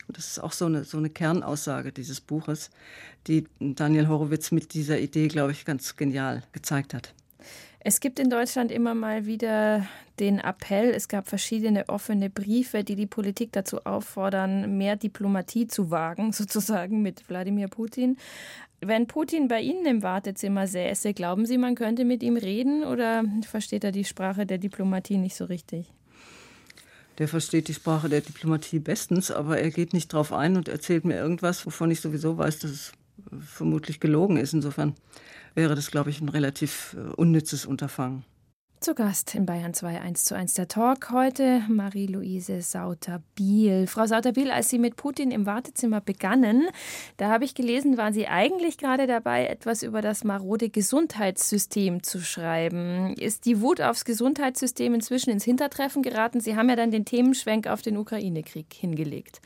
Das 0.08 0.26
ist 0.26 0.38
auch 0.40 0.52
so 0.52 0.66
eine, 0.66 0.84
so 0.84 0.98
eine 0.98 1.10
Kernaussage 1.10 1.92
dieses 1.92 2.20
Buches, 2.20 2.70
die 3.26 3.46
Daniel 3.60 4.08
Horowitz 4.08 4.50
mit 4.50 4.74
dieser 4.74 4.98
Idee, 4.98 5.28
glaube 5.28 5.52
ich, 5.52 5.64
ganz 5.64 5.96
genial 5.96 6.42
gezeigt 6.52 6.94
hat. 6.94 7.14
Es 7.84 7.98
gibt 7.98 8.20
in 8.20 8.30
Deutschland 8.30 8.70
immer 8.70 8.94
mal 8.94 9.26
wieder 9.26 9.84
den 10.20 10.38
Appell, 10.38 10.90
es 10.90 11.08
gab 11.08 11.26
verschiedene 11.26 11.88
offene 11.88 12.30
Briefe, 12.30 12.84
die 12.84 12.94
die 12.94 13.08
Politik 13.08 13.50
dazu 13.50 13.84
auffordern, 13.84 14.78
mehr 14.78 14.94
Diplomatie 14.94 15.66
zu 15.66 15.90
wagen, 15.90 16.32
sozusagen 16.32 17.02
mit 17.02 17.28
Wladimir 17.28 17.66
Putin. 17.66 18.18
Wenn 18.80 19.08
Putin 19.08 19.48
bei 19.48 19.60
Ihnen 19.60 19.84
im 19.86 20.02
Wartezimmer 20.04 20.68
säße, 20.68 21.12
glauben 21.12 21.44
Sie, 21.44 21.58
man 21.58 21.74
könnte 21.74 22.04
mit 22.04 22.22
ihm 22.22 22.36
reden 22.36 22.84
oder 22.84 23.24
versteht 23.48 23.82
er 23.82 23.92
die 23.92 24.04
Sprache 24.04 24.46
der 24.46 24.58
Diplomatie 24.58 25.18
nicht 25.18 25.34
so 25.36 25.44
richtig? 25.44 25.92
Der 27.18 27.26
versteht 27.26 27.68
die 27.68 27.74
Sprache 27.74 28.08
der 28.08 28.20
Diplomatie 28.20 28.78
bestens, 28.78 29.30
aber 29.30 29.58
er 29.58 29.70
geht 29.70 29.92
nicht 29.92 30.12
drauf 30.12 30.32
ein 30.32 30.56
und 30.56 30.68
erzählt 30.68 31.04
mir 31.04 31.16
irgendwas, 31.16 31.66
wovon 31.66 31.90
ich 31.90 32.00
sowieso 32.00 32.38
weiß, 32.38 32.60
dass 32.60 32.70
es 32.70 32.92
vermutlich 33.40 34.00
gelogen 34.00 34.36
ist. 34.36 34.52
Insofern 34.54 34.94
wäre 35.54 35.74
das, 35.74 35.90
glaube 35.90 36.10
ich, 36.10 36.20
ein 36.20 36.28
relativ 36.28 36.96
äh, 36.96 37.12
unnützes 37.14 37.66
Unterfangen. 37.66 38.24
Zu 38.82 38.96
Gast 38.96 39.36
in 39.36 39.46
Bayern 39.46 39.74
2 39.74 40.00
1 40.00 40.24
zu 40.24 40.34
1 40.34 40.54
der 40.54 40.66
Talk 40.66 41.12
heute 41.12 41.62
Marie-Louise 41.68 42.62
Sauter-Biel. 42.62 43.86
Frau 43.86 44.06
Sauter-Biel, 44.06 44.50
als 44.50 44.70
Sie 44.70 44.80
mit 44.80 44.96
Putin 44.96 45.30
im 45.30 45.46
Wartezimmer 45.46 46.00
begannen, 46.00 46.68
da 47.16 47.30
habe 47.30 47.44
ich 47.44 47.54
gelesen, 47.54 47.96
waren 47.96 48.12
Sie 48.12 48.26
eigentlich 48.26 48.78
gerade 48.78 49.06
dabei, 49.06 49.46
etwas 49.46 49.84
über 49.84 50.02
das 50.02 50.24
marode 50.24 50.68
Gesundheitssystem 50.68 52.02
zu 52.02 52.18
schreiben. 52.20 53.14
Ist 53.14 53.46
die 53.46 53.60
Wut 53.60 53.80
aufs 53.80 54.04
Gesundheitssystem 54.04 54.94
inzwischen 54.94 55.30
ins 55.30 55.44
Hintertreffen 55.44 56.02
geraten? 56.02 56.40
Sie 56.40 56.56
haben 56.56 56.68
ja 56.68 56.74
dann 56.74 56.90
den 56.90 57.04
Themenschwenk 57.04 57.68
auf 57.68 57.82
den 57.82 57.96
Ukraine-Krieg 57.96 58.74
hingelegt. 58.74 59.40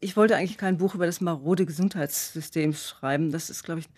Ich 0.00 0.16
wollte 0.16 0.36
eigentlich 0.36 0.58
kein 0.58 0.78
Buch 0.78 0.94
über 0.94 1.04
das 1.04 1.20
marode 1.20 1.66
Gesundheitssystem 1.66 2.72
schreiben. 2.72 3.32
Das 3.32 3.50
ist, 3.50 3.64
glaube 3.64 3.80
ich, 3.80 3.88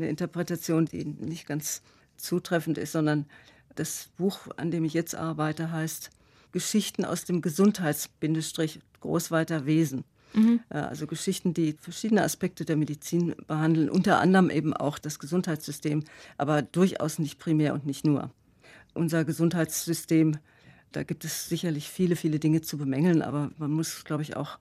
eine 0.00 0.10
Interpretation, 0.10 0.86
die 0.86 1.04
nicht 1.04 1.46
ganz 1.46 1.82
zutreffend 2.16 2.78
ist, 2.78 2.92
sondern 2.92 3.26
das 3.74 4.08
Buch, 4.16 4.48
an 4.56 4.70
dem 4.70 4.84
ich 4.84 4.94
jetzt 4.94 5.14
arbeite, 5.14 5.72
heißt 5.72 6.10
Geschichten 6.52 7.04
aus 7.04 7.24
dem 7.24 7.42
Gesundheits-Großweiter 7.42 9.66
Wesen. 9.66 10.04
Mhm. 10.32 10.60
Also 10.68 11.06
Geschichten, 11.06 11.54
die 11.54 11.76
verschiedene 11.80 12.22
Aspekte 12.22 12.64
der 12.64 12.76
Medizin 12.76 13.34
behandeln, 13.46 13.90
unter 13.90 14.20
anderem 14.20 14.50
eben 14.50 14.74
auch 14.74 14.98
das 14.98 15.18
Gesundheitssystem, 15.18 16.04
aber 16.36 16.62
durchaus 16.62 17.18
nicht 17.18 17.38
primär 17.38 17.74
und 17.74 17.86
nicht 17.86 18.04
nur. 18.04 18.30
Unser 18.94 19.24
Gesundheitssystem, 19.24 20.38
da 20.92 21.04
gibt 21.04 21.24
es 21.24 21.48
sicherlich 21.48 21.88
viele, 21.88 22.16
viele 22.16 22.38
Dinge 22.38 22.62
zu 22.62 22.78
bemängeln, 22.78 23.22
aber 23.22 23.50
man 23.58 23.70
muss, 23.70 24.04
glaube 24.04 24.22
ich, 24.22 24.36
auch 24.36 24.58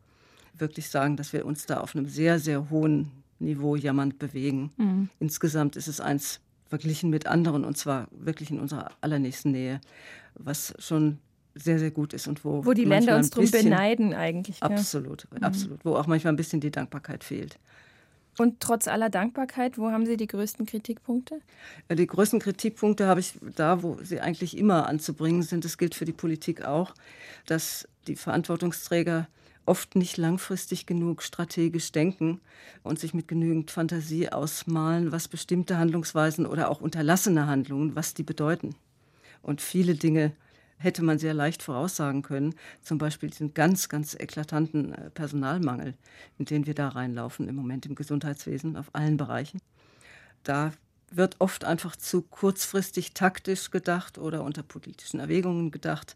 wirklich 0.54 0.90
sagen, 0.90 1.18
dass 1.18 1.34
wir 1.34 1.46
uns 1.46 1.66
da 1.66 1.80
auf 1.80 1.96
einem 1.96 2.08
sehr, 2.08 2.40
sehr 2.40 2.70
hohen 2.70 3.12
Niveau 3.40 3.76
jammernd 3.76 4.20
bewegen. 4.20 4.72
Mhm. 4.78 5.10
Insgesamt 5.20 5.76
ist 5.76 5.88
es 5.88 6.00
eins 6.00 6.42
verglichen 6.68 7.10
mit 7.10 7.26
anderen 7.26 7.66
und 7.66 7.78
zwar 7.78 8.08
wirklich 8.12 8.52
in 8.52 8.60
unserer 8.60 8.92
allernächsten 9.02 9.52
Nähe, 9.52 9.82
was 10.36 10.74
schon 10.78 11.18
sehr, 11.56 11.80
sehr 11.80 11.92
gut 11.92 12.14
ist 12.14 12.28
und 12.28 12.46
wo, 12.46 12.64
wo 12.66 12.74
die 12.74 12.86
Länder 12.86 13.18
uns 13.18 13.32
drum 13.32 13.50
beneiden 13.50 14.14
eigentlich. 14.14 14.62
Absolut, 14.62 15.28
ja. 15.34 15.42
absolut, 15.42 15.84
wo 15.84 15.96
auch 15.96 16.08
manchmal 16.08 16.34
ein 16.34 16.38
bisschen 16.38 16.62
die 16.62 16.72
Dankbarkeit 16.72 17.24
fehlt. 17.24 17.58
Und 18.38 18.62
trotz 18.62 18.88
aller 18.88 19.10
Dankbarkeit, 19.10 19.78
wo 19.78 19.92
haben 19.92 20.06
Sie 20.06 20.16
die 20.16 20.28
größten 20.28 20.66
Kritikpunkte? 20.66 21.42
Die 21.92 22.08
größten 22.08 22.40
Kritikpunkte 22.40 23.06
habe 23.06 23.20
ich 23.20 23.34
da, 23.56 23.84
wo 23.84 23.98
sie 24.02 24.22
eigentlich 24.22 24.58
immer 24.58 24.88
anzubringen 24.88 25.42
sind. 25.42 25.66
Das 25.66 25.78
gilt 25.78 25.94
für 25.94 26.06
die 26.06 26.14
Politik 26.14 26.64
auch, 26.64 26.94
dass 27.48 27.88
die 28.08 28.16
Verantwortungsträger 28.16 29.28
oft 29.70 29.96
nicht 29.96 30.18
langfristig 30.18 30.88
genug 30.88 31.22
strategisch 31.22 31.92
denken 31.92 32.42
und 32.82 33.00
sich 33.00 33.14
mit 33.14 33.28
genügend 33.28 33.70
Fantasie 33.70 34.30
ausmalen, 34.30 35.12
was 35.12 35.28
bestimmte 35.28 35.78
Handlungsweisen 35.78 36.48
oder 36.48 36.72
auch 36.72 36.82
unterlassene 36.82 37.46
Handlungen, 37.46 37.96
was 37.96 38.16
die 38.16 38.24
bedeuten. 38.24 38.76
Und 39.44 39.62
viele 39.62 39.94
Dinge 39.94 40.34
hätte 40.78 41.04
man 41.04 41.20
sehr 41.20 41.36
leicht 41.36 41.62
voraussagen 41.62 42.24
können, 42.24 42.56
zum 42.82 42.98
Beispiel 42.98 43.30
diesen 43.30 43.54
ganz, 43.54 43.90
ganz 43.90 44.16
eklatanten 44.16 44.94
äh, 44.94 45.10
Personalmangel, 45.12 45.94
in 46.40 46.46
den 46.46 46.66
wir 46.66 46.74
da 46.74 46.90
reinlaufen 46.90 47.48
im 47.48 47.56
Moment 47.56 47.86
im 47.86 47.96
Gesundheitswesen 47.96 48.76
auf 48.76 48.90
allen 48.94 49.18
Bereichen. 49.18 49.62
Da 50.44 50.74
wird 51.12 51.36
oft 51.40 51.64
einfach 51.64 51.96
zu 51.96 52.22
kurzfristig 52.24 53.14
taktisch 53.14 53.70
gedacht 53.70 54.18
oder 54.18 54.44
unter 54.44 54.64
politischen 54.64 55.20
Erwägungen 55.20 55.70
gedacht, 55.70 56.16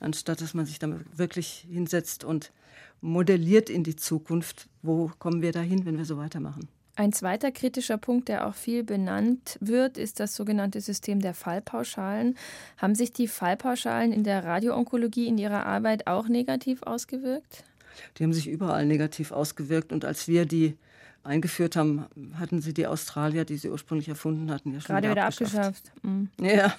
anstatt 0.00 0.40
dass 0.40 0.54
man 0.54 0.66
sich 0.66 0.78
damit 0.78 1.18
wirklich 1.18 1.66
hinsetzt 1.70 2.24
und 2.24 2.52
modelliert 3.00 3.70
in 3.70 3.84
die 3.84 3.96
Zukunft. 3.96 4.68
Wo 4.82 5.10
kommen 5.18 5.42
wir 5.42 5.52
dahin, 5.52 5.86
wenn 5.86 5.96
wir 5.96 6.04
so 6.04 6.18
weitermachen? 6.18 6.68
Ein 6.96 7.12
zweiter 7.12 7.50
kritischer 7.50 7.96
Punkt, 7.96 8.28
der 8.28 8.46
auch 8.46 8.54
viel 8.54 8.84
benannt 8.84 9.56
wird, 9.60 9.96
ist 9.96 10.20
das 10.20 10.34
sogenannte 10.34 10.80
System 10.80 11.20
der 11.20 11.32
Fallpauschalen. 11.32 12.36
Haben 12.76 12.94
sich 12.94 13.12
die 13.12 13.28
Fallpauschalen 13.28 14.12
in 14.12 14.24
der 14.24 14.44
Radioonkologie 14.44 15.26
in 15.26 15.38
Ihrer 15.38 15.64
Arbeit 15.64 16.06
auch 16.06 16.28
negativ 16.28 16.82
ausgewirkt? 16.82 17.64
Die 18.16 18.24
haben 18.24 18.32
sich 18.32 18.48
überall 18.48 18.84
negativ 18.86 19.32
ausgewirkt. 19.32 19.92
Und 19.92 20.04
als 20.04 20.28
wir 20.28 20.44
die 20.44 20.76
eingeführt 21.22 21.76
haben, 21.76 22.06
hatten 22.34 22.60
sie 22.60 22.72
die 22.72 22.86
Australier, 22.86 23.44
die 23.44 23.56
sie 23.56 23.70
ursprünglich 23.70 24.08
erfunden 24.08 24.50
hatten, 24.50 24.72
ja 24.72 24.80
schon 24.80 24.94
Gerade 24.94 25.10
wieder 25.10 25.24
abgeschafft. 25.26 25.56
abgeschafft. 25.56 25.92
Mhm. 26.02 26.30
Ja, 26.40 26.74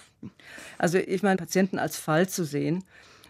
also 0.77 0.97
ich 0.97 1.23
meine, 1.23 1.37
Patienten 1.37 1.79
als 1.79 1.97
Fall 1.97 2.27
zu 2.27 2.43
sehen, 2.43 2.83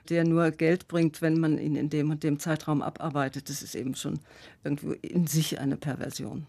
der 0.09 0.23
nur 0.23 0.51
Geld 0.51 0.87
bringt, 0.87 1.21
wenn 1.21 1.39
man 1.39 1.57
ihn 1.57 1.75
in 1.75 1.89
dem 1.89 2.09
und 2.11 2.23
dem 2.23 2.39
Zeitraum 2.39 2.81
abarbeitet. 2.81 3.49
Das 3.49 3.61
ist 3.61 3.75
eben 3.75 3.95
schon 3.95 4.19
irgendwo 4.63 4.91
in 4.93 5.27
sich 5.27 5.59
eine 5.59 5.77
Perversion. 5.77 6.47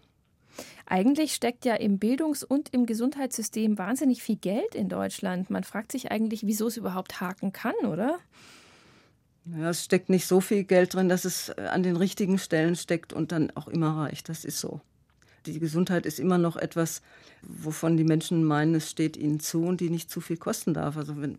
Eigentlich 0.85 1.33
steckt 1.33 1.65
ja 1.65 1.75
im 1.75 1.97
Bildungs- 1.97 2.43
und 2.43 2.69
im 2.73 2.85
Gesundheitssystem 2.85 3.77
wahnsinnig 3.77 4.21
viel 4.21 4.35
Geld 4.35 4.75
in 4.75 4.89
Deutschland. 4.89 5.49
Man 5.49 5.63
fragt 5.63 5.91
sich 5.91 6.11
eigentlich, 6.11 6.45
wieso 6.45 6.67
es 6.67 6.77
überhaupt 6.77 7.21
haken 7.21 7.51
kann, 7.53 7.75
oder? 7.85 8.19
Ja, 9.45 9.69
es 9.69 9.83
steckt 9.83 10.09
nicht 10.09 10.27
so 10.27 10.39
viel 10.39 10.63
Geld 10.63 10.93
drin, 10.93 11.09
dass 11.09 11.25
es 11.25 11.49
an 11.51 11.83
den 11.83 11.95
richtigen 11.95 12.37
Stellen 12.37 12.75
steckt 12.75 13.13
und 13.13 13.31
dann 13.31 13.51
auch 13.51 13.67
immer 13.67 13.97
reicht. 13.97 14.29
Das 14.29 14.45
ist 14.45 14.59
so. 14.59 14.81
Die 15.45 15.59
Gesundheit 15.59 16.05
ist 16.05 16.19
immer 16.19 16.37
noch 16.37 16.55
etwas, 16.55 17.01
wovon 17.41 17.97
die 17.97 18.03
Menschen 18.03 18.43
meinen, 18.43 18.75
es 18.75 18.89
steht 18.89 19.17
ihnen 19.17 19.39
zu 19.39 19.65
und 19.65 19.81
die 19.81 19.89
nicht 19.89 20.09
zu 20.09 20.21
viel 20.21 20.37
kosten 20.37 20.73
darf. 20.73 20.95
Also 20.97 21.21
wenn 21.21 21.37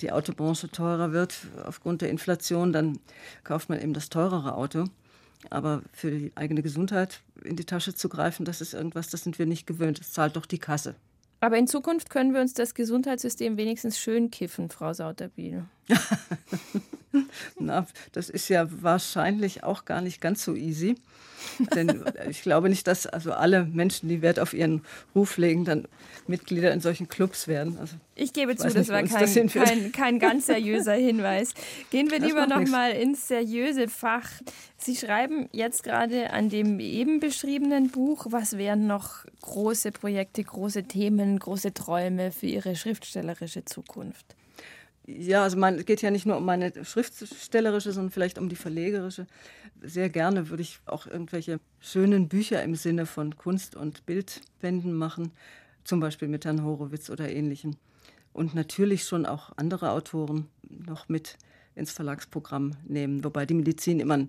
die 0.00 0.12
Autobranche 0.12 0.68
teurer 0.68 1.12
wird 1.12 1.34
aufgrund 1.64 2.02
der 2.02 2.10
Inflation, 2.10 2.72
dann 2.72 2.98
kauft 3.44 3.68
man 3.68 3.80
eben 3.80 3.94
das 3.94 4.08
teurere 4.08 4.54
Auto. 4.54 4.84
Aber 5.50 5.82
für 5.92 6.10
die 6.10 6.32
eigene 6.34 6.62
Gesundheit 6.62 7.20
in 7.44 7.56
die 7.56 7.64
Tasche 7.64 7.94
zu 7.94 8.08
greifen, 8.08 8.44
das 8.44 8.60
ist 8.60 8.74
irgendwas, 8.74 9.08
das 9.08 9.22
sind 9.22 9.38
wir 9.38 9.46
nicht 9.46 9.66
gewöhnt. 9.66 10.00
Das 10.00 10.12
zahlt 10.12 10.36
doch 10.36 10.46
die 10.46 10.58
Kasse. 10.58 10.94
Aber 11.40 11.58
in 11.58 11.66
Zukunft 11.66 12.10
können 12.10 12.34
wir 12.34 12.40
uns 12.40 12.54
das 12.54 12.74
Gesundheitssystem 12.74 13.56
wenigstens 13.56 13.98
schön 13.98 14.30
kiffen, 14.30 14.70
Frau 14.70 14.92
Sauterbiel. 14.92 15.64
Na, 17.58 17.86
das 18.12 18.28
ist 18.28 18.48
ja 18.48 18.66
wahrscheinlich 18.82 19.62
auch 19.62 19.84
gar 19.84 20.00
nicht 20.00 20.20
ganz 20.20 20.44
so 20.44 20.54
easy. 20.54 20.96
Denn 21.74 22.04
ich 22.30 22.42
glaube 22.42 22.68
nicht, 22.68 22.86
dass 22.86 23.06
also 23.06 23.32
alle 23.32 23.64
Menschen, 23.64 24.08
die 24.08 24.22
Wert 24.22 24.38
auf 24.38 24.52
ihren 24.54 24.82
Ruf 25.14 25.36
legen, 25.36 25.64
dann 25.64 25.88
Mitglieder 26.26 26.72
in 26.72 26.80
solchen 26.80 27.08
Clubs 27.08 27.46
werden. 27.46 27.78
Also, 27.78 27.96
ich 28.14 28.32
gebe 28.32 28.52
ich 28.52 28.58
zu, 28.58 28.68
das 28.68 28.88
war 28.88 29.02
kein, 29.02 29.20
das 29.20 29.52
kein, 29.52 29.92
kein, 29.92 30.18
ganz 30.18 30.46
seriöser 30.46 30.94
Hinweis. 30.94 31.54
Gehen 31.90 32.10
wir 32.10 32.18
das 32.18 32.28
lieber 32.28 32.46
noch 32.46 32.58
nichts. 32.58 32.72
mal 32.72 32.90
ins 32.90 33.28
seriöse 33.28 33.88
Fach. 33.88 34.28
Sie 34.76 34.96
schreiben 34.96 35.48
jetzt 35.52 35.84
gerade 35.84 36.30
an 36.30 36.48
dem 36.48 36.80
eben 36.80 37.20
beschriebenen 37.20 37.90
Buch. 37.90 38.26
Was 38.30 38.58
wären 38.58 38.86
noch 38.86 39.24
große 39.42 39.92
Projekte, 39.92 40.42
große 40.42 40.84
Themen, 40.84 41.38
große 41.38 41.74
Träume 41.74 42.32
für 42.32 42.46
Ihre 42.46 42.74
schriftstellerische 42.76 43.64
Zukunft? 43.64 44.36
Ja, 45.06 45.44
also 45.44 45.56
man 45.56 45.84
geht 45.84 46.02
ja 46.02 46.10
nicht 46.10 46.26
nur 46.26 46.36
um 46.36 46.44
meine 46.44 46.84
schriftstellerische, 46.84 47.92
sondern 47.92 48.10
vielleicht 48.10 48.38
um 48.38 48.48
die 48.48 48.56
verlegerische. 48.56 49.26
Sehr 49.80 50.10
gerne 50.10 50.48
würde 50.48 50.62
ich 50.62 50.80
auch 50.84 51.06
irgendwelche 51.06 51.60
schönen 51.78 52.28
Bücher 52.28 52.62
im 52.64 52.74
Sinne 52.74 53.06
von 53.06 53.36
Kunst- 53.36 53.76
und 53.76 54.04
Bildbänden 54.04 54.92
machen, 54.92 55.30
zum 55.84 56.00
Beispiel 56.00 56.26
mit 56.26 56.44
Herrn 56.44 56.64
Horowitz 56.64 57.08
oder 57.08 57.30
ähnlichem. 57.30 57.76
Und 58.32 58.54
natürlich 58.54 59.04
schon 59.04 59.26
auch 59.26 59.52
andere 59.56 59.92
Autoren 59.92 60.48
noch 60.68 61.08
mit 61.08 61.36
ins 61.76 61.92
Verlagsprogramm 61.92 62.72
nehmen, 62.84 63.22
wobei 63.22 63.46
die 63.46 63.54
Medizin 63.54 64.00
immer 64.00 64.26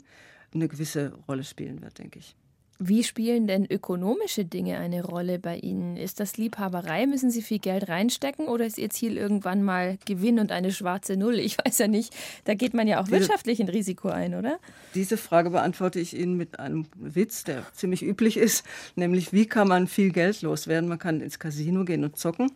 eine 0.53 0.67
gewisse 0.67 1.13
Rolle 1.27 1.43
spielen 1.43 1.81
wird, 1.81 1.97
denke 1.97 2.19
ich. 2.19 2.35
Wie 2.79 3.03
spielen 3.03 3.47
denn 3.47 3.65
ökonomische 3.65 4.45
Dinge 4.45 4.77
eine 4.77 5.03
Rolle 5.03 5.39
bei 5.39 5.57
Ihnen? 5.57 5.97
Ist 5.97 6.19
das 6.19 6.37
Liebhaberei? 6.37 7.07
Müssen 7.07 7.31
Sie 7.31 7.41
viel 7.41 7.57
Geld 7.57 7.89
reinstecken 7.89 8.47
oder 8.47 8.67
ist 8.67 8.77
Ihr 8.77 8.91
Ziel 8.91 9.17
irgendwann 9.17 9.63
mal 9.63 9.97
Gewinn 10.05 10.37
und 10.37 10.51
eine 10.51 10.71
schwarze 10.71 11.17
Null? 11.17 11.39
Ich 11.39 11.57
weiß 11.57 11.79
ja 11.79 11.87
nicht. 11.87 12.15
Da 12.43 12.53
geht 12.53 12.75
man 12.75 12.87
ja 12.87 12.99
auch 13.01 13.05
diese, 13.05 13.21
wirtschaftlich 13.21 13.59
ein 13.59 13.69
Risiko 13.69 14.09
ein, 14.09 14.35
oder? 14.35 14.59
Diese 14.93 15.17
Frage 15.17 15.49
beantworte 15.49 15.99
ich 15.99 16.15
Ihnen 16.15 16.37
mit 16.37 16.59
einem 16.59 16.85
Witz, 16.95 17.43
der 17.43 17.63
ziemlich 17.73 18.03
üblich 18.03 18.37
ist, 18.37 18.63
nämlich 18.95 19.33
wie 19.33 19.47
kann 19.47 19.67
man 19.67 19.87
viel 19.87 20.11
Geld 20.11 20.43
loswerden? 20.43 20.87
Man 20.87 20.99
kann 20.99 21.21
ins 21.21 21.39
Casino 21.39 21.83
gehen 21.83 22.03
und 22.03 22.17
zocken. 22.17 22.51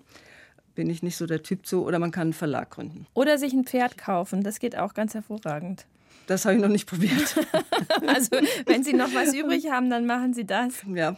Bin 0.76 0.88
ich 0.90 1.02
nicht 1.02 1.18
so 1.18 1.26
der 1.26 1.42
Typ 1.42 1.66
zu. 1.66 1.84
Oder 1.84 1.98
man 1.98 2.12
kann 2.12 2.28
einen 2.28 2.34
Verlag 2.34 2.70
gründen. 2.70 3.08
Oder 3.16 3.40
sich 3.40 3.54
ein 3.54 3.66
Pferd 3.66 3.98
kaufen. 3.98 4.44
Das 4.44 4.60
geht 4.60 4.78
auch 4.78 4.94
ganz 4.94 5.16
hervorragend. 5.16 5.86
Das 6.28 6.46
habe 6.46 6.56
ich 6.56 6.62
noch 6.62 6.70
nicht 6.70 6.88
probiert. 6.88 7.36
also, 8.08 8.32
wenn 8.66 8.84
Sie 8.84 8.94
noch 8.94 9.14
was 9.14 9.34
übrig 9.34 9.70
haben, 9.70 9.90
dann 9.90 10.06
machen 10.06 10.34
Sie 10.34 10.46
das. 10.46 10.74
Ja, 10.94 11.18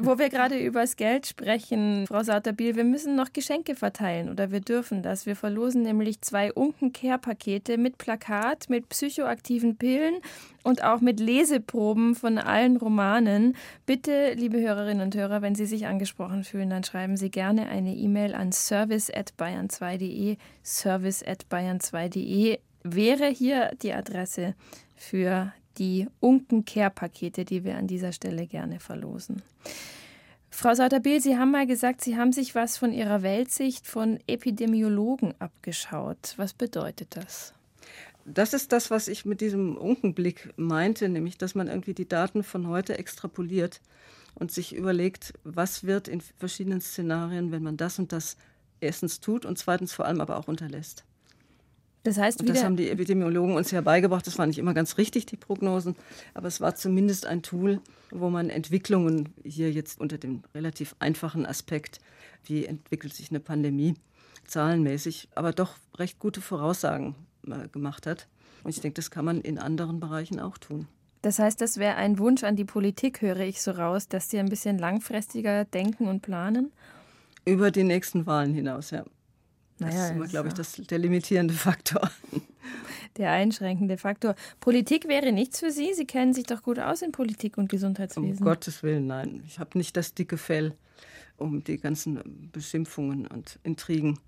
wo 0.00 0.18
wir 0.18 0.28
gerade 0.28 0.56
über 0.58 0.82
das 0.82 0.94
Geld 0.94 1.26
sprechen, 1.26 2.06
Frau 2.06 2.22
Sauterbiel, 2.22 2.76
wir 2.76 2.84
müssen 2.84 3.16
noch 3.16 3.32
Geschenke 3.32 3.74
verteilen 3.74 4.28
oder 4.28 4.52
wir 4.52 4.60
dürfen 4.60 5.02
das. 5.02 5.26
Wir 5.26 5.34
verlosen 5.34 5.82
nämlich 5.82 6.20
zwei 6.20 6.52
Unken-Care-Pakete 6.52 7.78
mit 7.78 7.98
Plakat, 7.98 8.70
mit 8.70 8.88
psychoaktiven 8.90 9.76
Pillen 9.76 10.18
und 10.62 10.84
auch 10.84 11.00
mit 11.00 11.18
Leseproben 11.18 12.14
von 12.14 12.38
allen 12.38 12.76
Romanen. 12.76 13.56
Bitte, 13.86 14.34
liebe 14.34 14.60
Hörerinnen 14.60 15.02
und 15.02 15.16
Hörer, 15.16 15.42
wenn 15.42 15.56
Sie 15.56 15.66
sich 15.66 15.86
angesprochen 15.86 16.44
fühlen, 16.44 16.70
dann 16.70 16.84
schreiben 16.84 17.16
Sie 17.16 17.30
gerne 17.30 17.68
eine 17.68 17.96
E-Mail 17.96 18.34
an 18.34 18.52
service@bayern2.de. 18.52 20.36
Service@bayern2.de 20.62 22.58
wäre 22.94 23.26
hier 23.26 23.70
die 23.82 23.92
Adresse 23.92 24.54
für 24.96 25.52
die 25.78 26.08
Unken-Care-Pakete, 26.20 27.44
die 27.44 27.64
wir 27.64 27.76
an 27.76 27.86
dieser 27.86 28.12
Stelle 28.12 28.46
gerne 28.46 28.80
verlosen. 28.80 29.42
Frau 30.50 30.74
Sauterbiel, 30.74 31.20
Sie 31.20 31.36
haben 31.36 31.52
mal 31.52 31.66
gesagt, 31.66 32.00
Sie 32.02 32.16
haben 32.16 32.32
sich 32.32 32.54
was 32.54 32.76
von 32.76 32.92
Ihrer 32.92 33.22
Weltsicht 33.22 33.86
von 33.86 34.18
Epidemiologen 34.26 35.34
abgeschaut. 35.38 36.34
Was 36.36 36.52
bedeutet 36.52 37.14
das? 37.14 37.54
Das 38.24 38.52
ist 38.52 38.72
das, 38.72 38.90
was 38.90 39.08
ich 39.08 39.24
mit 39.24 39.40
diesem 39.40 39.76
Unkenblick 39.76 40.52
meinte, 40.56 41.08
nämlich, 41.08 41.38
dass 41.38 41.54
man 41.54 41.68
irgendwie 41.68 41.94
die 41.94 42.08
Daten 42.08 42.42
von 42.42 42.66
heute 42.66 42.98
extrapoliert 42.98 43.80
und 44.34 44.50
sich 44.50 44.74
überlegt, 44.74 45.32
was 45.44 45.84
wird 45.84 46.08
in 46.08 46.20
verschiedenen 46.20 46.80
Szenarien, 46.80 47.52
wenn 47.52 47.62
man 47.62 47.76
das 47.76 47.98
und 47.98 48.12
das 48.12 48.36
erstens 48.80 49.20
tut 49.20 49.46
und 49.46 49.58
zweitens 49.58 49.92
vor 49.92 50.06
allem 50.06 50.20
aber 50.20 50.36
auch 50.38 50.48
unterlässt. 50.48 51.04
Das 52.08 52.16
heißt, 52.16 52.48
das 52.48 52.64
haben 52.64 52.76
die 52.76 52.88
Epidemiologen 52.88 53.54
uns 53.54 53.70
ja 53.70 53.82
beigebracht. 53.82 54.26
Das 54.26 54.38
war 54.38 54.46
nicht 54.46 54.58
immer 54.58 54.72
ganz 54.72 54.96
richtig, 54.96 55.26
die 55.26 55.36
Prognosen, 55.36 55.94
aber 56.32 56.48
es 56.48 56.58
war 56.58 56.74
zumindest 56.74 57.26
ein 57.26 57.42
Tool, 57.42 57.82
wo 58.10 58.30
man 58.30 58.48
Entwicklungen 58.48 59.34
hier 59.44 59.70
jetzt 59.70 60.00
unter 60.00 60.16
dem 60.16 60.42
relativ 60.54 60.96
einfachen 61.00 61.44
Aspekt, 61.44 61.98
wie 62.44 62.64
entwickelt 62.64 63.12
sich 63.12 63.28
eine 63.28 63.40
Pandemie, 63.40 63.92
zahlenmäßig, 64.46 65.28
aber 65.34 65.52
doch 65.52 65.74
recht 65.98 66.18
gute 66.18 66.40
Voraussagen 66.40 67.14
äh, 67.46 67.68
gemacht 67.68 68.06
hat. 68.06 68.26
Und 68.64 68.70
ich 68.70 68.80
denke, 68.80 68.94
das 68.94 69.10
kann 69.10 69.26
man 69.26 69.42
in 69.42 69.58
anderen 69.58 70.00
Bereichen 70.00 70.40
auch 70.40 70.56
tun. 70.56 70.88
Das 71.20 71.38
heißt, 71.38 71.60
das 71.60 71.76
wäre 71.76 71.96
ein 71.96 72.18
Wunsch 72.18 72.42
an 72.42 72.56
die 72.56 72.64
Politik, 72.64 73.20
höre 73.20 73.40
ich 73.40 73.60
so 73.60 73.72
raus, 73.72 74.08
dass 74.08 74.30
sie 74.30 74.38
ein 74.38 74.48
bisschen 74.48 74.78
langfristiger 74.78 75.66
denken 75.66 76.08
und 76.08 76.22
planen? 76.22 76.72
Über 77.44 77.70
die 77.70 77.84
nächsten 77.84 78.24
Wahlen 78.24 78.54
hinaus, 78.54 78.92
ja. 78.92 79.04
Naja, 79.78 79.94
das 79.94 80.04
ist 80.04 80.16
immer, 80.16 80.26
glaube 80.26 80.48
ich, 80.48 80.54
das, 80.54 80.72
der 80.72 80.98
limitierende 80.98 81.54
Faktor. 81.54 82.10
Der 83.16 83.32
einschränkende 83.32 83.98
Faktor. 83.98 84.36
Politik 84.60 85.08
wäre 85.08 85.32
nichts 85.32 85.58
für 85.58 85.72
Sie? 85.72 85.92
Sie 85.94 86.04
kennen 86.04 86.34
sich 86.34 86.44
doch 86.44 86.62
gut 86.62 86.78
aus 86.78 87.02
in 87.02 87.10
Politik 87.10 87.58
und 87.58 87.68
Gesundheitswesen. 87.68 88.38
Um 88.38 88.44
Gottes 88.44 88.82
Willen, 88.84 89.08
nein. 89.08 89.42
Ich 89.46 89.58
habe 89.58 89.76
nicht 89.76 89.96
das 89.96 90.14
dicke 90.14 90.36
Fell, 90.36 90.76
um 91.36 91.64
die 91.64 91.78
ganzen 91.78 92.50
Beschimpfungen 92.52 93.26
und 93.26 93.58
Intrigen 93.64 94.20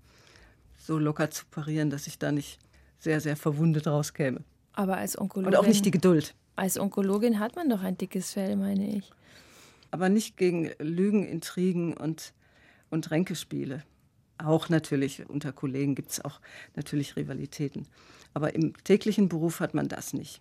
so 0.77 0.97
locker 0.97 1.29
zu 1.29 1.45
parieren, 1.49 1.89
dass 1.89 2.07
ich 2.07 2.19
da 2.19 2.31
nicht 2.31 2.59
sehr, 2.99 3.21
sehr 3.21 3.37
verwundet 3.37 3.87
rauskäme. 3.87 4.41
Aber 4.73 4.97
als 4.97 5.17
Onkologin. 5.17 5.53
Und 5.53 5.59
auch 5.59 5.67
nicht 5.67 5.85
die 5.85 5.91
Geduld. 5.91 6.33
Als 6.55 6.77
Onkologin 6.77 7.39
hat 7.39 7.55
man 7.55 7.69
doch 7.69 7.81
ein 7.81 7.97
dickes 7.97 8.33
Fell, 8.33 8.55
meine 8.55 8.97
ich. 8.97 9.09
Aber 9.91 10.09
nicht 10.09 10.37
gegen 10.37 10.71
Lügen, 10.79 11.25
Intrigen 11.25 11.93
und, 11.95 12.33
und 12.89 13.11
Ränkespiele. 13.11 13.83
Auch 14.43 14.69
natürlich 14.69 15.27
unter 15.29 15.51
Kollegen 15.51 15.95
gibt 15.95 16.11
es 16.11 16.23
auch 16.23 16.39
natürlich 16.75 17.15
Rivalitäten. 17.15 17.87
Aber 18.33 18.55
im 18.55 18.73
täglichen 18.83 19.29
Beruf 19.29 19.59
hat 19.59 19.73
man 19.73 19.87
das 19.87 20.13
nicht. 20.13 20.39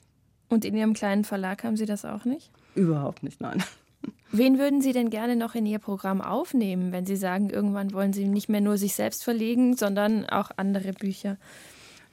Und 0.49 0.65
in 0.65 0.77
Ihrem 0.77 0.95
kleinen 0.95 1.25
Verlag 1.25 1.65
haben 1.65 1.77
Sie 1.77 1.87
das 1.87 2.05
auch 2.05 2.25
nicht? 2.25 2.51
Überhaupt 2.75 3.23
nicht, 3.23 3.41
nein. 3.41 3.63
Wen 4.33 4.59
würden 4.59 4.81
Sie 4.81 4.93
denn 4.93 5.11
gerne 5.11 5.37
noch 5.37 5.55
in 5.55 5.67
Ihr 5.67 5.79
Programm 5.79 6.21
aufnehmen, 6.21 6.93
wenn 6.93 7.05
Sie 7.05 7.17
sagen, 7.17 7.51
irgendwann 7.51 7.93
wollen 7.93 8.13
Sie 8.13 8.27
nicht 8.27 8.49
mehr 8.49 8.61
nur 8.61 8.79
sich 8.79 8.95
selbst 8.95 9.25
verlegen, 9.25 9.77
sondern 9.77 10.25
auch 10.29 10.51
andere 10.57 10.93
Bücher? 10.93 11.37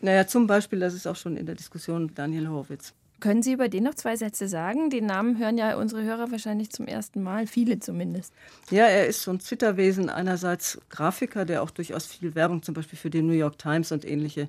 Naja, 0.02 0.28
zum 0.28 0.48
Beispiel, 0.48 0.80
das 0.80 0.94
ist 0.94 1.08
auch 1.08 1.16
schon 1.16 1.38
in 1.38 1.46
der 1.46 1.56
Diskussion 1.56 2.12
Daniel 2.14 2.50
Horwitz. 2.50 2.94
Können 3.20 3.42
Sie 3.42 3.54
über 3.54 3.68
den 3.68 3.84
noch 3.84 3.96
zwei 3.96 4.16
Sätze 4.16 4.48
sagen? 4.48 4.92
Den 4.92 5.08
Namen 5.08 5.40
hören 5.40 5.58
ja 5.58 5.76
unsere 5.76 6.04
Hörer 6.04 6.32
wahrscheinlich 6.32 6.70
zum 6.70 6.86
ersten 6.86 7.24
Mal, 7.24 7.48
viele 7.48 7.80
zumindest. 7.80 8.32
Ja, 8.70 8.86
er 8.86 9.08
ist 9.08 9.24
so 9.24 9.32
ein 9.32 9.40
Zwitterwesen. 9.40 10.10
Einerseits 10.10 10.80
Grafiker, 10.90 11.44
der 11.44 11.64
auch 11.64 11.72
durchaus 11.72 12.06
viel 12.06 12.36
Werbung 12.36 12.62
zum 12.62 12.76
Beispiel 12.76 13.00
für 13.00 13.10
die 13.10 13.24
New 13.24 13.34
York 13.34 13.58
Times 13.58 13.92
und 13.92 14.06
ähnliche 14.06 14.48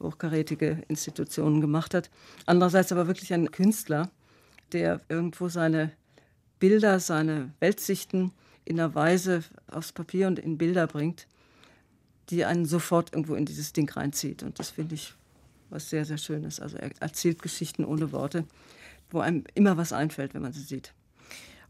hochkarätige 0.00 0.82
Institutionen 0.88 1.60
gemacht 1.60 1.92
hat. 1.92 2.10
Andererseits 2.46 2.90
aber 2.90 3.06
wirklich 3.06 3.34
ein 3.34 3.50
Künstler, 3.50 4.10
der 4.72 5.00
irgendwo 5.10 5.48
seine 5.48 5.92
Bilder, 6.58 7.00
seine 7.00 7.52
Weltsichten 7.60 8.32
in 8.64 8.80
einer 8.80 8.94
Weise 8.94 9.44
aufs 9.70 9.92
Papier 9.92 10.26
und 10.26 10.38
in 10.38 10.56
Bilder 10.56 10.86
bringt, 10.86 11.26
die 12.30 12.46
einen 12.46 12.64
sofort 12.64 13.12
irgendwo 13.12 13.34
in 13.34 13.44
dieses 13.44 13.74
Ding 13.74 13.90
reinzieht. 13.90 14.42
Und 14.42 14.58
das 14.58 14.70
finde 14.70 14.94
ich 14.94 15.14
was 15.70 15.90
sehr, 15.90 16.04
sehr 16.04 16.18
Schönes. 16.18 16.60
Also 16.60 16.76
er 16.76 16.90
erzählt 17.00 17.42
Geschichten 17.42 17.84
ohne 17.84 18.12
Worte, 18.12 18.44
wo 19.10 19.20
einem 19.20 19.44
immer 19.54 19.76
was 19.76 19.92
einfällt, 19.92 20.34
wenn 20.34 20.42
man 20.42 20.52
sie 20.52 20.62
sieht. 20.62 20.92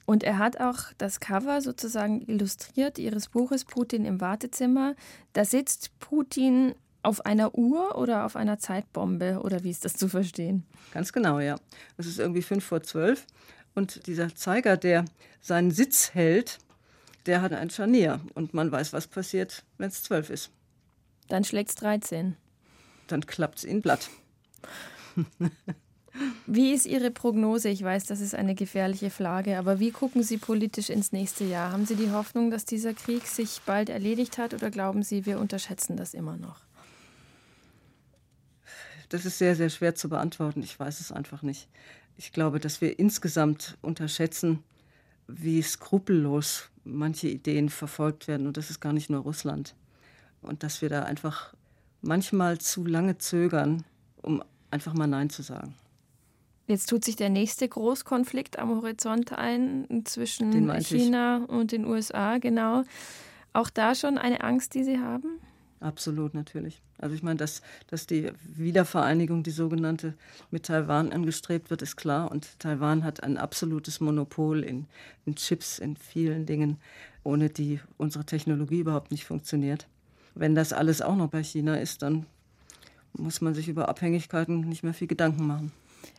Und 0.07 0.22
er 0.22 0.38
hat 0.38 0.61
auch 0.61 0.92
das 0.99 1.18
Cover 1.18 1.61
sozusagen 1.61 2.22
illustriert 2.22 2.99
ihres 2.99 3.28
Buches 3.28 3.64
Putin 3.64 4.05
im 4.05 4.20
Wartezimmer. 4.20 4.94
Da 5.32 5.44
sitzt 5.44 5.99
Putin 5.99 6.74
auf 7.03 7.26
einer 7.26 7.57
Uhr 7.57 7.99
oder 7.99 8.24
auf 8.24 8.36
einer 8.36 8.59
Zeitbombe 8.59 9.40
oder 9.42 9.64
wie 9.64 9.70
ist 9.70 9.84
das 9.84 9.94
zu 9.94 10.09
verstehen? 10.09 10.64
Ganz 10.92 11.12
genau, 11.12 11.40
ja. 11.40 11.57
Es 11.97 12.07
ist 12.07 12.18
irgendwie 12.18 12.42
fünf 12.42 12.64
vor 12.64 12.82
zwölf 12.82 13.26
und 13.74 14.07
dieser 14.07 14.34
Zeiger, 14.34 14.76
der 14.76 15.05
seinen 15.40 15.70
Sitz 15.70 16.14
hält, 16.14 16.59
der 17.26 17.42
hat 17.42 17.53
ein 17.53 17.70
Scharnier 17.70 18.20
und 18.34 18.55
man 18.55 18.70
weiß, 18.70 18.92
was 18.92 19.09
passiert, 19.09 19.64
wenn 19.78 19.88
es 19.88 20.03
zwölf 20.03 20.30
ist. 20.30 20.51
Dann 21.28 21.44
schlägt 21.44 21.70
es 21.70 21.76
13 21.76 22.36
dann 23.07 23.27
klappt 23.27 23.59
es 23.59 23.65
in 23.65 23.83
Blatt. 23.83 24.11
Wie 26.47 26.73
ist 26.73 26.87
Ihre 26.87 27.11
Prognose? 27.11 27.69
Ich 27.69 27.83
weiß, 27.83 28.07
das 28.07 28.21
ist 28.21 28.35
eine 28.35 28.55
gefährliche 28.55 29.11
Frage, 29.11 29.59
aber 29.59 29.81
wie 29.81 29.91
gucken 29.91 30.23
Sie 30.23 30.39
politisch 30.39 30.89
ins 30.89 31.13
nächste 31.13 31.45
Jahr? 31.45 31.73
Haben 31.73 31.85
Sie 31.85 31.97
die 31.97 32.11
Hoffnung, 32.11 32.51
dass 32.51 32.65
dieser 32.65 32.95
Krieg 32.95 33.27
sich 33.27 33.61
bald 33.67 33.91
erledigt 33.91 34.39
hat 34.39 34.55
oder 34.55 34.71
glauben 34.71 35.03
Sie, 35.03 35.27
wir 35.27 35.39
unterschätzen 35.39 35.97
das 35.97 36.15
immer 36.15 36.37
noch? 36.37 36.61
Das 39.09 39.25
ist 39.25 39.39
sehr, 39.39 39.55
sehr 39.55 39.71
schwer 39.71 39.95
zu 39.95 40.09
beantworten. 40.09 40.63
Ich 40.63 40.79
weiß 40.79 41.01
es 41.01 41.13
einfach 41.13 41.43
nicht. 41.43 41.69
Ich 42.17 42.33
glaube, 42.33 42.61
dass 42.61 42.81
wir 42.81 42.99
insgesamt 42.99 43.77
unterschätzen, 43.83 44.63
wie 45.29 45.61
skrupellos 45.63 46.71
manche 46.85 47.29
Ideen 47.29 47.69
verfolgt 47.69 48.27
werden. 48.27 48.47
Und 48.47 48.57
das 48.57 48.71
ist 48.71 48.81
gar 48.81 48.93
nicht 48.93 49.11
nur 49.11 49.23
Russland. 49.23 49.75
Und 50.43 50.63
dass 50.63 50.83
wir 50.83 50.89
da 50.89 51.03
einfach 51.03 51.55
manchmal 52.07 52.59
zu 52.59 52.85
lange 52.87 53.19
zögern, 53.19 53.85
um 54.23 54.43
einfach 54.71 54.95
mal 54.95 55.07
Nein 55.07 55.31
zu 55.31 55.43
sagen. 55.43 55.75
Jetzt 56.67 56.89
tut 56.89 57.05
sich 57.05 57.15
der 57.15 57.31
nächste 57.31 57.69
Großkonflikt 57.69 58.59
am 58.59 58.71
Horizont 58.71 59.33
ein 59.33 60.03
zwischen 60.05 60.51
China 60.81 61.43
ich. 61.45 61.49
und 61.49 61.73
den 61.73 61.85
USA, 61.85 62.39
genau. 62.39 62.83
Auch 63.53 63.71
da 63.71 63.95
schon 63.95 64.19
eine 64.19 64.43
Angst, 64.43 64.75
die 64.75 64.83
Sie 64.83 64.99
haben? 64.99 65.39
Absolut, 65.79 66.35
natürlich. 66.35 66.83
Also 66.99 67.15
ich 67.15 67.23
meine, 67.23 67.37
dass, 67.37 67.63
dass 67.87 68.07
die 68.07 68.33
Wiedervereinigung, 68.43 69.43
die 69.43 69.51
sogenannte, 69.51 70.15
mit 70.51 70.67
Taiwan 70.67 71.13
angestrebt 71.13 71.71
wird, 71.71 71.83
ist 71.83 71.97
klar. 71.97 72.31
Und 72.33 72.59
Taiwan 72.59 73.05
hat 73.05 73.23
ein 73.23 73.37
absolutes 73.37 74.01
Monopol 74.01 74.65
in, 74.65 74.87
in 75.25 75.37
Chips, 75.37 75.79
in 75.79 75.97
vielen 75.97 76.47
Dingen, 76.47 76.79
ohne 77.23 77.49
die 77.49 77.81
unsere 77.97 78.25
Technologie 78.25 78.81
überhaupt 78.81 79.11
nicht 79.11 79.25
funktioniert 79.25 79.87
wenn 80.37 80.55
das 80.55 80.72
alles 80.72 81.03
auch 81.03 81.16
noch 81.16 81.28
bei 81.28 81.43
China 81.43 81.76
ist, 81.76 82.03
dann 82.03 82.26
muss 83.14 83.41
man 83.41 83.55
sich 83.55 83.68
über 83.68 83.89
Abhängigkeiten 83.89 84.61
nicht 84.61 84.82
mehr 84.84 84.95
viel 84.95 85.09
Gedanken 85.09 85.47
machen. 85.47 85.72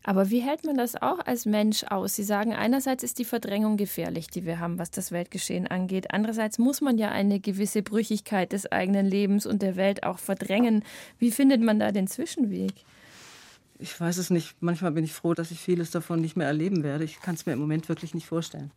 Aber 0.04 0.30
wie 0.30 0.42
hält 0.42 0.66
man 0.66 0.78
das 0.78 0.96
auch 0.96 1.20
als 1.26 1.46
Mensch 1.46 1.84
aus? 1.84 2.16
Sie 2.16 2.24
sagen, 2.24 2.54
einerseits 2.54 3.04
ist 3.04 3.20
die 3.20 3.26
Verdrängung 3.26 3.78
gefährlich, 3.78 4.28
die 4.28 4.46
wir 4.46 4.60
haben, 4.60 4.80
was 4.80 4.92
das 4.92 5.12
Weltgeschehen 5.12 5.68
angeht. 5.68 6.12
Andererseits 6.12 6.58
muss 6.58 6.82
man 6.82 6.98
ja 6.98 7.10
eine 7.10 7.40
gewisse 7.40 7.84
Brüchigkeit 7.84 8.52
des 8.52 8.70
eigenen 8.72 9.06
Lebens 9.06 9.46
und 9.46 9.62
der 9.62 9.76
Welt 9.76 10.04
auch 10.04 10.20
verdrängen. 10.20 10.84
Wie 11.20 11.32
findet 11.32 11.62
man 11.62 11.80
da 11.80 11.92
den 11.92 12.08
Zwischenweg? 12.08 12.74
Ich 13.80 14.00
weiß 14.00 14.18
es 14.18 14.30
nicht. 14.30 14.56
Manchmal 14.60 14.92
bin 14.92 15.04
ich 15.04 15.14
froh, 15.14 15.34
dass 15.34 15.52
ich 15.52 15.60
vieles 15.60 15.92
davon 15.92 16.20
nicht 16.20 16.36
mehr 16.36 16.48
erleben 16.48 16.84
werde. 16.84 17.04
Ich 17.04 17.22
kann 17.22 17.36
es 17.36 17.46
mir 17.46 17.54
im 17.54 17.60
Moment 17.60 17.88
wirklich 17.88 18.14
nicht 18.16 18.28
vorstellen. 18.28 18.72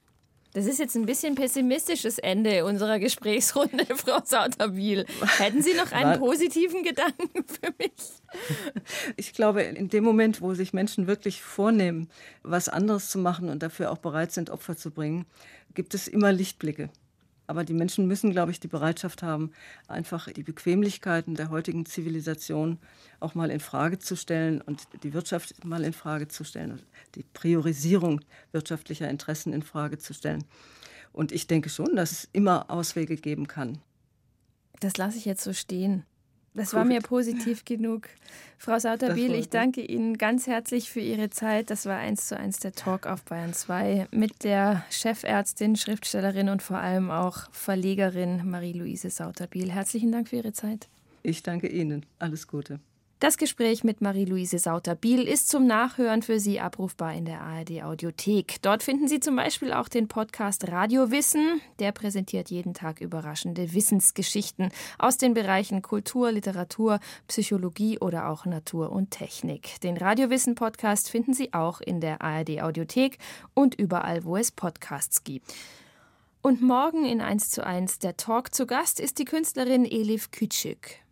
Das 0.52 0.66
ist 0.66 0.80
jetzt 0.80 0.96
ein 0.96 1.06
bisschen 1.06 1.36
pessimistisches 1.36 2.18
Ende 2.18 2.64
unserer 2.64 2.98
Gesprächsrunde, 2.98 3.86
Frau 3.94 4.20
Sauterbiel. 4.24 5.06
Hätten 5.38 5.62
Sie 5.62 5.74
noch 5.74 5.92
einen 5.92 6.18
positiven 6.18 6.82
Gedanken 6.82 7.44
für 7.46 7.72
mich? 7.78 7.92
Ich 9.16 9.32
glaube, 9.32 9.62
in 9.62 9.88
dem 9.88 10.02
Moment, 10.02 10.40
wo 10.40 10.54
sich 10.54 10.72
Menschen 10.72 11.06
wirklich 11.06 11.42
vornehmen, 11.42 12.08
was 12.42 12.68
anderes 12.68 13.10
zu 13.10 13.18
machen 13.18 13.48
und 13.48 13.62
dafür 13.62 13.92
auch 13.92 13.98
bereit 13.98 14.32
sind, 14.32 14.50
Opfer 14.50 14.76
zu 14.76 14.90
bringen, 14.90 15.24
gibt 15.74 15.94
es 15.94 16.08
immer 16.08 16.32
Lichtblicke. 16.32 16.90
Aber 17.50 17.64
die 17.64 17.74
Menschen 17.74 18.06
müssen, 18.06 18.30
glaube 18.30 18.52
ich, 18.52 18.60
die 18.60 18.68
Bereitschaft 18.68 19.24
haben, 19.24 19.50
einfach 19.88 20.30
die 20.30 20.44
Bequemlichkeiten 20.44 21.34
der 21.34 21.50
heutigen 21.50 21.84
Zivilisation 21.84 22.78
auch 23.18 23.34
mal 23.34 23.50
in 23.50 23.58
Frage 23.58 23.98
zu 23.98 24.14
stellen 24.14 24.60
und 24.60 24.86
die 25.02 25.14
Wirtschaft 25.14 25.64
mal 25.64 25.82
in 25.82 25.92
Frage 25.92 26.28
zu 26.28 26.44
stellen, 26.44 26.80
die 27.16 27.24
Priorisierung 27.24 28.20
wirtschaftlicher 28.52 29.10
Interessen 29.10 29.52
in 29.52 29.62
Frage 29.62 29.98
zu 29.98 30.14
stellen. 30.14 30.44
Und 31.12 31.32
ich 31.32 31.48
denke 31.48 31.70
schon, 31.70 31.96
dass 31.96 32.12
es 32.12 32.28
immer 32.32 32.70
Auswege 32.70 33.16
geben 33.16 33.48
kann. 33.48 33.78
Das 34.78 34.96
lasse 34.96 35.18
ich 35.18 35.24
jetzt 35.24 35.42
so 35.42 35.52
stehen. 35.52 36.04
Das 36.54 36.74
war 36.74 36.84
mir 36.84 37.00
positiv 37.00 37.64
genug. 37.64 38.08
Frau 38.58 38.78
Sauterbiel, 38.78 39.34
ich 39.34 39.48
danke 39.48 39.82
Ihnen 39.82 40.18
ganz 40.18 40.46
herzlich 40.46 40.90
für 40.90 41.00
Ihre 41.00 41.30
Zeit. 41.30 41.70
Das 41.70 41.86
war 41.86 41.96
eins 41.96 42.26
zu 42.26 42.36
eins 42.36 42.58
der 42.58 42.72
Talk 42.72 43.06
auf 43.06 43.22
Bayern 43.22 43.54
2 43.54 44.08
mit 44.10 44.42
der 44.42 44.84
Chefärztin, 44.90 45.76
Schriftstellerin 45.76 46.48
und 46.48 46.62
vor 46.62 46.78
allem 46.78 47.10
auch 47.10 47.50
Verlegerin 47.52 48.50
Marie-Louise 48.50 49.10
Sauterbiel. 49.10 49.70
Herzlichen 49.70 50.10
Dank 50.10 50.28
für 50.28 50.36
Ihre 50.36 50.52
Zeit. 50.52 50.88
Ich 51.22 51.42
danke 51.42 51.68
Ihnen. 51.68 52.04
Alles 52.18 52.48
Gute. 52.48 52.80
Das 53.20 53.36
Gespräch 53.36 53.84
mit 53.84 54.00
Marie-Louise 54.00 54.58
Sauter-Biel 54.58 55.28
ist 55.28 55.50
zum 55.50 55.66
Nachhören 55.66 56.22
für 56.22 56.40
Sie 56.40 56.58
abrufbar 56.58 57.12
in 57.12 57.26
der 57.26 57.42
ARD 57.42 57.82
Audiothek. 57.82 58.62
Dort 58.62 58.82
finden 58.82 59.08
Sie 59.08 59.20
zum 59.20 59.36
Beispiel 59.36 59.74
auch 59.74 59.90
den 59.90 60.08
Podcast 60.08 60.68
Radio 60.68 61.10
Wissen. 61.10 61.60
Der 61.80 61.92
präsentiert 61.92 62.48
jeden 62.48 62.72
Tag 62.72 63.02
überraschende 63.02 63.74
Wissensgeschichten 63.74 64.70
aus 64.98 65.18
den 65.18 65.34
Bereichen 65.34 65.82
Kultur, 65.82 66.32
Literatur, 66.32 66.98
Psychologie 67.28 67.98
oder 67.98 68.26
auch 68.30 68.46
Natur 68.46 68.90
und 68.90 69.10
Technik. 69.10 69.78
Den 69.82 69.98
Radiowissen 69.98 70.54
Podcast 70.54 71.10
finden 71.10 71.34
Sie 71.34 71.52
auch 71.52 71.82
in 71.82 72.00
der 72.00 72.22
ARD 72.22 72.62
Audiothek 72.62 73.18
und 73.52 73.74
überall, 73.74 74.24
wo 74.24 74.38
es 74.38 74.50
Podcasts 74.50 75.24
gibt. 75.24 75.52
Und 76.40 76.62
morgen 76.62 77.04
in 77.04 77.20
1 77.20 77.50
zu 77.50 77.66
1 77.66 77.98
der 77.98 78.16
Talk 78.16 78.54
zu 78.54 78.64
Gast 78.64 78.98
ist 78.98 79.18
die 79.18 79.26
Künstlerin 79.26 79.84
Elif 79.84 80.30
Küçük. 80.32 81.02